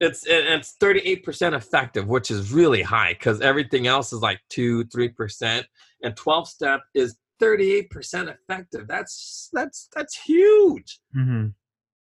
It's 0.00 0.24
it's 0.26 0.76
38% 0.80 1.52
effective, 1.54 2.08
which 2.08 2.30
is 2.30 2.52
really 2.52 2.80
high 2.80 3.12
because 3.12 3.42
everything 3.42 3.86
else 3.86 4.14
is 4.14 4.20
like 4.20 4.40
two, 4.48 4.84
three 4.86 5.10
percent, 5.10 5.66
and 6.02 6.16
12 6.16 6.48
step 6.48 6.80
is 6.94 7.16
38% 7.42 8.34
effective. 8.34 8.88
That's 8.88 9.50
that's 9.52 9.88
that's 9.94 10.16
huge. 10.22 11.00
hmm 11.12 11.48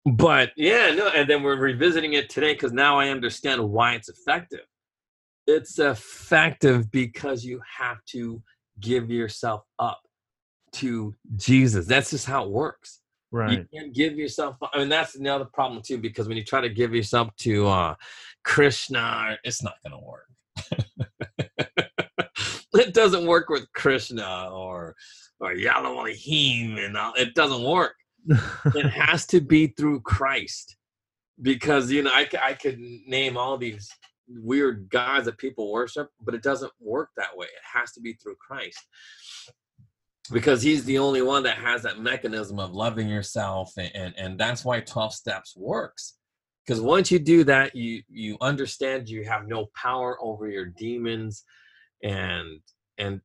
But 0.06 0.52
yeah, 0.56 0.94
no, 0.94 1.08
and 1.08 1.28
then 1.28 1.42
we're 1.42 1.58
revisiting 1.58 2.12
it 2.12 2.30
today 2.30 2.52
because 2.52 2.72
now 2.72 2.96
I 2.98 3.08
understand 3.08 3.60
why 3.68 3.94
it's 3.94 4.08
effective. 4.08 4.64
It's 5.48 5.80
effective 5.80 6.90
because 6.92 7.44
you 7.44 7.60
have 7.78 7.98
to 8.12 8.40
give 8.80 9.10
yourself 9.10 9.64
up 9.80 10.00
to 10.74 11.14
Jesus. 11.36 11.86
That's 11.86 12.10
just 12.10 12.26
how 12.26 12.44
it 12.44 12.50
works. 12.50 13.00
Right. 13.32 13.58
You 13.58 13.66
can't 13.74 13.92
give 13.92 14.16
yourself. 14.16 14.56
I 14.72 14.78
mean, 14.78 14.88
that's 14.88 15.16
another 15.16 15.44
problem 15.44 15.82
too, 15.82 15.98
because 15.98 16.28
when 16.28 16.36
you 16.36 16.44
try 16.44 16.60
to 16.60 16.68
give 16.68 16.94
yourself 16.94 17.34
to 17.38 17.66
uh, 17.66 17.94
Krishna, 18.44 19.36
it's 19.42 19.62
not 19.62 19.74
going 19.82 20.00
to 20.00 20.06
work. 20.06 20.28
it 22.74 22.94
doesn't 22.94 23.26
work 23.26 23.48
with 23.48 23.66
Krishna 23.72 24.50
or 24.52 24.94
or 25.40 25.52
Yahweh 25.52 25.88
Elohim, 25.88 26.78
and 26.78 26.96
all. 26.96 27.12
it 27.14 27.34
doesn't 27.34 27.64
work. 27.64 27.94
It 28.74 28.86
has 28.90 29.26
to 29.26 29.40
be 29.40 29.68
through 29.68 30.00
Christ, 30.00 30.76
because 31.40 31.90
you 31.90 32.02
know 32.02 32.10
I, 32.12 32.28
I 32.42 32.54
could 32.54 32.78
name 32.78 33.36
all 33.36 33.56
these 33.56 33.88
weird 34.28 34.88
gods 34.90 35.26
that 35.26 35.38
people 35.38 35.72
worship, 35.72 36.10
but 36.20 36.34
it 36.34 36.42
doesn't 36.42 36.72
work 36.80 37.10
that 37.16 37.36
way. 37.36 37.46
It 37.46 37.78
has 37.78 37.92
to 37.92 38.00
be 38.00 38.14
through 38.14 38.36
Christ. 38.36 38.78
Because 40.32 40.60
he's 40.60 40.84
the 40.84 40.98
only 40.98 41.22
one 41.22 41.44
that 41.44 41.58
has 41.58 41.82
that 41.84 42.00
mechanism 42.00 42.58
of 42.58 42.72
loving 42.72 43.08
yourself 43.08 43.72
and 43.78 43.94
and, 43.94 44.14
and 44.16 44.38
that's 44.38 44.64
why 44.64 44.80
12 44.80 45.14
steps 45.14 45.56
works. 45.56 46.18
Because 46.66 46.80
once 46.80 47.12
you 47.12 47.20
do 47.20 47.44
that, 47.44 47.76
you 47.76 48.02
you 48.08 48.36
understand 48.40 49.08
you 49.08 49.24
have 49.24 49.46
no 49.46 49.66
power 49.76 50.18
over 50.20 50.48
your 50.48 50.66
demons 50.66 51.44
and 52.02 52.60
and 52.98 53.20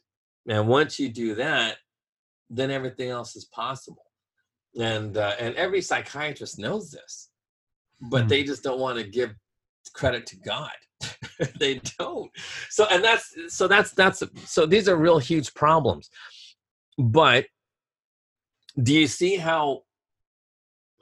and 0.48 0.68
once 0.68 1.00
you 1.00 1.10
do 1.10 1.36
that, 1.36 1.78
then 2.52 2.70
everything 2.70 3.10
else 3.10 3.36
is 3.36 3.46
possible. 3.46 4.11
And 4.80 5.18
uh, 5.18 5.36
and 5.40 5.56
every 5.56 5.82
psychiatrist 5.82 6.58
knows 6.58 6.92
this, 6.92 7.30
but 8.10 8.26
Mm. 8.26 8.30
they 8.30 8.44
just 8.44 8.64
don't 8.64 8.80
want 8.80 8.98
to 8.98 9.04
give 9.04 9.34
credit 9.94 10.26
to 10.28 10.38
God. 10.38 10.72
they 11.60 11.82
don't. 12.00 12.32
So 12.70 12.86
and 12.90 13.04
that's 13.04 13.36
so 13.50 13.68
that's 13.68 13.92
that's 13.92 14.24
so 14.46 14.66
these 14.66 14.88
are 14.88 14.96
real 14.96 15.20
huge 15.20 15.54
problems. 15.54 16.10
But 16.98 17.48
do 18.82 18.94
you 18.94 19.08
see 19.08 19.36
how 19.36 19.84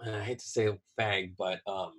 I 0.03 0.21
hate 0.21 0.39
to 0.39 0.47
say 0.47 0.69
fag, 0.99 1.33
but 1.37 1.59
um 1.67 1.93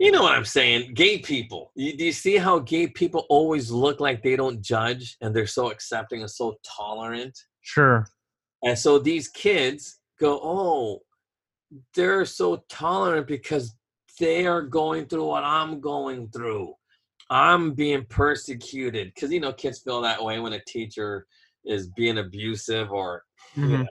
you 0.00 0.12
know 0.12 0.22
what 0.22 0.32
I'm 0.32 0.44
saying? 0.44 0.94
Gay 0.94 1.18
people. 1.18 1.72
You, 1.74 1.96
do 1.96 2.04
you 2.04 2.12
see 2.12 2.36
how 2.36 2.60
gay 2.60 2.86
people 2.86 3.26
always 3.28 3.70
look 3.70 3.98
like 3.98 4.22
they 4.22 4.36
don't 4.36 4.62
judge 4.62 5.16
and 5.20 5.34
they're 5.34 5.46
so 5.46 5.70
accepting 5.72 6.20
and 6.20 6.30
so 6.30 6.56
tolerant? 6.64 7.36
Sure. 7.62 8.06
And 8.62 8.78
so 8.78 8.98
these 9.00 9.28
kids 9.28 9.98
go, 10.18 10.40
oh, 10.42 11.00
they're 11.94 12.24
so 12.24 12.64
tolerant 12.68 13.26
because 13.26 13.74
they 14.18 14.46
are 14.46 14.62
going 14.62 15.06
through 15.06 15.26
what 15.26 15.44
I'm 15.44 15.80
going 15.80 16.28
through. 16.28 16.74
I'm 17.30 17.72
being 17.74 18.04
persecuted. 18.06 19.12
Because, 19.14 19.30
you 19.32 19.40
know, 19.40 19.52
kids 19.52 19.80
feel 19.80 20.00
that 20.02 20.22
way 20.22 20.40
when 20.40 20.54
a 20.54 20.64
teacher 20.66 21.26
is 21.64 21.88
being 21.88 22.18
abusive 22.18 22.90
or, 22.90 23.24
you 23.54 23.62
Mhm. 23.68 23.84
know, 23.84 23.86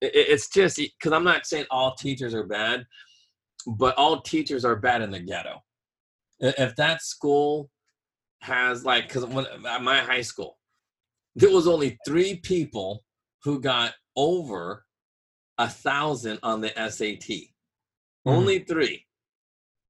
it, 0.00 0.14
it- 0.14 0.28
it's 0.28 0.48
just 0.48 0.76
because 0.76 1.12
I'm 1.12 1.24
not 1.24 1.46
saying 1.46 1.66
all 1.70 1.94
teachers 1.94 2.34
are 2.34 2.46
bad, 2.46 2.86
but 3.66 3.96
all 3.96 4.20
teachers 4.20 4.64
are 4.64 4.76
bad 4.76 5.02
in 5.02 5.10
the 5.10 5.20
ghetto. 5.20 5.62
If 6.40 6.76
that 6.76 7.02
school 7.02 7.70
has 8.42 8.84
like, 8.84 9.08
because 9.08 9.24
when 9.24 9.46
at 9.66 9.82
my 9.82 10.00
high 10.00 10.20
school, 10.20 10.58
there 11.34 11.50
was 11.50 11.66
only 11.66 11.98
three 12.04 12.36
people 12.36 13.04
who 13.42 13.60
got 13.60 13.94
over 14.16 14.83
a 15.58 15.68
thousand 15.68 16.38
on 16.42 16.60
the 16.60 16.72
SAT. 16.90 17.48
Only 18.26 18.60
three. 18.60 19.04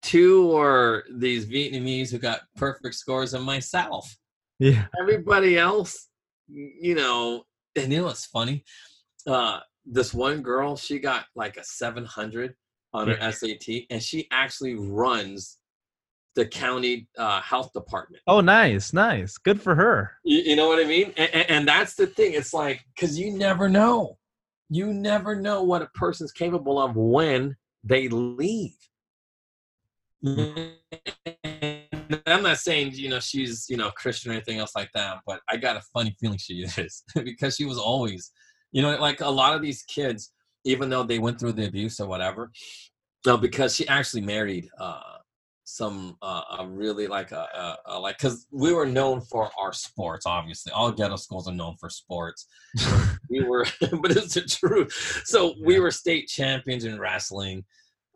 Two 0.03 0.49
were 0.49 1.05
these 1.11 1.47
Vietnamese 1.47 2.11
who 2.11 2.19
got 2.19 2.41
perfect 2.57 2.95
scores, 2.95 3.33
and 3.35 3.45
myself. 3.45 4.15
Yeah. 4.59 4.87
Everybody 5.01 5.57
else, 5.59 6.09
you 6.49 6.95
know, 6.95 7.45
and 7.77 7.93
you 7.93 8.01
know 8.01 8.05
what's 8.07 8.27
funny? 8.27 8.65
Uh, 9.27 9.61
this 9.87 10.13
one 10.13 10.43
girl, 10.43 10.77
she 10.77 10.99
got 10.99 11.27
like 11.35 11.57
a 11.57 11.65
700 11.65 12.55
on 12.93 13.09
her 13.09 13.15
Yeah. 13.15 13.31
SAT, 13.31 13.87
and 13.91 14.03
she 14.03 14.27
actually 14.31 14.75
runs 14.75 15.59
the 16.35 16.45
county 16.47 17.09
uh, 17.17 17.41
health 17.41 17.73
department. 17.73 18.23
Oh, 18.27 18.41
nice, 18.41 18.93
nice. 18.93 19.39
Good 19.39 19.63
for 19.63 19.75
her. 19.75 20.13
You, 20.25 20.39
you 20.39 20.57
know 20.57 20.67
what 20.69 20.85
I 20.85 20.89
mean? 20.89 21.13
And, 21.17 21.31
and, 21.33 21.51
and 21.51 21.69
that's 21.69 21.95
the 21.95 22.09
thing. 22.09 22.33
It's 22.35 22.53
like 22.53 22.85
because 22.95 23.19
you 23.19 23.33
never 23.33 23.69
know. 23.69 24.19
You 24.71 24.93
never 24.93 25.35
know 25.37 25.63
what 25.63 25.83
a 25.83 25.89
person's 25.95 26.33
capable 26.33 26.79
of 26.81 26.97
when 26.97 27.57
they 27.83 28.09
leave. 28.09 28.77
I'm 32.27 32.43
not 32.43 32.59
saying 32.59 32.93
you 32.95 33.11
know 33.11 33.21
she's 33.21 33.67
you 33.69 33.77
know 33.77 33.91
Christian 33.91 34.31
or 34.31 34.35
anything 34.35 34.59
else 34.59 34.75
like 34.75 34.91
that, 34.95 35.19
but 35.27 35.41
I 35.51 35.57
got 35.57 35.77
a 35.77 35.83
funny 35.93 36.17
feeling 36.19 36.39
she 36.39 36.55
is 36.79 37.03
because 37.15 37.57
she 37.57 37.67
was 37.67 37.79
always, 37.79 38.31
you 38.73 38.83
know, 38.83 38.97
like 38.99 39.21
a 39.21 39.29
lot 39.29 39.55
of 39.55 39.63
these 39.63 39.83
kids, 39.83 40.33
even 40.65 40.89
though 40.89 41.03
they 41.03 41.19
went 41.19 41.39
through 41.39 41.53
the 41.53 41.67
abuse 41.67 42.01
or 42.01 42.09
whatever, 42.09 42.51
no, 43.27 43.37
because 43.37 43.75
she 43.75 43.87
actually 43.89 44.23
married 44.23 44.69
uh, 44.79 45.19
some 45.65 46.17
uh, 46.21 46.43
a 46.59 46.67
really 46.67 47.07
like 47.07 47.33
a, 47.33 47.49
a, 47.55 47.77
a 47.87 47.99
like 47.99 48.19
because 48.19 48.47
we 48.51 48.73
were 48.73 48.87
known 48.87 49.21
for 49.23 49.51
our 49.59 49.73
sports. 49.73 50.27
Obviously, 50.27 50.73
all 50.73 50.93
ghetto 50.93 51.17
schools 51.17 51.49
are 51.49 51.55
known 51.55 51.77
for 51.81 51.89
sports. 51.89 52.47
we 53.31 53.43
were, 53.43 53.67
but 53.81 54.11
it's 54.11 54.35
the 54.35 54.43
truth. 54.43 55.23
So 55.25 55.55
we 55.65 55.81
were 55.81 55.91
state 55.91 56.29
champions 56.29 56.85
in 56.85 57.01
wrestling. 57.01 57.65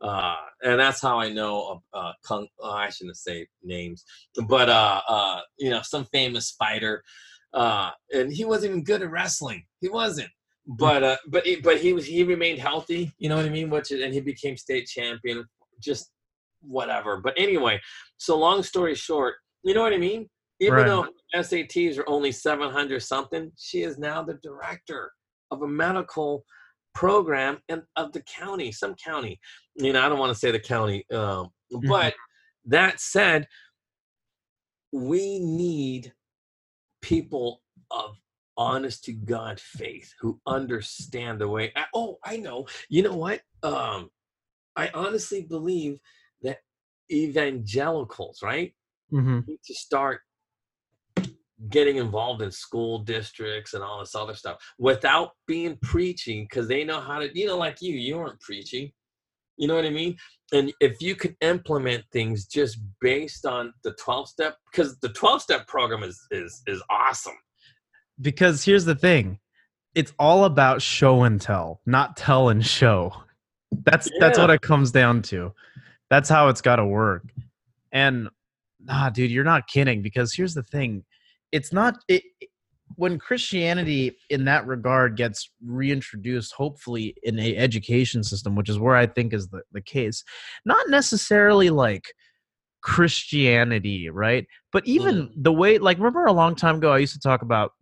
Uh, 0.00 0.36
and 0.62 0.78
that's 0.78 1.02
how 1.02 1.18
I 1.18 1.32
know 1.32 1.82
uh, 1.92 2.12
Kung, 2.24 2.46
uh, 2.62 2.70
I 2.70 2.90
shouldn't 2.90 3.16
say 3.16 3.48
names, 3.64 4.04
but 4.46 4.68
uh, 4.68 5.00
uh, 5.08 5.40
you 5.58 5.70
know, 5.70 5.80
some 5.82 6.04
famous 6.12 6.52
fighter, 6.52 7.02
uh, 7.52 7.90
and 8.14 8.32
he 8.32 8.44
wasn't 8.44 8.70
even 8.70 8.84
good 8.84 9.02
at 9.02 9.10
wrestling. 9.10 9.64
He 9.80 9.88
wasn't, 9.88 10.28
but 10.68 11.02
uh, 11.02 11.16
but 11.26 11.44
he, 11.44 11.56
but 11.56 11.80
he 11.80 11.94
was 11.94 12.06
he 12.06 12.22
remained 12.22 12.60
healthy. 12.60 13.12
You 13.18 13.28
know 13.28 13.34
what 13.34 13.46
I 13.46 13.48
mean? 13.48 13.70
Which 13.70 13.90
and 13.90 14.14
he 14.14 14.20
became 14.20 14.56
state 14.56 14.86
champion. 14.86 15.44
Just 15.80 16.12
whatever. 16.62 17.20
But 17.20 17.34
anyway, 17.36 17.80
so 18.16 18.36
long 18.38 18.62
story 18.62 18.94
short, 18.94 19.36
you 19.64 19.74
know 19.74 19.82
what 19.82 19.92
I 19.92 19.98
mean? 19.98 20.28
Even 20.60 20.76
Right. 20.76 20.86
though 20.86 21.06
SATs 21.34 21.98
are 21.98 22.08
only 22.08 22.32
seven 22.32 22.70
hundred 22.70 23.00
something, 23.02 23.52
she 23.56 23.82
is 23.82 23.98
now 23.98 24.22
the 24.22 24.38
director 24.42 25.12
of 25.50 25.62
a 25.62 25.68
medical 25.68 26.44
program 26.94 27.58
and 27.68 27.82
of 27.96 28.12
the 28.12 28.22
county, 28.22 28.72
some 28.72 28.94
county. 28.96 29.38
You 29.76 29.92
know, 29.92 30.04
I 30.04 30.08
don't 30.08 30.18
want 30.18 30.32
to 30.32 30.38
say 30.38 30.50
the 30.50 30.58
county, 30.58 31.04
um, 31.12 31.50
but 31.86 32.14
that 32.66 33.00
said, 33.00 33.46
we 34.92 35.38
need 35.38 36.12
people 37.02 37.62
of 37.90 38.16
honest 38.56 39.04
to 39.04 39.12
God 39.12 39.60
faith 39.60 40.12
who 40.20 40.40
understand 40.46 41.40
the 41.40 41.48
way. 41.48 41.72
I, 41.76 41.84
oh, 41.94 42.18
I 42.24 42.38
know. 42.38 42.66
You 42.88 43.02
know 43.04 43.14
what? 43.14 43.40
Um, 43.62 44.10
I 44.74 44.90
honestly 44.94 45.42
believe 45.42 46.00
evangelicals, 47.10 48.40
right, 48.42 48.74
hmm 49.10 49.40
need 49.46 49.60
to 49.64 49.74
start 49.74 50.20
getting 51.70 51.96
involved 51.96 52.40
in 52.40 52.52
school 52.52 53.00
districts 53.00 53.74
and 53.74 53.82
all 53.82 53.98
this 53.98 54.14
other 54.14 54.34
stuff 54.34 54.58
without 54.78 55.30
being 55.46 55.76
preaching 55.82 56.44
because 56.44 56.68
they 56.68 56.84
know 56.84 57.00
how 57.00 57.18
to 57.18 57.36
you 57.36 57.46
know 57.46 57.58
like 57.58 57.82
you 57.82 57.94
you 57.94 58.18
aren't 58.18 58.40
preaching. 58.40 58.90
You 59.56 59.66
know 59.66 59.74
what 59.74 59.84
i 59.84 59.90
mean? 59.90 60.16
And 60.52 60.72
if 60.80 61.02
you 61.02 61.16
could 61.16 61.36
implement 61.40 62.04
things 62.12 62.46
just 62.46 62.78
based 63.00 63.44
on 63.44 63.74
the 63.82 63.92
12 63.92 64.28
step 64.28 64.56
because 64.70 64.96
the 65.00 65.08
12 65.08 65.42
step 65.42 65.66
program 65.66 66.02
is 66.02 66.20
is 66.30 66.62
is 66.66 66.82
awesome. 66.90 67.36
Because 68.20 68.64
here's 68.64 68.84
the 68.84 68.94
thing, 68.94 69.38
it's 69.94 70.12
all 70.18 70.44
about 70.44 70.80
show 70.80 71.24
and 71.24 71.40
tell, 71.40 71.80
not 71.86 72.16
tell 72.16 72.48
and 72.48 72.64
show. 72.64 73.12
That's 73.84 74.08
that's 74.20 74.38
what 74.38 74.50
it 74.50 74.62
comes 74.62 74.92
down 74.92 75.22
to. 75.22 75.52
That's 76.10 76.28
how 76.28 76.48
it's 76.48 76.60
got 76.60 76.76
to 76.76 76.86
work. 76.86 77.24
And 77.92 78.28
nah, 78.80 79.10
dude, 79.10 79.30
you're 79.30 79.44
not 79.44 79.68
kidding. 79.68 80.02
Because 80.02 80.34
here's 80.34 80.54
the 80.54 80.62
thing, 80.62 81.04
it's 81.52 81.72
not 81.72 81.98
it. 82.08 82.22
When 82.94 83.18
Christianity, 83.18 84.16
in 84.30 84.46
that 84.46 84.66
regard, 84.66 85.16
gets 85.16 85.50
reintroduced, 85.64 86.54
hopefully 86.54 87.14
in 87.22 87.38
a 87.38 87.54
education 87.54 88.24
system, 88.24 88.56
which 88.56 88.70
is 88.70 88.78
where 88.78 88.96
I 88.96 89.06
think 89.06 89.34
is 89.34 89.48
the, 89.48 89.60
the 89.72 89.82
case, 89.82 90.24
not 90.64 90.88
necessarily 90.88 91.68
like 91.68 92.14
Christianity, 92.80 94.08
right? 94.08 94.46
But 94.72 94.86
even 94.86 95.28
mm. 95.28 95.30
the 95.36 95.52
way, 95.52 95.76
like, 95.76 95.98
remember 95.98 96.24
a 96.24 96.32
long 96.32 96.54
time 96.54 96.76
ago, 96.76 96.90
I 96.90 96.98
used 96.98 97.12
to 97.12 97.20
talk 97.20 97.42
about 97.42 97.72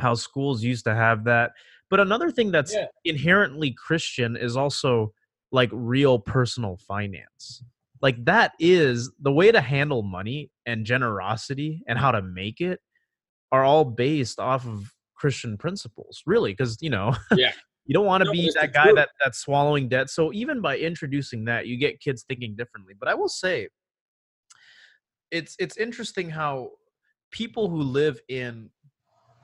how 0.00 0.14
schools 0.14 0.62
used 0.62 0.84
to 0.84 0.94
have 0.94 1.24
that. 1.24 1.50
But 1.90 1.98
another 1.98 2.30
thing 2.30 2.52
that's 2.52 2.72
Yeah. 2.72 2.86
inherently 3.04 3.72
Christian 3.72 4.36
is 4.36 4.56
also 4.56 5.12
like 5.52 5.70
real 5.72 6.18
personal 6.18 6.76
finance. 6.76 7.62
Like, 8.00 8.24
that 8.26 8.52
is 8.60 9.10
the 9.20 9.32
way 9.32 9.50
to 9.50 9.60
handle 9.60 10.02
money 10.02 10.50
and 10.66 10.84
generosity 10.86 11.82
and 11.88 11.98
how 11.98 12.12
to 12.12 12.22
make 12.22 12.60
it 12.60 12.80
are 13.50 13.64
all 13.64 13.84
based 13.84 14.38
off 14.38 14.66
of 14.66 14.92
Christian 15.16 15.56
principles, 15.56 16.22
really. 16.26 16.52
Because, 16.52 16.76
you 16.80 16.90
know, 16.90 17.14
Yeah. 17.36 17.52
you 17.86 17.94
don't 17.94 18.06
want 18.06 18.22
to 18.22 18.26
No, 18.26 18.32
be 18.32 18.50
that 18.54 18.72
guy 18.72 18.84
truth. 18.84 18.96
that, 18.96 19.08
that's 19.22 19.38
swallowing 19.38 19.88
debt. 19.88 20.10
So, 20.10 20.32
even 20.32 20.60
by 20.60 20.78
introducing 20.78 21.44
that, 21.46 21.66
you 21.66 21.76
get 21.76 21.98
kids 22.00 22.24
thinking 22.28 22.54
differently. 22.56 22.94
But 22.98 23.08
I 23.08 23.14
will 23.14 23.28
say, 23.28 23.68
it's 25.30 25.56
it's 25.58 25.76
interesting 25.76 26.30
how 26.30 26.70
people 27.30 27.68
who 27.68 27.82
live 27.82 28.20
in 28.28 28.70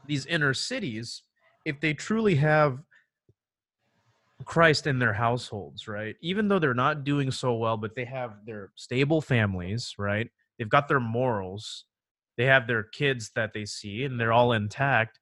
these 0.07 0.27
inner 0.27 0.55
cities 0.55 1.23
if 1.65 1.81
they 1.81 1.93
truly 1.95 2.35
have 2.37 2.79
Christ 4.45 4.87
in 4.87 4.99
their 4.99 5.13
households, 5.13 5.87
right? 5.87 6.17
Even 6.21 6.49
though 6.49 6.59
they're 6.59 6.75
not 6.75 7.05
doing 7.05 7.31
so 7.31 7.55
well, 7.55 7.77
but 7.77 7.95
they 7.95 8.05
have 8.05 8.45
their 8.47 8.73
stable 8.75 9.21
families, 9.21 9.95
right? 9.99 10.29
They've 10.59 10.69
got 10.69 10.89
their 10.89 11.01
morals, 11.01 11.85
they 12.37 12.45
have 12.47 12.67
their 12.67 12.83
kids 12.83 13.31
that 13.37 13.53
they 13.53 13.65
see, 13.65 14.05
and 14.05 14.21
they're 14.21 14.33
all 14.33 14.53
intact. 14.53 15.21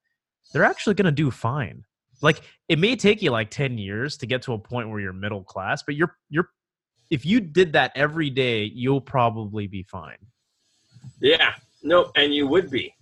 They're 0.51 0.63
actually 0.63 0.95
going 0.95 1.05
to 1.05 1.11
do 1.11 1.31
fine. 1.31 1.83
Like 2.21 2.41
it 2.69 2.79
may 2.79 2.95
take 2.95 3.21
you 3.21 3.31
like 3.31 3.51
10 3.51 3.77
years 3.77 4.17
to 4.17 4.25
get 4.25 4.41
to 4.43 4.53
a 4.53 4.57
point 4.59 4.89
where 4.89 4.99
you're 4.99 5.13
middle 5.13 5.43
class, 5.43 5.83
but 5.83 5.95
you're 5.95 6.15
you're 6.29 6.49
if 7.11 7.25
you 7.25 7.39
did 7.39 7.73
that 7.73 7.91
every 7.95 8.29
day, 8.31 8.63
you'll 8.63 9.01
probably 9.01 9.67
be 9.67 9.83
fine. 9.83 10.17
Yeah, 11.19 11.53
no, 11.83 12.11
and 12.15 12.33
you 12.33 12.47
would 12.47 12.71
be. 12.71 12.95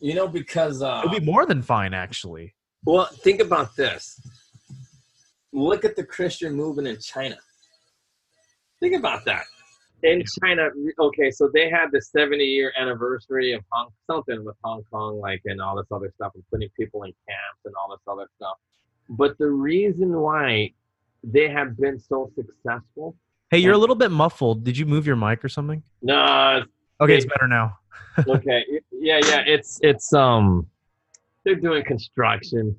You 0.00 0.14
know, 0.14 0.28
because 0.28 0.82
uh, 0.82 1.02
It 1.04 1.10
would 1.10 1.20
be 1.20 1.24
more 1.24 1.46
than 1.46 1.62
fine, 1.62 1.94
actually. 1.94 2.54
well, 2.84 3.06
think 3.06 3.40
about 3.40 3.74
this. 3.76 4.20
Look 5.52 5.84
at 5.84 5.96
the 5.96 6.04
Christian 6.04 6.54
movement 6.54 6.88
in 6.88 6.98
China. 7.00 7.36
Think 8.80 8.94
about 8.96 9.24
that. 9.24 9.44
In 10.04 10.22
China, 10.40 10.68
okay, 11.00 11.30
so 11.30 11.50
they 11.52 11.68
had 11.68 11.86
the 11.90 12.00
70 12.00 12.44
year 12.44 12.72
anniversary 12.78 13.52
of 13.52 13.62
Hong 13.72 13.88
something 14.08 14.44
with 14.44 14.54
Hong 14.62 14.84
Kong, 14.92 15.18
like 15.18 15.42
and 15.46 15.60
all 15.60 15.76
this 15.76 15.86
other 15.90 16.12
stuff, 16.14 16.32
and 16.34 16.44
putting 16.52 16.68
people 16.78 17.02
in 17.02 17.10
camps 17.28 17.60
and 17.64 17.74
all 17.74 17.90
this 17.90 18.00
other 18.06 18.28
stuff. 18.36 18.56
But 19.08 19.36
the 19.38 19.50
reason 19.50 20.20
why 20.20 20.72
they 21.24 21.48
have 21.48 21.76
been 21.76 21.98
so 21.98 22.30
successful, 22.36 23.16
Hey, 23.50 23.58
you're 23.58 23.72
a 23.72 23.78
little 23.78 23.96
bit 23.96 24.10
muffled. 24.10 24.62
Did 24.62 24.76
you 24.76 24.84
move 24.86 25.06
your 25.06 25.16
mic 25.16 25.42
or 25.44 25.48
something? 25.48 25.82
no, 26.02 26.62
Okay, 27.00 27.16
it's 27.16 27.26
better 27.26 27.48
now. 27.48 27.78
okay 28.28 28.64
yeah 28.92 29.20
yeah 29.26 29.42
it's 29.46 29.78
it's 29.82 30.12
um 30.12 30.66
they're 31.44 31.54
doing 31.54 31.84
construction 31.84 32.74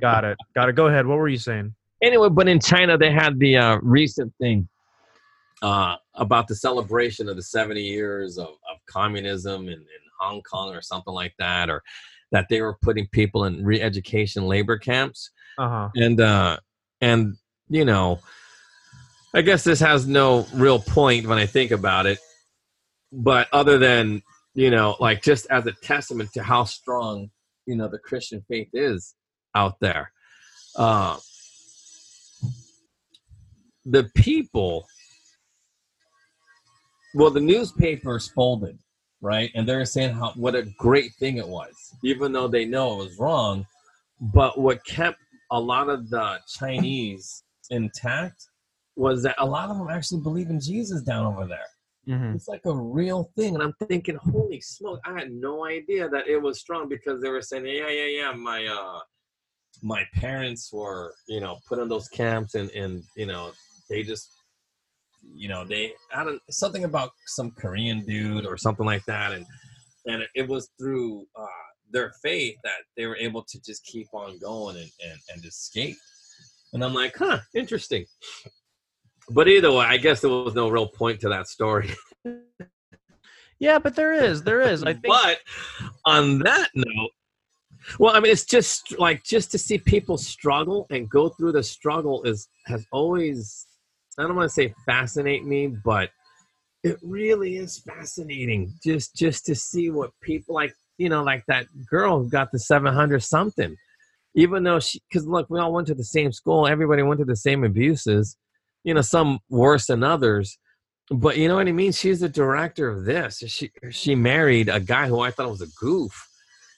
Got 0.00 0.24
it. 0.24 0.36
Got 0.54 0.68
it. 0.68 0.74
Go 0.74 0.86
ahead. 0.86 1.06
What 1.06 1.18
were 1.18 1.28
you 1.28 1.38
saying? 1.38 1.74
anyway 2.00 2.28
but 2.28 2.46
in 2.46 2.60
china 2.60 2.96
they 2.96 3.10
had 3.10 3.36
the 3.40 3.56
uh 3.56 3.76
recent 3.82 4.32
thing 4.40 4.68
uh 5.62 5.96
about 6.14 6.46
the 6.46 6.54
celebration 6.54 7.28
of 7.28 7.34
the 7.34 7.42
70 7.42 7.80
years 7.82 8.38
of, 8.38 8.46
of 8.46 8.76
communism 8.88 9.62
in, 9.62 9.72
in 9.74 9.84
hong 10.20 10.40
kong 10.42 10.72
or 10.72 10.80
something 10.80 11.12
like 11.12 11.34
that 11.40 11.68
or 11.68 11.82
that 12.30 12.46
they 12.48 12.60
were 12.62 12.76
putting 12.82 13.08
people 13.08 13.46
in 13.46 13.64
re-education 13.64 14.44
labor 14.46 14.78
camps 14.78 15.30
Uh 15.58 15.68
huh. 15.68 15.88
and 15.96 16.20
uh 16.20 16.58
and 17.00 17.34
you 17.68 17.84
know 17.84 18.20
i 19.34 19.42
guess 19.42 19.64
this 19.64 19.80
has 19.80 20.06
no 20.06 20.46
real 20.54 20.78
point 20.78 21.26
when 21.26 21.38
i 21.38 21.46
think 21.46 21.72
about 21.72 22.06
it 22.06 22.20
but 23.10 23.48
other 23.52 23.76
than 23.76 24.22
you 24.54 24.70
know 24.70 24.94
like 25.00 25.20
just 25.20 25.48
as 25.50 25.66
a 25.66 25.72
testament 25.72 26.32
to 26.34 26.44
how 26.44 26.62
strong 26.62 27.28
you 27.68 27.76
know 27.76 27.86
the 27.86 27.98
christian 27.98 28.42
faith 28.48 28.70
is 28.72 29.14
out 29.54 29.78
there. 29.80 30.10
Uh 30.76 31.18
the 33.84 34.04
people 34.14 34.86
well 37.14 37.30
the 37.30 37.40
newspapers 37.40 38.28
folded 38.28 38.78
right? 39.20 39.50
And 39.56 39.68
they're 39.68 39.84
saying 39.84 40.14
how 40.14 40.32
what 40.36 40.54
a 40.54 40.62
great 40.78 41.12
thing 41.14 41.38
it 41.38 41.48
was 41.48 41.74
even 42.02 42.32
though 42.32 42.48
they 42.48 42.64
know 42.64 42.94
it 42.94 43.04
was 43.04 43.18
wrong. 43.18 43.66
But 44.20 44.58
what 44.58 44.84
kept 44.84 45.18
a 45.50 45.60
lot 45.60 45.88
of 45.88 46.10
the 46.10 46.38
chinese 46.58 47.44
intact 47.70 48.48
was 48.96 49.22
that 49.22 49.36
a 49.38 49.46
lot 49.46 49.70
of 49.70 49.78
them 49.78 49.88
actually 49.88 50.20
believe 50.20 50.50
in 50.50 50.60
jesus 50.60 51.02
down 51.02 51.24
over 51.26 51.46
there 51.46 51.70
hmm 52.08 52.32
it's 52.34 52.48
like 52.48 52.64
a 52.64 52.74
real 52.74 53.30
thing 53.36 53.54
and 53.54 53.62
i'm 53.62 53.74
thinking 53.86 54.16
holy 54.16 54.60
smoke 54.60 54.98
i 55.04 55.12
had 55.12 55.30
no 55.30 55.66
idea 55.66 56.08
that 56.08 56.26
it 56.26 56.40
was 56.40 56.58
strong 56.58 56.88
because 56.88 57.20
they 57.20 57.28
were 57.28 57.42
saying 57.42 57.66
yeah 57.66 57.88
yeah 57.88 58.06
yeah 58.06 58.32
my 58.32 58.66
uh 58.66 58.98
my 59.82 60.02
parents 60.14 60.72
were 60.72 61.14
you 61.28 61.40
know 61.40 61.58
put 61.68 61.78
in 61.78 61.88
those 61.88 62.08
camps 62.08 62.54
and 62.54 62.70
and 62.70 63.02
you 63.16 63.26
know 63.26 63.52
they 63.90 64.02
just 64.02 64.30
you 65.22 65.48
know 65.48 65.64
they 65.64 65.92
i 66.14 66.24
don't 66.24 66.40
something 66.50 66.84
about 66.84 67.10
some 67.26 67.50
korean 67.50 68.00
dude 68.04 68.46
or 68.46 68.56
something 68.56 68.86
like 68.86 69.04
that 69.04 69.32
and 69.32 69.44
and 70.06 70.24
it 70.34 70.48
was 70.48 70.70
through 70.78 71.26
uh 71.36 71.46
their 71.90 72.12
faith 72.22 72.56
that 72.64 72.80
they 72.96 73.06
were 73.06 73.16
able 73.16 73.42
to 73.42 73.60
just 73.62 73.84
keep 73.84 74.06
on 74.12 74.38
going 74.38 74.76
and 74.76 74.90
and, 75.10 75.20
and 75.34 75.44
escape. 75.44 75.96
And 76.72 76.84
i'm 76.84 76.94
like 76.94 77.16
huh 77.16 77.38
interesting 77.54 78.04
but 79.30 79.48
either 79.48 79.70
way 79.70 79.84
i 79.86 79.96
guess 79.96 80.20
there 80.20 80.30
was 80.30 80.54
no 80.54 80.68
real 80.68 80.88
point 80.88 81.20
to 81.20 81.28
that 81.28 81.46
story 81.46 81.90
Yeah, 83.60 83.78
but 83.78 83.96
there 83.96 84.12
is. 84.12 84.42
There 84.42 84.60
is. 84.60 84.82
I 84.84 84.92
think. 84.92 85.06
but 85.06 85.38
on 86.04 86.38
that 86.40 86.68
note, 86.74 87.10
well, 87.98 88.14
I 88.14 88.20
mean, 88.20 88.32
it's 88.32 88.44
just 88.44 88.98
like 88.98 89.24
just 89.24 89.50
to 89.52 89.58
see 89.58 89.78
people 89.78 90.18
struggle 90.18 90.86
and 90.90 91.08
go 91.08 91.28
through 91.30 91.52
the 91.52 91.62
struggle 91.62 92.22
is 92.24 92.48
has 92.66 92.86
always 92.92 93.66
I 94.18 94.22
don't 94.22 94.36
want 94.36 94.48
to 94.48 94.54
say 94.54 94.74
fascinate 94.84 95.44
me, 95.44 95.68
but 95.68 96.10
it 96.82 96.98
really 97.02 97.56
is 97.56 97.78
fascinating 97.78 98.72
just 98.84 99.14
just 99.16 99.46
to 99.46 99.54
see 99.54 99.90
what 99.90 100.10
people 100.22 100.54
like 100.54 100.72
you 100.96 101.08
know 101.08 101.22
like 101.22 101.44
that 101.48 101.66
girl 101.90 102.22
who 102.22 102.28
got 102.28 102.52
the 102.52 102.58
700 102.58 103.20
something 103.20 103.76
even 104.36 104.62
though 104.62 104.78
she 104.78 105.00
because 105.08 105.26
look 105.26 105.50
we 105.50 105.58
all 105.58 105.72
went 105.72 105.88
to 105.88 105.94
the 105.94 106.04
same 106.04 106.30
school 106.30 106.68
everybody 106.68 107.02
went 107.02 107.18
to 107.18 107.24
the 107.24 107.34
same 107.34 107.64
abuses 107.64 108.36
you 108.84 108.94
know 108.94 109.02
some 109.02 109.38
worse 109.48 109.86
than 109.86 110.02
others 110.02 110.58
but 111.10 111.38
you 111.38 111.48
know 111.48 111.56
what 111.56 111.68
I 111.68 111.72
mean. 111.72 111.92
She's 111.92 112.20
the 112.20 112.28
director 112.28 112.88
of 112.88 113.04
this. 113.04 113.38
She 113.46 113.70
she 113.90 114.14
married 114.14 114.68
a 114.68 114.80
guy 114.80 115.08
who 115.08 115.20
I 115.20 115.30
thought 115.30 115.50
was 115.50 115.62
a 115.62 115.66
goof, 115.78 116.28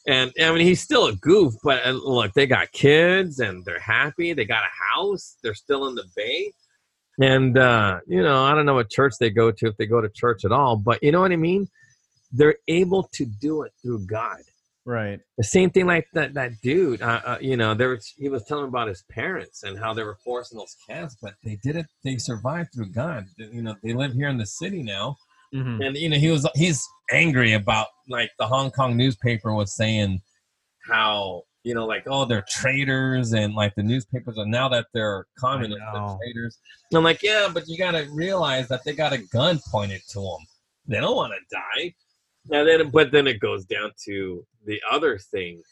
and 0.07 0.33
I 0.41 0.51
mean 0.53 0.67
he's 0.67 0.81
still 0.81 1.07
a 1.07 1.17
goof. 1.17 1.55
But 1.63 1.85
uh, 1.85 1.91
look, 1.91 2.33
they 2.35 2.47
got 2.47 2.71
kids 2.73 3.41
and 3.41 3.65
they're 3.65 3.81
happy. 3.81 4.33
They 4.33 4.45
got 4.45 4.63
a 4.63 4.97
house. 4.97 5.37
They're 5.43 5.55
still 5.55 5.89
in 5.89 5.97
the 5.97 6.05
Bay, 6.15 6.53
and 7.21 7.59
uh, 7.59 8.01
you 8.07 8.23
know 8.23 8.45
I 8.45 8.55
don't 8.55 8.67
know 8.67 8.75
what 8.75 8.91
church 8.91 9.15
they 9.19 9.31
go 9.31 9.51
to 9.51 9.67
if 9.67 9.77
they 9.77 9.87
go 9.87 10.01
to 10.01 10.09
church 10.09 10.45
at 10.45 10.53
all. 10.53 10.77
But 10.77 11.03
you 11.03 11.11
know 11.11 11.21
what 11.21 11.33
I 11.33 11.37
mean. 11.37 11.69
They're 12.33 12.59
able 12.69 13.09
to 13.15 13.27
do 13.27 13.63
it 13.63 13.73
through 13.83 14.07
God. 14.07 14.39
Right. 14.91 15.21
The 15.39 15.45
same 15.45 15.71
thing 15.71 15.87
like 15.87 16.09
that 16.15 16.35
that 16.35 16.61
dude. 16.65 17.01
Uh, 17.01 17.21
uh, 17.25 17.39
you 17.41 17.57
know, 17.57 17.75
there 17.75 17.91
was 17.91 18.13
he 18.19 18.29
was 18.29 18.43
telling 18.43 18.67
about 18.67 18.89
his 18.89 19.05
parents 19.09 19.63
and 19.63 19.79
how 19.79 19.95
they 19.95 20.03
were 20.03 20.19
forcing 20.25 20.59
those 20.59 20.75
camps, 20.85 21.17
but 21.23 21.35
they 21.45 21.59
did 21.63 21.77
it. 21.77 21.87
They 22.03 22.17
survived 22.17 22.71
through 22.75 22.91
God. 22.91 23.27
You 23.37 23.63
know, 23.63 23.77
they 23.85 23.93
live 23.93 24.15
here 24.15 24.29
in 24.29 24.37
the 24.37 24.47
city 24.47 24.83
now, 24.83 25.17
hmm 25.53 25.81
and 25.81 25.97
you 25.97 26.09
know 26.09 26.17
he 26.17 26.29
was 26.29 26.45
he's 26.57 26.85
angry 27.13 27.53
about 27.53 27.87
like 28.09 28.33
the 28.41 28.49
Hong 28.49 28.73
Kong 28.73 28.97
newspaper 28.97 29.55
was 29.55 29.77
saying 29.77 30.21
how 30.89 31.45
you 31.63 31.73
know 31.73 31.87
like 31.87 32.03
oh 32.09 32.25
they're 32.25 32.45
traitors 32.49 33.33
and 33.33 33.55
like 33.55 33.77
the 33.77 33.85
newspapers 33.85 34.39
are 34.39 34.47
now 34.47 34.69
that 34.71 34.87
they're 34.93 35.25
communists 35.39 35.85
they're 35.93 36.17
traitors. 36.19 36.59
And 36.91 36.99
I'm 36.99 37.05
like 37.05 37.23
yeah, 37.23 37.49
but 37.55 37.69
you 37.69 37.79
got 37.79 37.93
to 37.93 38.09
realize 38.13 38.67
that 38.67 38.83
they 38.85 38.95
got 38.95 39.13
a 39.13 39.19
gun 39.19 39.61
pointed 39.71 40.01
to 40.09 40.21
them. 40.21 40.45
They 40.89 40.99
don't 40.99 41.15
want 41.15 41.33
to 41.33 41.57
die. 41.57 41.95
And 42.51 42.67
then, 42.67 42.91
but 42.91 43.13
then 43.13 43.27
it 43.27 43.41
goes 43.41 43.65
down 43.65 43.93
to 44.07 44.45
the 44.67 44.81
other 44.91 45.19
thing 45.19 45.63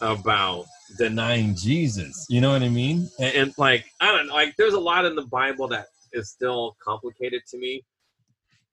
about 0.00 0.66
denying 0.98 1.54
Jesus. 1.54 2.26
You 2.28 2.40
know 2.40 2.52
what 2.52 2.62
I 2.62 2.68
mean? 2.68 3.08
And, 3.18 3.34
and 3.34 3.54
like, 3.58 3.86
I 4.00 4.12
don't 4.12 4.28
know, 4.28 4.34
like, 4.34 4.54
there's 4.56 4.74
a 4.74 4.80
lot 4.80 5.04
in 5.04 5.14
the 5.14 5.26
Bible 5.26 5.68
that 5.68 5.86
is 6.12 6.30
still 6.30 6.76
complicated 6.82 7.42
to 7.50 7.58
me. 7.58 7.84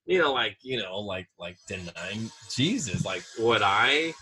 You 0.05 0.19
know, 0.19 0.33
like, 0.33 0.57
you 0.61 0.81
know, 0.81 0.99
like, 0.99 1.27
like 1.39 1.57
denying 1.67 2.29
Jesus. 2.53 3.05
Like, 3.05 3.23
would 3.39 3.61
I, 3.61 4.13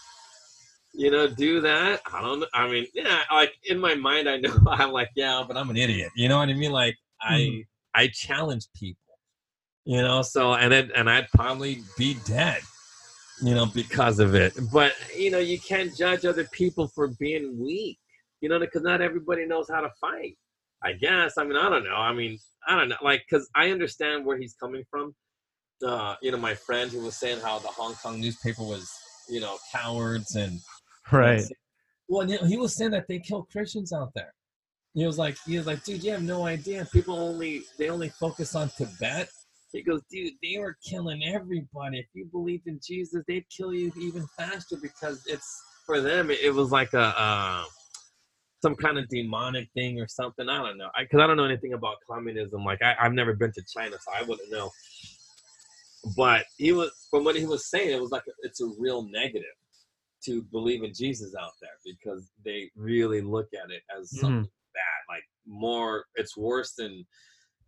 you 0.93 1.09
know, 1.09 1.27
do 1.27 1.61
that? 1.61 2.01
I 2.11 2.21
don't 2.21 2.39
know. 2.39 2.47
I 2.53 2.69
mean, 2.69 2.85
yeah, 2.93 3.21
like 3.31 3.53
in 3.65 3.79
my 3.79 3.95
mind, 3.95 4.29
I 4.29 4.37
know 4.37 4.55
I'm 4.67 4.91
like, 4.91 5.09
yeah, 5.15 5.43
but 5.45 5.57
I'm 5.57 5.69
an 5.69 5.77
idiot. 5.77 6.11
You 6.15 6.29
know 6.29 6.37
what 6.37 6.49
I 6.49 6.53
mean? 6.53 6.71
Like, 6.71 6.97
I, 7.21 7.33
Mhm. 7.33 7.65
I 7.93 8.07
challenge 8.13 8.67
people. 8.75 8.97
You 9.83 10.01
know, 10.01 10.21
so 10.21 10.53
and 10.53 10.71
then 10.71 10.91
and 10.95 11.09
I'd 11.09 11.27
probably 11.31 11.81
be 11.97 12.15
dead 12.25 12.61
you 13.41 13.55
know, 13.55 13.65
because 13.65 14.19
of 14.19 14.35
it. 14.35 14.53
But 14.71 14.93
you 15.15 15.31
know, 15.31 15.39
you 15.39 15.59
can't 15.59 15.95
judge 15.95 16.25
other 16.25 16.45
people 16.45 16.87
for 16.87 17.09
being 17.19 17.59
weak, 17.59 17.97
you 18.41 18.49
know, 18.49 18.59
because 18.59 18.83
not 18.83 19.01
everybody 19.01 19.45
knows 19.45 19.69
how 19.69 19.81
to 19.81 19.89
fight. 19.99 20.37
I 20.83 20.93
guess. 20.93 21.37
I 21.37 21.43
mean, 21.43 21.57
I 21.57 21.69
don't 21.69 21.83
know. 21.83 21.95
I 21.95 22.13
mean, 22.13 22.39
I 22.67 22.75
don't 22.77 22.89
know. 22.89 22.95
Like, 23.03 23.23
because 23.29 23.47
I 23.55 23.69
understand 23.69 24.25
where 24.25 24.37
he's 24.37 24.55
coming 24.55 24.83
from. 24.89 25.13
Uh, 25.85 26.15
you 26.21 26.31
know, 26.31 26.37
my 26.37 26.53
friend 26.53 26.91
who 26.91 27.01
was 27.01 27.15
saying 27.15 27.39
how 27.41 27.59
the 27.59 27.67
Hong 27.67 27.93
Kong 27.95 28.19
newspaper 28.19 28.63
was, 28.63 28.91
you 29.29 29.39
know, 29.39 29.57
cowards 29.71 30.35
and 30.35 30.59
Right. 31.11 31.43
well, 32.07 32.29
you 32.29 32.39
know, 32.39 32.47
he 32.47 32.57
was 32.57 32.75
saying 32.75 32.91
that 32.91 33.07
they 33.07 33.19
kill 33.19 33.47
Christians 33.51 33.91
out 33.91 34.11
there. 34.15 34.33
He 34.93 35.05
was 35.05 35.17
like, 35.17 35.37
he 35.45 35.57
was 35.57 35.67
like, 35.67 35.83
dude, 35.83 36.03
you 36.03 36.11
have 36.11 36.23
no 36.23 36.45
idea. 36.45 36.87
People 36.91 37.15
only 37.15 37.63
they 37.77 37.89
only 37.89 38.09
focus 38.09 38.55
on 38.55 38.69
Tibet. 38.69 39.29
He 39.71 39.83
goes, 39.83 40.01
dude, 40.11 40.33
they 40.43 40.57
were 40.59 40.77
killing 40.87 41.23
everybody. 41.23 41.99
If 41.99 42.07
you 42.13 42.25
believed 42.25 42.67
in 42.67 42.79
Jesus, 42.85 43.23
they'd 43.27 43.45
kill 43.49 43.73
you 43.73 43.91
even 43.99 44.27
faster 44.37 44.77
because 44.81 45.23
it's 45.27 45.63
for 45.85 46.01
them. 46.01 46.29
It, 46.29 46.53
was 46.53 46.71
like 46.71 46.93
a 46.93 47.13
uh, 47.17 47.63
some 48.61 48.75
kind 48.75 48.97
of 48.97 49.07
demonic 49.09 49.69
thing 49.73 49.99
or 49.99 50.07
something. 50.07 50.49
I 50.49 50.57
don't 50.57 50.77
know. 50.77 50.89
Because 50.99 51.21
I, 51.21 51.27
don't 51.27 51.37
know 51.37 51.45
anything 51.45 51.73
about 51.73 51.97
communism. 52.09 52.65
Like 52.65 52.81
I, 52.81 52.95
I've 52.99 53.13
never 53.13 53.33
been 53.33 53.51
to 53.53 53.63
China, 53.75 53.95
so 53.99 54.11
I 54.13 54.23
wouldn't 54.23 54.51
know. 54.51 54.69
But 56.17 56.45
he 56.57 56.71
was 56.71 56.91
from 57.09 57.23
what 57.23 57.35
he 57.35 57.45
was 57.45 57.69
saying, 57.69 57.91
it 57.91 58.01
was 58.01 58.11
like 58.11 58.23
a, 58.27 58.31
it's 58.41 58.61
a 58.61 58.69
real 58.79 59.07
negative 59.09 59.43
to 60.25 60.43
believe 60.51 60.83
in 60.83 60.93
Jesus 60.93 61.33
out 61.39 61.51
there 61.61 61.69
because 61.85 62.29
they 62.43 62.69
really 62.75 63.21
look 63.21 63.47
at 63.53 63.71
it 63.71 63.81
as 63.97 64.19
something 64.19 64.41
bad. 64.73 65.01
Like 65.09 65.23
more, 65.47 66.05
it's 66.15 66.37
worse 66.37 66.73
than 66.77 67.05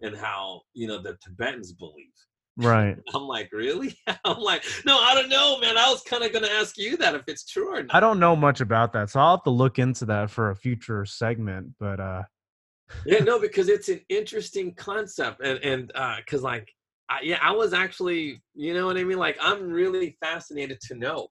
than 0.01 0.13
how 0.13 0.61
you 0.73 0.87
know 0.87 1.01
the 1.01 1.17
Tibetans 1.23 1.73
believe. 1.73 2.11
Right. 2.55 2.97
I'm 3.15 3.23
like, 3.23 3.49
really? 3.51 3.97
I'm 4.25 4.39
like, 4.39 4.63
no, 4.85 4.99
I 4.99 5.15
don't 5.15 5.29
know, 5.29 5.59
man. 5.59 5.77
I 5.77 5.89
was 5.89 6.01
kind 6.03 6.23
of 6.23 6.31
gonna 6.31 6.47
ask 6.47 6.77
you 6.77 6.97
that 6.97 7.15
if 7.15 7.23
it's 7.27 7.45
true 7.45 7.75
or 7.75 7.83
not. 7.83 7.95
I 7.95 7.99
don't 7.99 8.19
know 8.19 8.35
much 8.35 8.61
about 8.61 8.93
that, 8.93 9.09
so 9.09 9.19
I'll 9.19 9.37
have 9.37 9.43
to 9.43 9.49
look 9.49 9.79
into 9.79 10.05
that 10.05 10.29
for 10.29 10.49
a 10.49 10.55
future 10.55 11.05
segment. 11.05 11.73
But 11.79 11.99
uh, 11.99 12.23
yeah, 13.05 13.19
no, 13.23 13.39
because 13.39 13.69
it's 13.69 13.89
an 13.89 14.01
interesting 14.09 14.73
concept, 14.75 15.41
and 15.43 15.59
and 15.59 15.91
uh, 15.95 16.17
because 16.17 16.43
like 16.43 16.71
I, 17.09 17.19
yeah, 17.21 17.39
I 17.41 17.51
was 17.51 17.73
actually, 17.73 18.41
you 18.55 18.73
know 18.73 18.85
what 18.85 18.97
I 18.97 19.03
mean? 19.03 19.17
Like, 19.17 19.37
I'm 19.41 19.69
really 19.69 20.17
fascinated 20.21 20.79
to 20.87 20.95
know 20.95 21.27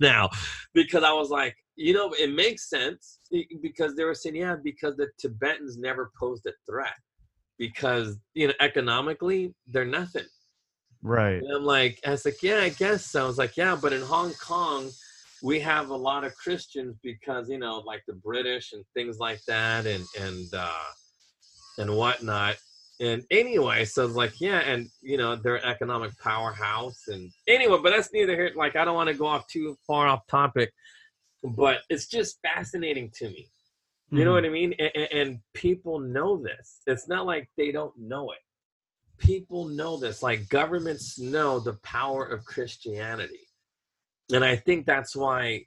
now 0.00 0.30
because 0.74 1.02
I 1.02 1.12
was 1.12 1.28
like, 1.30 1.56
you 1.76 1.92
know, 1.92 2.12
it 2.12 2.32
makes 2.32 2.68
sense 2.68 3.18
because 3.62 3.94
they 3.94 4.04
were 4.04 4.14
saying, 4.14 4.36
yeah, 4.36 4.56
because 4.62 4.96
the 4.96 5.08
Tibetans 5.18 5.76
never 5.76 6.10
posed 6.18 6.46
a 6.46 6.52
threat 6.70 6.94
because, 7.62 8.18
you 8.34 8.48
know, 8.48 8.54
economically, 8.60 9.54
they're 9.68 9.84
nothing. 9.84 10.26
Right. 11.00 11.40
And 11.42 11.56
I'm 11.56 11.64
like, 11.64 12.00
I 12.04 12.10
was 12.10 12.24
like, 12.24 12.42
yeah, 12.42 12.58
I 12.58 12.70
guess 12.70 13.06
so. 13.06 13.22
I 13.22 13.26
was 13.26 13.38
like, 13.38 13.56
yeah, 13.56 13.78
but 13.80 13.92
in 13.92 14.02
Hong 14.02 14.32
Kong, 14.34 14.90
we 15.44 15.60
have 15.60 15.90
a 15.90 15.96
lot 15.96 16.24
of 16.24 16.34
Christians 16.34 16.98
because, 17.04 17.48
you 17.48 17.58
know, 17.58 17.78
like 17.86 18.02
the 18.08 18.14
British 18.14 18.72
and 18.72 18.84
things 18.94 19.18
like 19.20 19.44
that 19.46 19.86
and, 19.86 20.04
and, 20.18 20.52
uh, 20.52 20.90
and 21.78 21.96
whatnot 21.96 22.56
and 23.00 23.24
anyway, 23.30 23.84
so 23.84 24.06
it's 24.06 24.14
like, 24.14 24.40
yeah, 24.40 24.60
and 24.60 24.88
you 25.02 25.16
know, 25.16 25.34
they're 25.36 25.56
an 25.56 25.64
economic 25.64 26.16
powerhouse. 26.18 27.02
And 27.08 27.30
anyway, 27.48 27.78
but 27.82 27.90
that's 27.90 28.12
neither 28.12 28.34
here. 28.34 28.52
Like, 28.54 28.76
I 28.76 28.84
don't 28.84 28.94
want 28.94 29.08
to 29.08 29.14
go 29.14 29.26
off 29.26 29.46
too 29.48 29.76
far 29.86 30.06
off 30.06 30.26
topic, 30.28 30.72
but 31.42 31.78
it's 31.88 32.06
just 32.06 32.38
fascinating 32.42 33.10
to 33.16 33.28
me. 33.28 33.48
You 34.12 34.18
mm-hmm. 34.18 34.24
know 34.26 34.32
what 34.32 34.44
I 34.44 34.50
mean? 34.50 34.74
And, 34.78 35.08
and, 35.10 35.38
people 35.54 35.98
know 35.98 36.36
this. 36.36 36.82
It's 36.86 37.08
not 37.08 37.24
like 37.24 37.48
they 37.56 37.72
don't 37.72 37.94
know 37.98 38.30
it. 38.32 38.40
People 39.16 39.64
know 39.64 39.96
this. 39.96 40.22
Like 40.22 40.46
governments 40.50 41.18
know 41.18 41.58
the 41.58 41.78
power 41.82 42.26
of 42.26 42.44
Christianity. 42.44 43.48
And 44.30 44.44
I 44.44 44.54
think 44.54 44.84
that's 44.84 45.16
why 45.16 45.64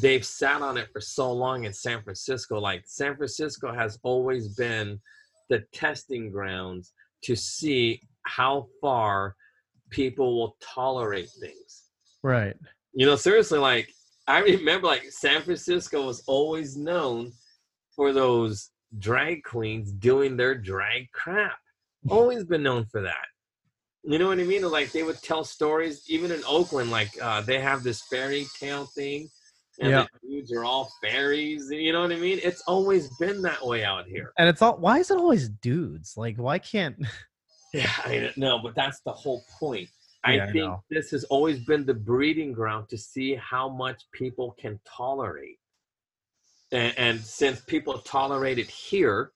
they've 0.00 0.24
sat 0.24 0.62
on 0.62 0.78
it 0.78 0.88
for 0.92 1.00
so 1.00 1.30
long 1.32 1.62
in 1.62 1.72
San 1.72 2.02
Francisco. 2.02 2.58
Like 2.58 2.82
San 2.86 3.16
Francisco 3.16 3.72
has 3.72 4.00
always 4.02 4.48
been 4.56 5.00
the 5.48 5.60
testing 5.72 6.32
grounds 6.32 6.92
to 7.22 7.36
see 7.36 8.02
how 8.22 8.66
far 8.80 9.36
people 9.90 10.36
will 10.36 10.56
tolerate 10.60 11.30
things. 11.40 11.84
Right. 12.24 12.56
You 12.94 13.06
know, 13.06 13.14
seriously, 13.14 13.60
like 13.60 13.92
I 14.28 14.40
remember 14.40 14.86
like 14.86 15.10
San 15.10 15.42
Francisco 15.42 16.06
was 16.06 16.22
always 16.26 16.76
known 16.76 17.32
for 17.96 18.12
those 18.12 18.70
drag 18.98 19.42
queens 19.42 19.90
doing 19.90 20.36
their 20.36 20.54
drag 20.54 21.10
crap. 21.12 21.58
Always 22.10 22.44
been 22.44 22.62
known 22.62 22.84
for 22.84 23.02
that. 23.02 23.26
You 24.04 24.18
know 24.18 24.28
what 24.28 24.38
I 24.38 24.44
mean? 24.44 24.62
Like 24.62 24.92
they 24.92 25.02
would 25.02 25.20
tell 25.20 25.42
stories, 25.42 26.04
even 26.08 26.30
in 26.30 26.42
Oakland, 26.46 26.90
like 26.90 27.10
uh, 27.20 27.40
they 27.40 27.58
have 27.58 27.82
this 27.82 28.02
fairy 28.08 28.46
tale 28.60 28.86
thing 28.94 29.28
and 29.80 29.90
yeah. 29.90 30.06
the 30.22 30.28
dudes 30.28 30.52
are 30.52 30.64
all 30.64 30.90
fairies. 31.02 31.70
You 31.70 31.92
know 31.92 32.02
what 32.02 32.12
I 32.12 32.16
mean? 32.16 32.40
It's 32.42 32.62
always 32.66 33.08
been 33.16 33.42
that 33.42 33.64
way 33.64 33.84
out 33.84 34.06
here. 34.06 34.32
And 34.38 34.48
it's 34.48 34.62
all 34.62 34.78
why 34.78 34.98
is 34.98 35.10
it 35.10 35.18
always 35.18 35.48
dudes? 35.48 36.16
Like 36.16 36.36
why 36.36 36.58
can't? 36.58 36.96
yeah, 37.74 37.90
I 38.04 38.32
know, 38.36 38.58
but 38.62 38.74
that's 38.74 39.00
the 39.00 39.12
whole 39.12 39.42
point. 39.58 39.88
I 40.24 40.34
yeah, 40.34 40.52
think 40.52 40.64
I 40.64 40.76
this 40.90 41.10
has 41.12 41.24
always 41.24 41.60
been 41.60 41.86
the 41.86 41.94
breeding 41.94 42.52
ground 42.52 42.88
to 42.90 42.98
see 42.98 43.34
how 43.36 43.68
much 43.68 44.02
people 44.12 44.54
can 44.58 44.80
tolerate. 44.84 45.58
And, 46.72 46.92
and 46.98 47.20
since 47.20 47.60
people 47.60 47.98
tolerate 48.00 48.58
it 48.58 48.68
here, 48.68 49.32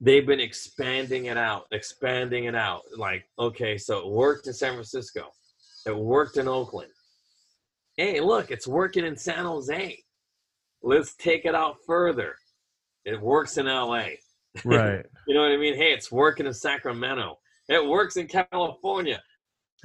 they've 0.00 0.26
been 0.26 0.40
expanding 0.40 1.26
it 1.26 1.36
out, 1.36 1.66
expanding 1.72 2.44
it 2.44 2.54
out. 2.54 2.82
Like, 2.96 3.24
okay, 3.38 3.76
so 3.78 3.98
it 3.98 4.08
worked 4.08 4.46
in 4.46 4.52
San 4.52 4.72
Francisco, 4.72 5.30
it 5.86 5.96
worked 5.96 6.36
in 6.36 6.46
Oakland, 6.46 6.90
hey, 7.96 8.20
look, 8.20 8.50
it's 8.50 8.66
working 8.66 9.04
in 9.04 9.16
San 9.16 9.44
Jose. 9.44 9.98
Let's 10.82 11.14
take 11.14 11.44
it 11.44 11.54
out 11.54 11.76
further. 11.86 12.36
It 13.04 13.20
works 13.20 13.56
in 13.58 13.66
LA. 13.66 14.06
Right. 14.64 15.04
you 15.26 15.34
know 15.34 15.40
what 15.40 15.50
I 15.50 15.56
mean? 15.56 15.74
Hey, 15.74 15.92
it's 15.92 16.12
working 16.12 16.46
in 16.46 16.54
Sacramento. 16.54 17.40
It 17.68 17.84
works 17.84 18.16
in 18.16 18.28
California. 18.28 19.20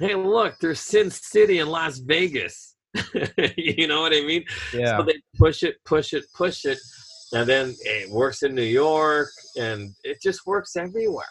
Hey, 0.00 0.14
look, 0.14 0.58
there's 0.60 0.80
Sin 0.80 1.10
City 1.10 1.58
in 1.58 1.68
Las 1.68 1.98
Vegas. 1.98 2.74
you 3.56 3.86
know 3.86 4.00
what 4.00 4.14
I 4.14 4.22
mean? 4.22 4.44
Yeah. 4.72 4.96
So 4.96 5.04
they 5.04 5.20
push 5.36 5.62
it, 5.62 5.76
push 5.84 6.14
it, 6.14 6.24
push 6.34 6.64
it. 6.64 6.78
And 7.32 7.46
then 7.46 7.74
it 7.80 8.10
works 8.10 8.42
in 8.42 8.54
New 8.54 8.62
York 8.62 9.28
and 9.56 9.90
it 10.02 10.16
just 10.22 10.46
works 10.46 10.74
everywhere. 10.74 11.26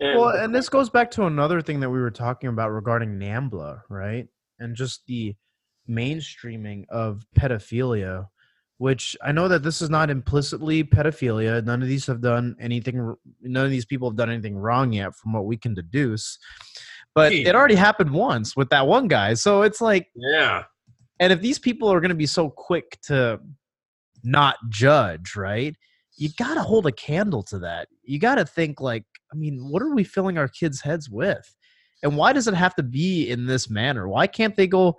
And 0.00 0.18
well, 0.18 0.28
and 0.28 0.54
this 0.54 0.68
goes 0.68 0.90
back 0.90 1.10
to 1.12 1.26
another 1.26 1.60
thing 1.60 1.80
that 1.80 1.90
we 1.90 2.00
were 2.00 2.10
talking 2.10 2.48
about 2.48 2.70
regarding 2.70 3.18
NAMBLA, 3.18 3.82
right? 3.90 4.26
And 4.60 4.76
just 4.76 5.02
the 5.06 5.34
mainstreaming 5.90 6.84
of 6.88 7.26
pedophilia 7.36 8.26
which 8.78 9.16
i 9.22 9.30
know 9.30 9.46
that 9.46 9.62
this 9.62 9.80
is 9.80 9.90
not 9.90 10.10
implicitly 10.10 10.82
pedophilia 10.82 11.64
none 11.64 11.82
of 11.82 11.88
these 11.88 12.06
have 12.06 12.20
done 12.20 12.56
anything 12.60 13.14
none 13.40 13.64
of 13.64 13.70
these 13.70 13.84
people 13.84 14.08
have 14.08 14.16
done 14.16 14.30
anything 14.30 14.56
wrong 14.56 14.92
yet 14.92 15.14
from 15.14 15.32
what 15.32 15.44
we 15.44 15.56
can 15.56 15.74
deduce 15.74 16.38
but 17.14 17.32
it 17.32 17.54
already 17.54 17.74
happened 17.74 18.10
once 18.10 18.56
with 18.56 18.70
that 18.70 18.86
one 18.86 19.08
guy. 19.08 19.34
So 19.34 19.62
it's 19.62 19.80
like 19.80 20.08
yeah. 20.14 20.64
And 21.20 21.32
if 21.32 21.40
these 21.40 21.58
people 21.58 21.92
are 21.92 22.00
going 22.00 22.10
to 22.10 22.14
be 22.14 22.26
so 22.26 22.50
quick 22.50 22.98
to 23.02 23.40
not 24.24 24.56
judge 24.68 25.36
right? 25.36 25.76
You 26.16 26.28
got 26.38 26.54
to 26.54 26.62
hold 26.62 26.86
a 26.86 26.92
candle 26.92 27.42
to 27.44 27.58
that. 27.60 27.88
You 28.02 28.18
got 28.18 28.36
to 28.36 28.44
think 28.44 28.80
like 28.80 29.04
i 29.32 29.36
mean 29.36 29.68
what 29.70 29.82
are 29.82 29.94
we 29.94 30.04
filling 30.04 30.38
our 30.38 30.48
kids 30.48 30.80
heads 30.80 31.08
with? 31.10 31.54
And 32.02 32.16
why 32.16 32.32
does 32.32 32.48
it 32.48 32.54
have 32.54 32.74
to 32.76 32.82
be 32.82 33.30
in 33.30 33.46
this 33.46 33.70
manner? 33.70 34.08
Why 34.08 34.26
can't 34.26 34.56
they 34.56 34.66
go 34.66 34.96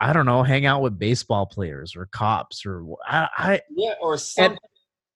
I 0.00 0.12
don't 0.12 0.26
know, 0.26 0.42
hang 0.42 0.66
out 0.66 0.82
with 0.82 0.98
baseball 0.98 1.46
players 1.46 1.94
or 1.96 2.06
cops 2.06 2.66
or 2.66 2.84
I, 3.06 3.28
I 3.36 3.60
yeah, 3.74 3.94
or 4.00 4.18
something. 4.18 4.52
And, 4.52 4.58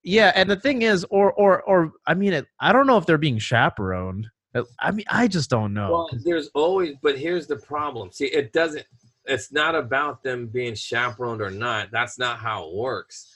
yeah, 0.04 0.32
and 0.34 0.48
the 0.48 0.56
thing 0.56 0.82
is, 0.82 1.04
or 1.10 1.32
or 1.32 1.62
or 1.62 1.92
I 2.06 2.14
mean, 2.14 2.32
it, 2.32 2.46
I 2.60 2.72
don't 2.72 2.86
know 2.86 2.96
if 2.96 3.04
they're 3.04 3.18
being 3.18 3.38
chaperoned. 3.38 4.28
I 4.80 4.90
mean, 4.90 5.04
I 5.08 5.28
just 5.28 5.50
don't 5.50 5.74
know. 5.74 5.90
Well, 5.90 6.10
there's 6.24 6.48
always, 6.54 6.94
but 7.02 7.18
here's 7.18 7.46
the 7.46 7.56
problem. 7.56 8.10
See, 8.12 8.26
it 8.26 8.52
doesn't. 8.52 8.84
It's 9.26 9.52
not 9.52 9.74
about 9.74 10.22
them 10.22 10.46
being 10.46 10.74
chaperoned 10.74 11.42
or 11.42 11.50
not. 11.50 11.90
That's 11.92 12.18
not 12.18 12.38
how 12.38 12.68
it 12.68 12.74
works. 12.74 13.28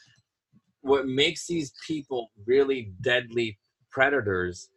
What 0.80 1.06
makes 1.06 1.46
these 1.46 1.72
people 1.86 2.30
really 2.46 2.92
deadly 3.02 3.58
predators 3.90 4.70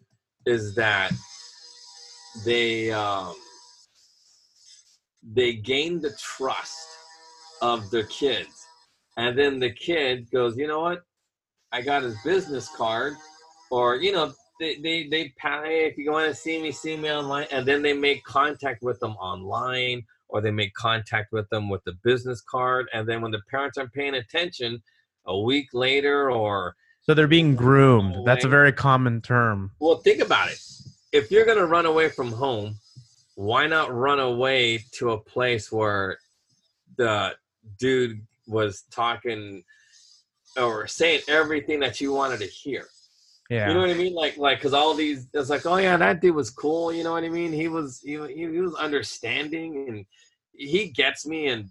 is 0.46 0.76
that 0.76 1.12
they 2.44 2.92
um, 2.92 3.34
they 5.24 5.54
gain 5.54 6.02
the 6.02 6.14
trust 6.20 6.88
of 7.62 7.90
the 7.90 8.04
kids. 8.04 8.68
And 9.18 9.38
then 9.38 9.60
the 9.60 9.72
kid 9.72 10.30
goes, 10.32 10.58
you 10.58 10.68
know 10.68 10.82
what? 10.82 11.04
I 11.72 11.82
got 11.82 12.04
his 12.04 12.18
business 12.24 12.70
card. 12.76 13.14
Or, 13.72 13.96
you 13.96 14.12
know, 14.12 14.34
they, 14.60 14.76
they, 14.76 15.08
they 15.08 15.34
hey, 15.42 15.86
if 15.86 15.98
you 15.98 16.12
want 16.12 16.30
to 16.30 16.36
see 16.36 16.62
me, 16.62 16.72
see 16.72 16.98
me 16.98 17.12
online. 17.12 17.48
And 17.52 17.66
then 17.66 17.82
they 17.82 17.94
make 17.94 18.24
contact 18.24 18.84
with 18.84 19.00
them 19.00 19.12
online 19.14 20.04
or 20.28 20.42
they 20.42 20.52
make 20.52 20.74
contact 20.74 21.32
with 21.32 21.50
them 21.50 21.70
with 21.70 21.84
the 21.84 21.94
business 22.04 22.42
card. 22.42 22.88
And 22.94 23.08
then 23.08 23.22
when 23.22 23.32
the 23.32 23.42
parents 23.50 23.78
aren't 23.78 23.94
paying 23.94 24.16
attention, 24.16 24.82
a 25.26 25.40
week 25.40 25.70
later 25.74 26.32
or. 26.32 26.76
So 27.02 27.14
they're 27.14 27.28
being 27.28 27.56
groomed. 27.56 28.26
That's 28.26 28.46
a 28.46 28.50
very 28.50 28.72
common 28.72 29.22
term. 29.22 29.72
Well, 29.80 29.98
think 29.98 30.22
about 30.22 30.50
it. 30.50 30.60
If 31.12 31.32
you're 31.32 31.46
going 31.46 31.58
to 31.58 31.68
run 31.68 31.86
away 31.86 32.10
from 32.10 32.32
home, 32.32 32.76
why 33.36 33.68
not 33.68 33.94
run 33.94 34.20
away 34.20 34.84
to 34.94 35.12
a 35.12 35.20
place 35.20 35.72
where 35.72 36.18
the 36.98 37.36
dude 37.78 38.22
was 38.48 38.84
talking 38.92 39.64
or 40.58 40.88
saying 40.88 41.22
everything 41.28 41.80
that 41.82 42.02
you 42.02 42.12
wanted 42.12 42.40
to 42.40 42.48
hear? 42.48 42.88
Yeah. 43.50 43.68
You 43.68 43.74
know 43.76 43.82
what 43.82 43.90
I 43.90 43.94
mean? 43.94 44.14
Like, 44.14 44.38
like, 44.38 44.62
cause 44.62 44.74
all 44.74 44.94
these, 44.94 45.28
it's 45.34 45.50
like, 45.50 45.66
oh 45.66 45.78
yeah, 45.78 45.98
that 45.98 46.22
dude 46.22 46.36
was 46.36 46.50
cool. 46.50 46.92
You 46.92 47.04
know 47.04 47.12
what 47.12 47.24
I 47.24 47.30
mean? 47.30 47.54
He 47.54 47.68
was, 47.68 48.02
he, 48.04 48.18
he 48.34 48.48
was 48.48 48.76
understanding 48.76 49.86
and 49.88 50.06
he 50.54 50.88
gets 50.90 51.26
me 51.26 51.48
and 51.48 51.70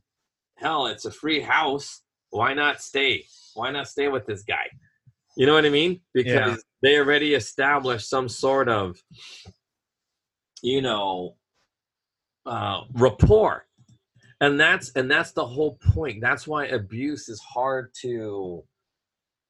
hell, 0.56 0.86
it's 0.86 1.04
a 1.04 1.10
free 1.10 1.40
house. 1.40 2.02
Why 2.30 2.54
not 2.54 2.80
stay? 2.80 3.24
Why 3.54 3.70
not 3.70 3.88
stay 3.88 4.08
with 4.08 4.26
this 4.26 4.42
guy? 4.42 4.66
You 5.36 5.46
know 5.46 5.54
what 5.54 5.66
I 5.66 5.70
mean? 5.70 6.00
Because 6.12 6.56
yeah. 6.56 6.56
they 6.82 6.98
already 6.98 7.34
established 7.34 8.08
some 8.08 8.28
sort 8.28 8.68
of, 8.68 8.96
you 10.62 10.80
know, 10.80 11.36
uh, 12.46 12.82
rapport 12.92 13.66
and 14.40 14.60
that's 14.60 14.90
and 14.90 15.10
that's 15.10 15.32
the 15.32 15.44
whole 15.44 15.78
point 15.92 16.20
that's 16.20 16.46
why 16.46 16.66
abuse 16.66 17.28
is 17.28 17.40
hard 17.40 17.90
to 17.94 18.62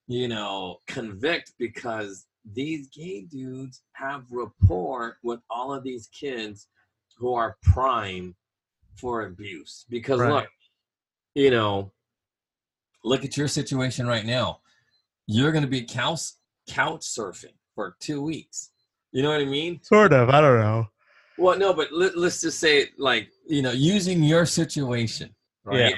you 0.07 0.27
know 0.27 0.77
convict 0.87 1.53
because 1.57 2.25
these 2.53 2.89
gay 2.89 3.21
dudes 3.21 3.81
have 3.93 4.23
rapport 4.31 5.17
with 5.23 5.39
all 5.49 5.73
of 5.73 5.83
these 5.83 6.07
kids 6.07 6.67
who 7.17 7.33
are 7.33 7.57
prime 7.63 8.35
for 8.95 9.25
abuse 9.25 9.85
because 9.89 10.19
right. 10.19 10.31
look 10.31 10.47
you 11.33 11.49
know 11.49 11.91
look 13.03 13.25
at 13.25 13.35
your 13.35 13.47
situation 13.47 14.07
right 14.07 14.25
now 14.25 14.59
you're 15.27 15.51
going 15.51 15.63
to 15.63 15.69
be 15.69 15.83
couch 15.83 16.21
couch 16.69 17.01
surfing 17.01 17.55
for 17.73 17.95
two 17.99 18.21
weeks 18.21 18.71
you 19.11 19.23
know 19.23 19.31
what 19.31 19.41
i 19.41 19.45
mean 19.45 19.79
sort 19.83 20.13
of 20.13 20.29
i 20.29 20.39
don't 20.39 20.59
know 20.59 20.87
well, 21.37 21.57
no, 21.57 21.73
but 21.73 21.91
let, 21.91 22.15
us 22.15 22.41
just 22.41 22.59
say, 22.59 22.89
like, 22.97 23.29
you 23.45 23.61
know, 23.61 23.71
using 23.71 24.23
your 24.23 24.45
situation, 24.45 25.35
right? 25.63 25.91
Yeah. 25.91 25.95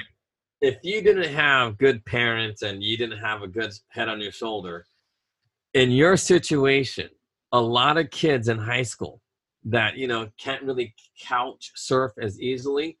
If 0.60 0.78
you 0.82 1.02
didn't 1.02 1.32
have 1.32 1.78
good 1.78 2.04
parents 2.04 2.62
and 2.62 2.82
you 2.82 2.96
didn't 2.96 3.18
have 3.18 3.42
a 3.42 3.48
good 3.48 3.72
head 3.88 4.08
on 4.08 4.20
your 4.20 4.32
shoulder, 4.32 4.86
in 5.74 5.90
your 5.90 6.16
situation, 6.16 7.08
a 7.52 7.60
lot 7.60 7.96
of 7.96 8.10
kids 8.10 8.48
in 8.48 8.58
high 8.58 8.82
school 8.82 9.20
that 9.64 9.96
you 9.96 10.06
know 10.06 10.28
can't 10.38 10.62
really 10.62 10.94
couch 11.20 11.72
surf 11.74 12.12
as 12.20 12.40
easily 12.40 12.96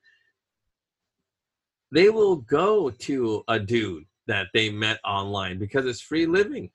they 1.92 2.10
will 2.10 2.36
go 2.36 2.90
to 2.90 3.42
a 3.48 3.58
dude 3.58 4.04
that 4.26 4.48
they 4.52 4.68
met 4.68 4.98
online 5.04 5.58
because 5.58 5.86
it's 5.86 6.00
free 6.00 6.26
living. 6.26 6.70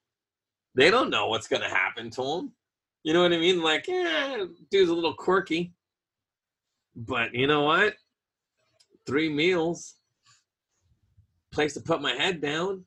They 0.73 0.89
don't 0.89 1.11
know 1.11 1.27
what's 1.27 1.47
going 1.47 1.61
to 1.61 1.69
happen 1.69 2.09
to 2.11 2.23
them 2.23 2.53
you 3.03 3.13
know 3.13 3.21
what 3.21 3.33
i 3.33 3.37
mean? 3.37 3.61
Like 3.61 3.87
yeah 3.87 4.45
dude's 4.71 4.89
a 4.89 4.93
little 4.93 5.13
quirky. 5.13 5.73
But 6.95 7.33
you 7.33 7.47
know 7.47 7.63
what? 7.63 7.95
Three 9.05 9.29
meals 9.29 9.95
place 11.53 11.73
to 11.75 11.81
put 11.81 12.01
my 12.01 12.11
head 12.13 12.41
down 12.41 12.85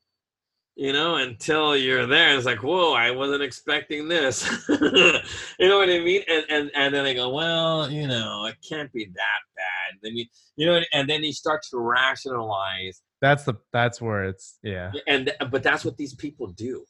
you 0.77 0.93
know, 0.93 1.15
until 1.15 1.75
you're 1.75 2.05
there. 2.05 2.37
It's 2.37 2.45
like, 2.45 2.61
whoa, 2.61 2.93
I 2.93 3.09
wasn't 3.09 3.41
expecting 3.41 4.07
this. 4.07 4.47
you 4.69 5.67
know 5.67 5.79
what 5.79 5.89
I 5.89 5.99
mean? 5.99 6.21
And 6.29 6.45
and 6.49 6.71
and 6.75 6.93
then 6.93 7.03
they 7.03 7.15
go, 7.15 7.29
well, 7.29 7.89
you 7.89 8.07
know, 8.07 8.45
it 8.45 8.55
can't 8.67 8.93
be 8.93 9.05
that 9.05 9.41
bad. 9.55 9.99
Then 10.03 10.15
you 10.15 10.25
you 10.55 10.67
know, 10.67 10.79
and 10.93 11.09
then 11.09 11.23
you 11.23 11.33
start 11.33 11.63
to 11.71 11.79
rationalize. 11.79 13.01
That's 13.21 13.43
the 13.43 13.55
that's 13.73 13.99
where 13.99 14.25
it's 14.25 14.59
yeah. 14.61 14.91
And 15.07 15.33
but 15.49 15.63
that's 15.63 15.83
what 15.83 15.97
these 15.97 16.13
people 16.13 16.47
do. 16.47 16.85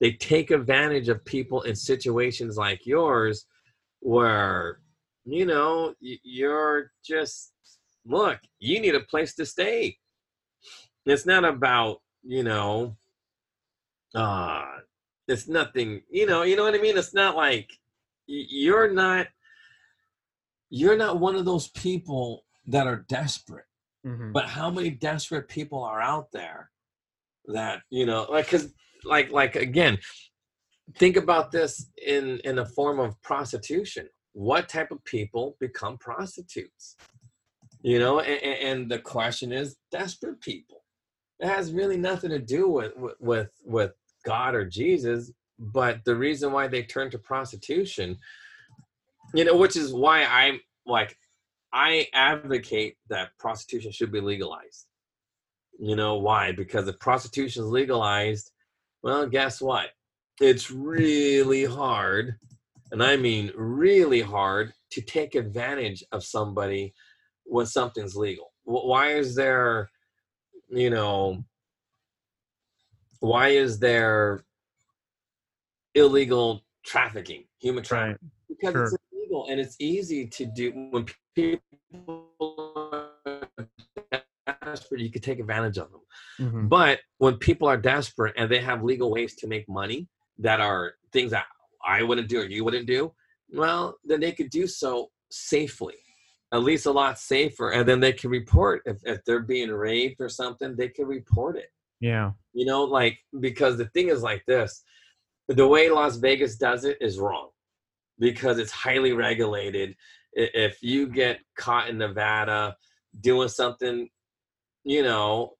They 0.00 0.12
take 0.12 0.50
advantage 0.50 1.08
of 1.08 1.24
people 1.24 1.62
in 1.62 1.74
situations 1.74 2.58
like 2.58 2.84
yours, 2.84 3.46
where 4.00 4.80
you 5.24 5.46
know 5.46 5.94
you're 6.00 6.92
just 7.02 7.54
look. 8.04 8.38
You 8.58 8.80
need 8.80 8.94
a 8.94 9.00
place 9.00 9.34
to 9.36 9.46
stay. 9.46 9.96
It's 11.06 11.26
not 11.26 11.44
about 11.44 12.00
you 12.22 12.42
know 12.42 12.96
uh 14.14 14.64
it's 15.28 15.48
nothing 15.48 16.00
you 16.10 16.26
know 16.26 16.42
you 16.42 16.56
know 16.56 16.62
what 16.62 16.74
i 16.74 16.78
mean? 16.78 16.96
It's 16.96 17.14
not 17.14 17.36
like 17.36 17.70
you're 18.26 18.90
not 18.90 19.26
you're 20.70 20.96
not 20.96 21.20
one 21.20 21.36
of 21.36 21.44
those 21.44 21.68
people 21.68 22.44
that 22.66 22.86
are 22.86 23.04
desperate 23.08 23.66
mm-hmm. 24.06 24.32
but 24.32 24.46
how 24.46 24.70
many 24.70 24.90
desperate 24.90 25.48
people 25.48 25.82
are 25.82 26.00
out 26.00 26.28
there 26.32 26.70
that 27.46 27.82
you 27.90 28.06
know 28.06 28.26
like 28.30 28.46
because 28.46 28.72
like 29.04 29.30
like 29.30 29.56
again 29.56 29.98
think 30.96 31.16
about 31.16 31.50
this 31.50 31.90
in 32.06 32.40
in 32.44 32.58
a 32.58 32.66
form 32.66 33.00
of 33.00 33.20
prostitution. 33.22 34.08
What 34.32 34.68
type 34.68 34.90
of 34.90 35.04
people 35.04 35.56
become 35.60 35.96
prostitutes? 35.98 36.96
You 37.82 37.98
know 37.98 38.20
and, 38.20 38.42
and 38.42 38.90
the 38.90 38.98
question 38.98 39.52
is 39.52 39.76
desperate 39.90 40.40
people 40.40 40.83
it 41.40 41.48
has 41.48 41.72
really 41.72 41.96
nothing 41.96 42.30
to 42.30 42.38
do 42.38 42.68
with 42.68 42.92
with 43.20 43.50
with 43.64 43.92
God 44.24 44.54
or 44.54 44.64
Jesus, 44.64 45.32
but 45.58 46.04
the 46.04 46.16
reason 46.16 46.52
why 46.52 46.68
they 46.68 46.82
turn 46.82 47.10
to 47.10 47.18
prostitution, 47.18 48.18
you 49.34 49.44
know, 49.44 49.56
which 49.56 49.76
is 49.76 49.92
why 49.92 50.24
I'm 50.24 50.60
like, 50.86 51.16
I 51.72 52.06
advocate 52.14 52.96
that 53.08 53.36
prostitution 53.38 53.92
should 53.92 54.12
be 54.12 54.20
legalized. 54.20 54.86
You 55.78 55.96
know 55.96 56.16
why? 56.16 56.52
Because 56.52 56.86
if 56.86 56.98
prostitution 57.00 57.64
is 57.64 57.68
legalized, 57.68 58.50
well, 59.02 59.26
guess 59.26 59.60
what? 59.60 59.88
It's 60.40 60.70
really 60.70 61.64
hard, 61.64 62.36
and 62.92 63.02
I 63.02 63.16
mean 63.16 63.52
really 63.56 64.20
hard, 64.20 64.72
to 64.92 65.00
take 65.00 65.34
advantage 65.34 66.04
of 66.12 66.24
somebody 66.24 66.94
when 67.44 67.66
something's 67.66 68.16
legal. 68.16 68.52
Why 68.64 69.14
is 69.14 69.34
there, 69.34 69.90
you 70.68 70.90
know, 70.90 71.44
why 73.20 73.48
is 73.48 73.78
there 73.78 74.44
illegal 75.94 76.64
trafficking, 76.84 77.44
human 77.58 77.82
trafficking? 77.82 78.18
Right. 78.22 78.56
Because 78.56 78.72
sure. 78.72 78.84
it's 78.84 78.96
illegal 79.12 79.46
and 79.48 79.60
it's 79.60 79.76
easy 79.78 80.26
to 80.26 80.46
do 80.46 80.88
when 80.90 81.06
people 81.34 81.60
desperate, 84.64 85.00
you 85.00 85.10
could 85.10 85.22
take 85.22 85.38
advantage 85.38 85.78
of 85.78 85.90
them. 85.90 86.00
Mm-hmm. 86.40 86.68
But 86.68 87.00
when 87.18 87.36
people 87.36 87.68
are 87.68 87.76
desperate 87.76 88.34
and 88.36 88.50
they 88.50 88.60
have 88.60 88.82
legal 88.82 89.10
ways 89.10 89.34
to 89.36 89.46
make 89.46 89.68
money 89.68 90.08
that 90.38 90.60
are 90.60 90.94
things 91.12 91.30
that 91.30 91.46
I 91.86 92.02
wouldn't 92.02 92.28
do 92.28 92.40
or 92.40 92.44
you 92.44 92.64
wouldn't 92.64 92.86
do, 92.86 93.12
well, 93.52 93.96
then 94.04 94.20
they 94.20 94.32
could 94.32 94.50
do 94.50 94.66
so 94.66 95.10
safely, 95.30 95.94
at 96.54 96.62
least 96.62 96.86
a 96.86 96.92
lot 96.92 97.18
safer. 97.18 97.72
And 97.72 97.86
then 97.86 97.98
they 97.98 98.12
can 98.12 98.30
report 98.30 98.82
if, 98.86 98.98
if 99.02 99.24
they're 99.24 99.40
being 99.40 99.70
raped 99.70 100.20
or 100.20 100.28
something, 100.28 100.76
they 100.76 100.88
can 100.88 101.06
report 101.06 101.56
it. 101.56 101.68
Yeah. 102.00 102.30
You 102.52 102.64
know, 102.64 102.84
like 102.84 103.18
because 103.40 103.76
the 103.76 103.86
thing 103.86 104.08
is 104.08 104.22
like 104.22 104.44
this, 104.46 104.84
the 105.48 105.66
way 105.66 105.90
Las 105.90 106.16
Vegas 106.16 106.56
does 106.56 106.84
it 106.84 106.96
is 107.00 107.18
wrong 107.18 107.48
because 108.20 108.58
it's 108.58 108.70
highly 108.70 109.12
regulated. 109.12 109.96
If 110.32 110.80
you 110.80 111.08
get 111.08 111.40
caught 111.58 111.88
in 111.88 111.98
Nevada 111.98 112.76
doing 113.20 113.48
something, 113.48 114.08
you 114.84 115.02
know, 115.02 115.54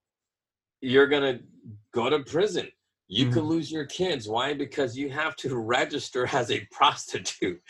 you're 0.80 1.08
going 1.08 1.38
to 1.38 1.44
go 1.92 2.08
to 2.08 2.20
prison. 2.20 2.68
You 3.08 3.24
mm-hmm. 3.24 3.34
could 3.34 3.44
lose 3.44 3.70
your 3.70 3.86
kids. 3.86 4.28
Why? 4.28 4.54
Because 4.54 4.96
you 4.96 5.10
have 5.10 5.34
to 5.36 5.56
register 5.58 6.28
as 6.32 6.52
a 6.52 6.66
prostitute. 6.70 7.60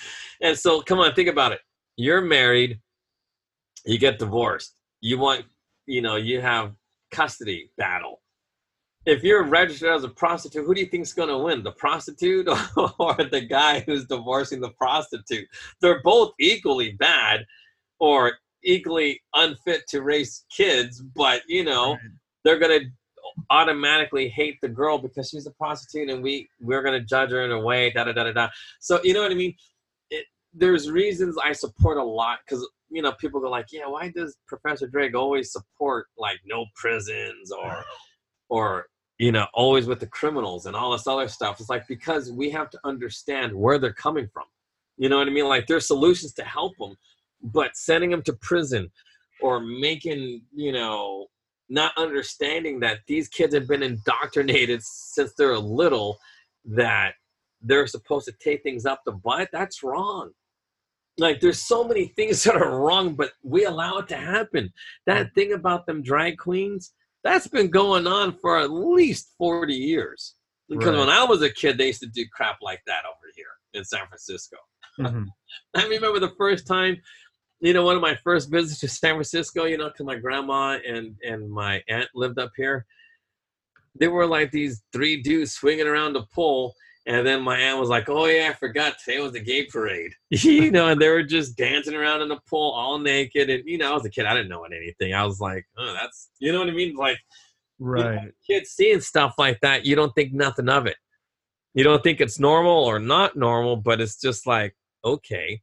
And 0.42 0.58
so, 0.58 0.82
come 0.82 0.98
on, 0.98 1.14
think 1.14 1.28
about 1.30 1.52
it. 1.52 1.60
You're 1.96 2.20
married, 2.20 2.80
you 3.84 3.98
get 3.98 4.18
divorced. 4.18 4.74
You 5.00 5.18
want, 5.18 5.44
you 5.86 6.02
know, 6.02 6.16
you 6.16 6.40
have 6.40 6.72
custody 7.10 7.70
battle 7.76 8.20
if 9.06 9.22
you're 9.22 9.44
registered 9.44 9.94
as 9.94 10.04
a 10.04 10.08
prostitute, 10.08 10.64
who 10.64 10.74
do 10.74 10.80
you 10.80 10.86
think's 10.86 11.12
going 11.12 11.28
to 11.28 11.38
win, 11.38 11.62
the 11.62 11.72
prostitute 11.72 12.48
or 12.98 13.14
the 13.14 13.46
guy 13.48 13.80
who's 13.80 14.06
divorcing 14.06 14.60
the 14.60 14.70
prostitute? 14.70 15.46
They're 15.80 16.00
both 16.02 16.32
equally 16.40 16.92
bad 16.92 17.44
or 17.98 18.32
equally 18.62 19.20
unfit 19.34 19.86
to 19.88 20.02
raise 20.02 20.44
kids, 20.54 21.02
but 21.14 21.42
you 21.48 21.64
know, 21.64 21.98
they're 22.44 22.58
going 22.58 22.80
to 22.80 22.86
automatically 23.50 24.28
hate 24.28 24.58
the 24.62 24.68
girl 24.68 24.96
because 24.96 25.28
she's 25.28 25.46
a 25.46 25.50
prostitute 25.50 26.08
and 26.08 26.22
we 26.22 26.48
we're 26.60 26.82
going 26.82 26.98
to 26.98 27.04
judge 27.04 27.30
her 27.30 27.44
in 27.44 27.50
a 27.50 27.60
way 27.60 27.90
da 27.90 28.04
da 28.04 28.12
da 28.12 28.24
da 28.24 28.32
da. 28.32 28.48
So, 28.80 29.00
you 29.02 29.12
know 29.12 29.22
what 29.22 29.32
I 29.32 29.34
mean? 29.34 29.54
It, 30.10 30.24
there's 30.54 30.90
reasons 30.90 31.36
I 31.42 31.52
support 31.52 31.98
a 31.98 32.04
lot 32.04 32.38
cuz 32.48 32.66
you 32.94 33.02
know, 33.02 33.12
people 33.12 33.40
go 33.40 33.50
like, 33.50 33.66
"Yeah, 33.72 33.86
why 33.88 34.10
does 34.14 34.36
Professor 34.46 34.86
Drake 34.86 35.14
always 35.14 35.52
support 35.52 36.06
like 36.16 36.38
no 36.46 36.66
prisons 36.76 37.50
or 37.50 37.84
or 38.48 38.86
you 39.18 39.30
know, 39.30 39.46
always 39.54 39.86
with 39.86 40.00
the 40.00 40.06
criminals 40.06 40.66
and 40.66 40.74
all 40.74 40.90
this 40.92 41.06
other 41.06 41.28
stuff. 41.28 41.60
It's 41.60 41.70
like 41.70 41.86
because 41.86 42.32
we 42.32 42.50
have 42.50 42.70
to 42.70 42.78
understand 42.84 43.54
where 43.54 43.78
they're 43.78 43.92
coming 43.92 44.28
from. 44.32 44.44
You 44.96 45.08
know 45.08 45.18
what 45.18 45.28
I 45.28 45.30
mean? 45.30 45.48
Like 45.48 45.66
there's 45.66 45.86
solutions 45.86 46.34
to 46.34 46.44
help 46.44 46.72
them, 46.78 46.96
but 47.42 47.76
sending 47.76 48.10
them 48.10 48.22
to 48.22 48.32
prison 48.32 48.90
or 49.40 49.60
making, 49.60 50.42
you 50.52 50.72
know, 50.72 51.26
not 51.68 51.92
understanding 51.96 52.80
that 52.80 52.98
these 53.06 53.28
kids 53.28 53.54
have 53.54 53.68
been 53.68 53.82
indoctrinated 53.82 54.82
since 54.82 55.32
they're 55.36 55.58
little 55.58 56.18
that 56.64 57.14
they're 57.62 57.86
supposed 57.86 58.26
to 58.26 58.34
take 58.40 58.62
things 58.62 58.84
up 58.84 59.00
the 59.04 59.12
butt, 59.12 59.48
that's 59.52 59.82
wrong. 59.82 60.30
Like 61.18 61.40
there's 61.40 61.62
so 61.62 61.84
many 61.84 62.08
things 62.08 62.42
that 62.44 62.56
are 62.56 62.80
wrong, 62.80 63.14
but 63.14 63.32
we 63.42 63.64
allow 63.64 63.98
it 63.98 64.08
to 64.08 64.16
happen. 64.16 64.72
That 65.06 65.34
thing 65.34 65.52
about 65.52 65.86
them 65.86 66.02
drag 66.02 66.38
queens, 66.38 66.92
that's 67.22 67.46
been 67.46 67.70
going 67.70 68.06
on 68.06 68.36
for 68.38 68.58
at 68.58 68.70
least 68.70 69.32
40 69.38 69.74
years. 69.74 70.34
Because 70.68 70.88
right. 70.88 70.98
when 70.98 71.10
I 71.10 71.24
was 71.24 71.42
a 71.42 71.50
kid, 71.50 71.78
they 71.78 71.88
used 71.88 72.00
to 72.00 72.06
do 72.06 72.24
crap 72.32 72.58
like 72.62 72.82
that 72.86 73.04
over 73.04 73.32
here 73.34 73.46
in 73.74 73.84
San 73.84 74.06
Francisco. 74.06 74.56
Mm-hmm. 74.98 75.24
I 75.76 75.86
remember 75.86 76.20
the 76.20 76.34
first 76.38 76.66
time, 76.66 76.96
you 77.60 77.72
know, 77.72 77.84
one 77.84 77.96
of 77.96 78.02
my 78.02 78.16
first 78.24 78.50
visits 78.50 78.80
to 78.80 78.88
San 78.88 79.14
Francisco, 79.14 79.64
you 79.64 79.78
know, 79.78 79.88
because 79.88 80.06
my 80.06 80.16
grandma 80.16 80.78
and, 80.86 81.16
and 81.22 81.50
my 81.50 81.82
aunt 81.88 82.08
lived 82.14 82.38
up 82.38 82.52
here. 82.56 82.86
There 83.96 84.10
were 84.10 84.26
like 84.26 84.50
these 84.50 84.82
three 84.92 85.22
dudes 85.22 85.52
swinging 85.52 85.86
around 85.86 86.14
the 86.14 86.26
pole 86.34 86.74
and 87.06 87.26
then 87.26 87.42
my 87.42 87.58
aunt 87.58 87.78
was 87.78 87.88
like, 87.88 88.08
"Oh 88.08 88.26
yeah, 88.26 88.48
I 88.50 88.54
forgot 88.54 88.96
today 88.98 89.20
was 89.20 89.32
the 89.32 89.40
gay 89.40 89.66
parade." 89.66 90.12
you 90.30 90.70
know, 90.70 90.88
and 90.88 91.00
they 91.00 91.08
were 91.08 91.22
just 91.22 91.56
dancing 91.56 91.94
around 91.94 92.22
in 92.22 92.28
the 92.28 92.40
pool 92.48 92.70
all 92.70 92.98
naked. 92.98 93.50
And 93.50 93.62
you 93.66 93.78
know, 93.78 93.90
I 93.90 93.94
was 93.94 94.04
a 94.04 94.10
kid, 94.10 94.26
I 94.26 94.34
didn't 94.34 94.48
know 94.48 94.64
anything. 94.64 95.14
I 95.14 95.24
was 95.24 95.40
like, 95.40 95.66
"Oh, 95.78 95.92
that's," 95.92 96.30
you 96.38 96.52
know 96.52 96.60
what 96.60 96.68
I 96.68 96.72
mean? 96.72 96.94
Like, 96.96 97.18
right? 97.78 98.14
You 98.14 98.26
know, 98.26 98.30
kids 98.46 98.70
seeing 98.70 99.00
stuff 99.00 99.34
like 99.38 99.60
that, 99.60 99.84
you 99.84 99.96
don't 99.96 100.14
think 100.14 100.32
nothing 100.32 100.68
of 100.68 100.86
it. 100.86 100.96
You 101.74 101.84
don't 101.84 102.02
think 102.02 102.20
it's 102.20 102.38
normal 102.38 102.84
or 102.84 102.98
not 102.98 103.36
normal, 103.36 103.76
but 103.76 104.00
it's 104.00 104.20
just 104.20 104.46
like, 104.46 104.76
okay. 105.04 105.60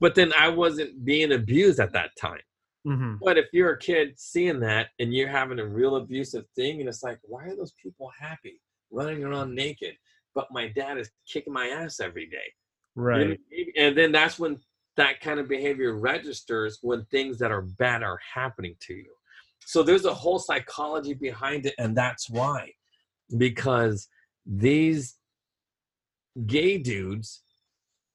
But 0.00 0.16
then 0.16 0.32
I 0.36 0.48
wasn't 0.48 1.04
being 1.04 1.32
abused 1.32 1.78
at 1.78 1.92
that 1.92 2.10
time. 2.20 2.40
Mm-hmm. 2.86 3.14
But 3.22 3.38
if 3.38 3.46
you're 3.52 3.74
a 3.74 3.78
kid 3.78 4.14
seeing 4.16 4.58
that 4.60 4.88
and 4.98 5.14
you're 5.14 5.28
having 5.28 5.60
a 5.60 5.66
real 5.66 5.96
abusive 5.96 6.44
thing, 6.56 6.80
and 6.80 6.88
it's 6.88 7.04
like, 7.04 7.18
why 7.22 7.44
are 7.44 7.56
those 7.56 7.74
people 7.80 8.10
happy 8.18 8.60
running 8.90 9.22
around 9.22 9.54
naked? 9.54 9.94
But 10.34 10.48
my 10.50 10.68
dad 10.68 10.98
is 10.98 11.10
kicking 11.26 11.52
my 11.52 11.68
ass 11.68 12.00
every 12.00 12.26
day. 12.26 12.52
Right. 12.94 13.38
And 13.76 13.96
then 13.96 14.12
that's 14.12 14.38
when 14.38 14.58
that 14.96 15.20
kind 15.20 15.40
of 15.40 15.48
behavior 15.48 15.96
registers 15.96 16.78
when 16.82 17.04
things 17.06 17.38
that 17.38 17.50
are 17.50 17.62
bad 17.62 18.02
are 18.02 18.18
happening 18.34 18.76
to 18.80 18.94
you. 18.94 19.12
So 19.64 19.82
there's 19.82 20.04
a 20.04 20.14
whole 20.14 20.38
psychology 20.38 21.14
behind 21.14 21.66
it, 21.66 21.74
and 21.78 21.96
that's 21.96 22.28
why. 22.28 22.72
Because 23.38 24.08
these 24.44 25.16
gay 26.46 26.78
dudes 26.78 27.42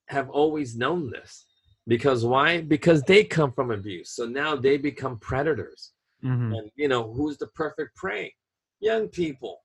have 0.07 0.29
always 0.29 0.75
known 0.75 1.09
this. 1.09 1.45
Because 1.87 2.25
why? 2.25 2.61
Because 2.61 3.01
they 3.03 3.23
come 3.23 3.51
from 3.53 3.71
abuse. 3.71 4.11
So 4.11 4.25
now 4.25 4.55
they 4.55 4.77
become 4.77 5.17
predators. 5.19 5.93
Mhm. 6.23 6.57
And 6.57 6.71
you 6.75 6.87
know, 6.87 7.13
who's 7.13 7.37
the 7.37 7.47
perfect 7.47 7.95
prey? 7.95 8.35
Young 8.79 9.07
people. 9.07 9.63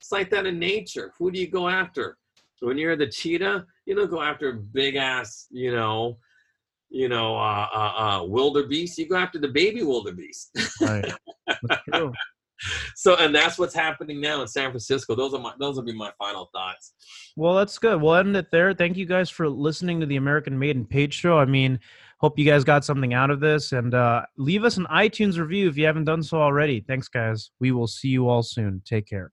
It's 0.00 0.12
like 0.12 0.30
that 0.30 0.46
in 0.46 0.58
nature. 0.58 1.12
Who 1.18 1.30
do 1.30 1.38
you 1.38 1.48
go 1.48 1.68
after? 1.68 2.16
When 2.60 2.78
you're 2.78 2.96
the 2.96 3.08
cheetah, 3.08 3.66
you 3.84 3.94
don't 3.94 4.10
go 4.10 4.22
after 4.22 4.52
big 4.52 4.96
ass, 4.96 5.46
you 5.50 5.72
know, 5.72 6.18
you 6.88 7.08
know, 7.08 7.36
uh, 7.36 7.66
uh, 7.74 7.78
uh, 7.78 8.24
wildebeest. 8.24 8.98
You 8.98 9.08
go 9.08 9.16
after 9.16 9.38
the 9.38 9.48
baby 9.48 9.82
wildebeest. 9.82 10.50
Right. 10.80 11.12
That's 11.46 11.82
true. 11.92 12.12
so, 12.94 13.16
and 13.16 13.34
that's 13.34 13.58
what's 13.58 13.74
happening 13.74 14.20
now 14.20 14.40
in 14.40 14.48
San 14.48 14.70
Francisco. 14.70 15.14
Those 15.14 15.34
are 15.34 15.40
my, 15.40 15.52
those 15.58 15.76
will 15.76 15.82
be 15.82 15.92
my 15.92 16.10
final 16.18 16.48
thoughts. 16.54 16.94
Well, 17.36 17.54
that's 17.54 17.78
good. 17.78 18.00
We'll 18.00 18.14
end 18.14 18.36
it 18.36 18.50
there. 18.50 18.72
Thank 18.72 18.96
you 18.96 19.04
guys 19.04 19.28
for 19.28 19.48
listening 19.48 20.00
to 20.00 20.06
the 20.06 20.16
American 20.16 20.58
Made 20.58 20.76
and 20.76 20.88
Page 20.88 21.12
show. 21.12 21.38
I 21.38 21.44
mean, 21.44 21.78
hope 22.18 22.38
you 22.38 22.46
guys 22.46 22.64
got 22.64 22.84
something 22.84 23.12
out 23.12 23.30
of 23.30 23.40
this 23.40 23.72
and 23.72 23.94
uh, 23.94 24.22
leave 24.38 24.64
us 24.64 24.78
an 24.78 24.86
iTunes 24.90 25.38
review 25.38 25.68
if 25.68 25.76
you 25.76 25.84
haven't 25.84 26.04
done 26.04 26.22
so 26.22 26.40
already. 26.40 26.80
Thanks, 26.80 27.08
guys. 27.08 27.50
We 27.60 27.72
will 27.72 27.86
see 27.86 28.08
you 28.08 28.28
all 28.28 28.42
soon. 28.42 28.80
Take 28.86 29.06
care. 29.06 29.32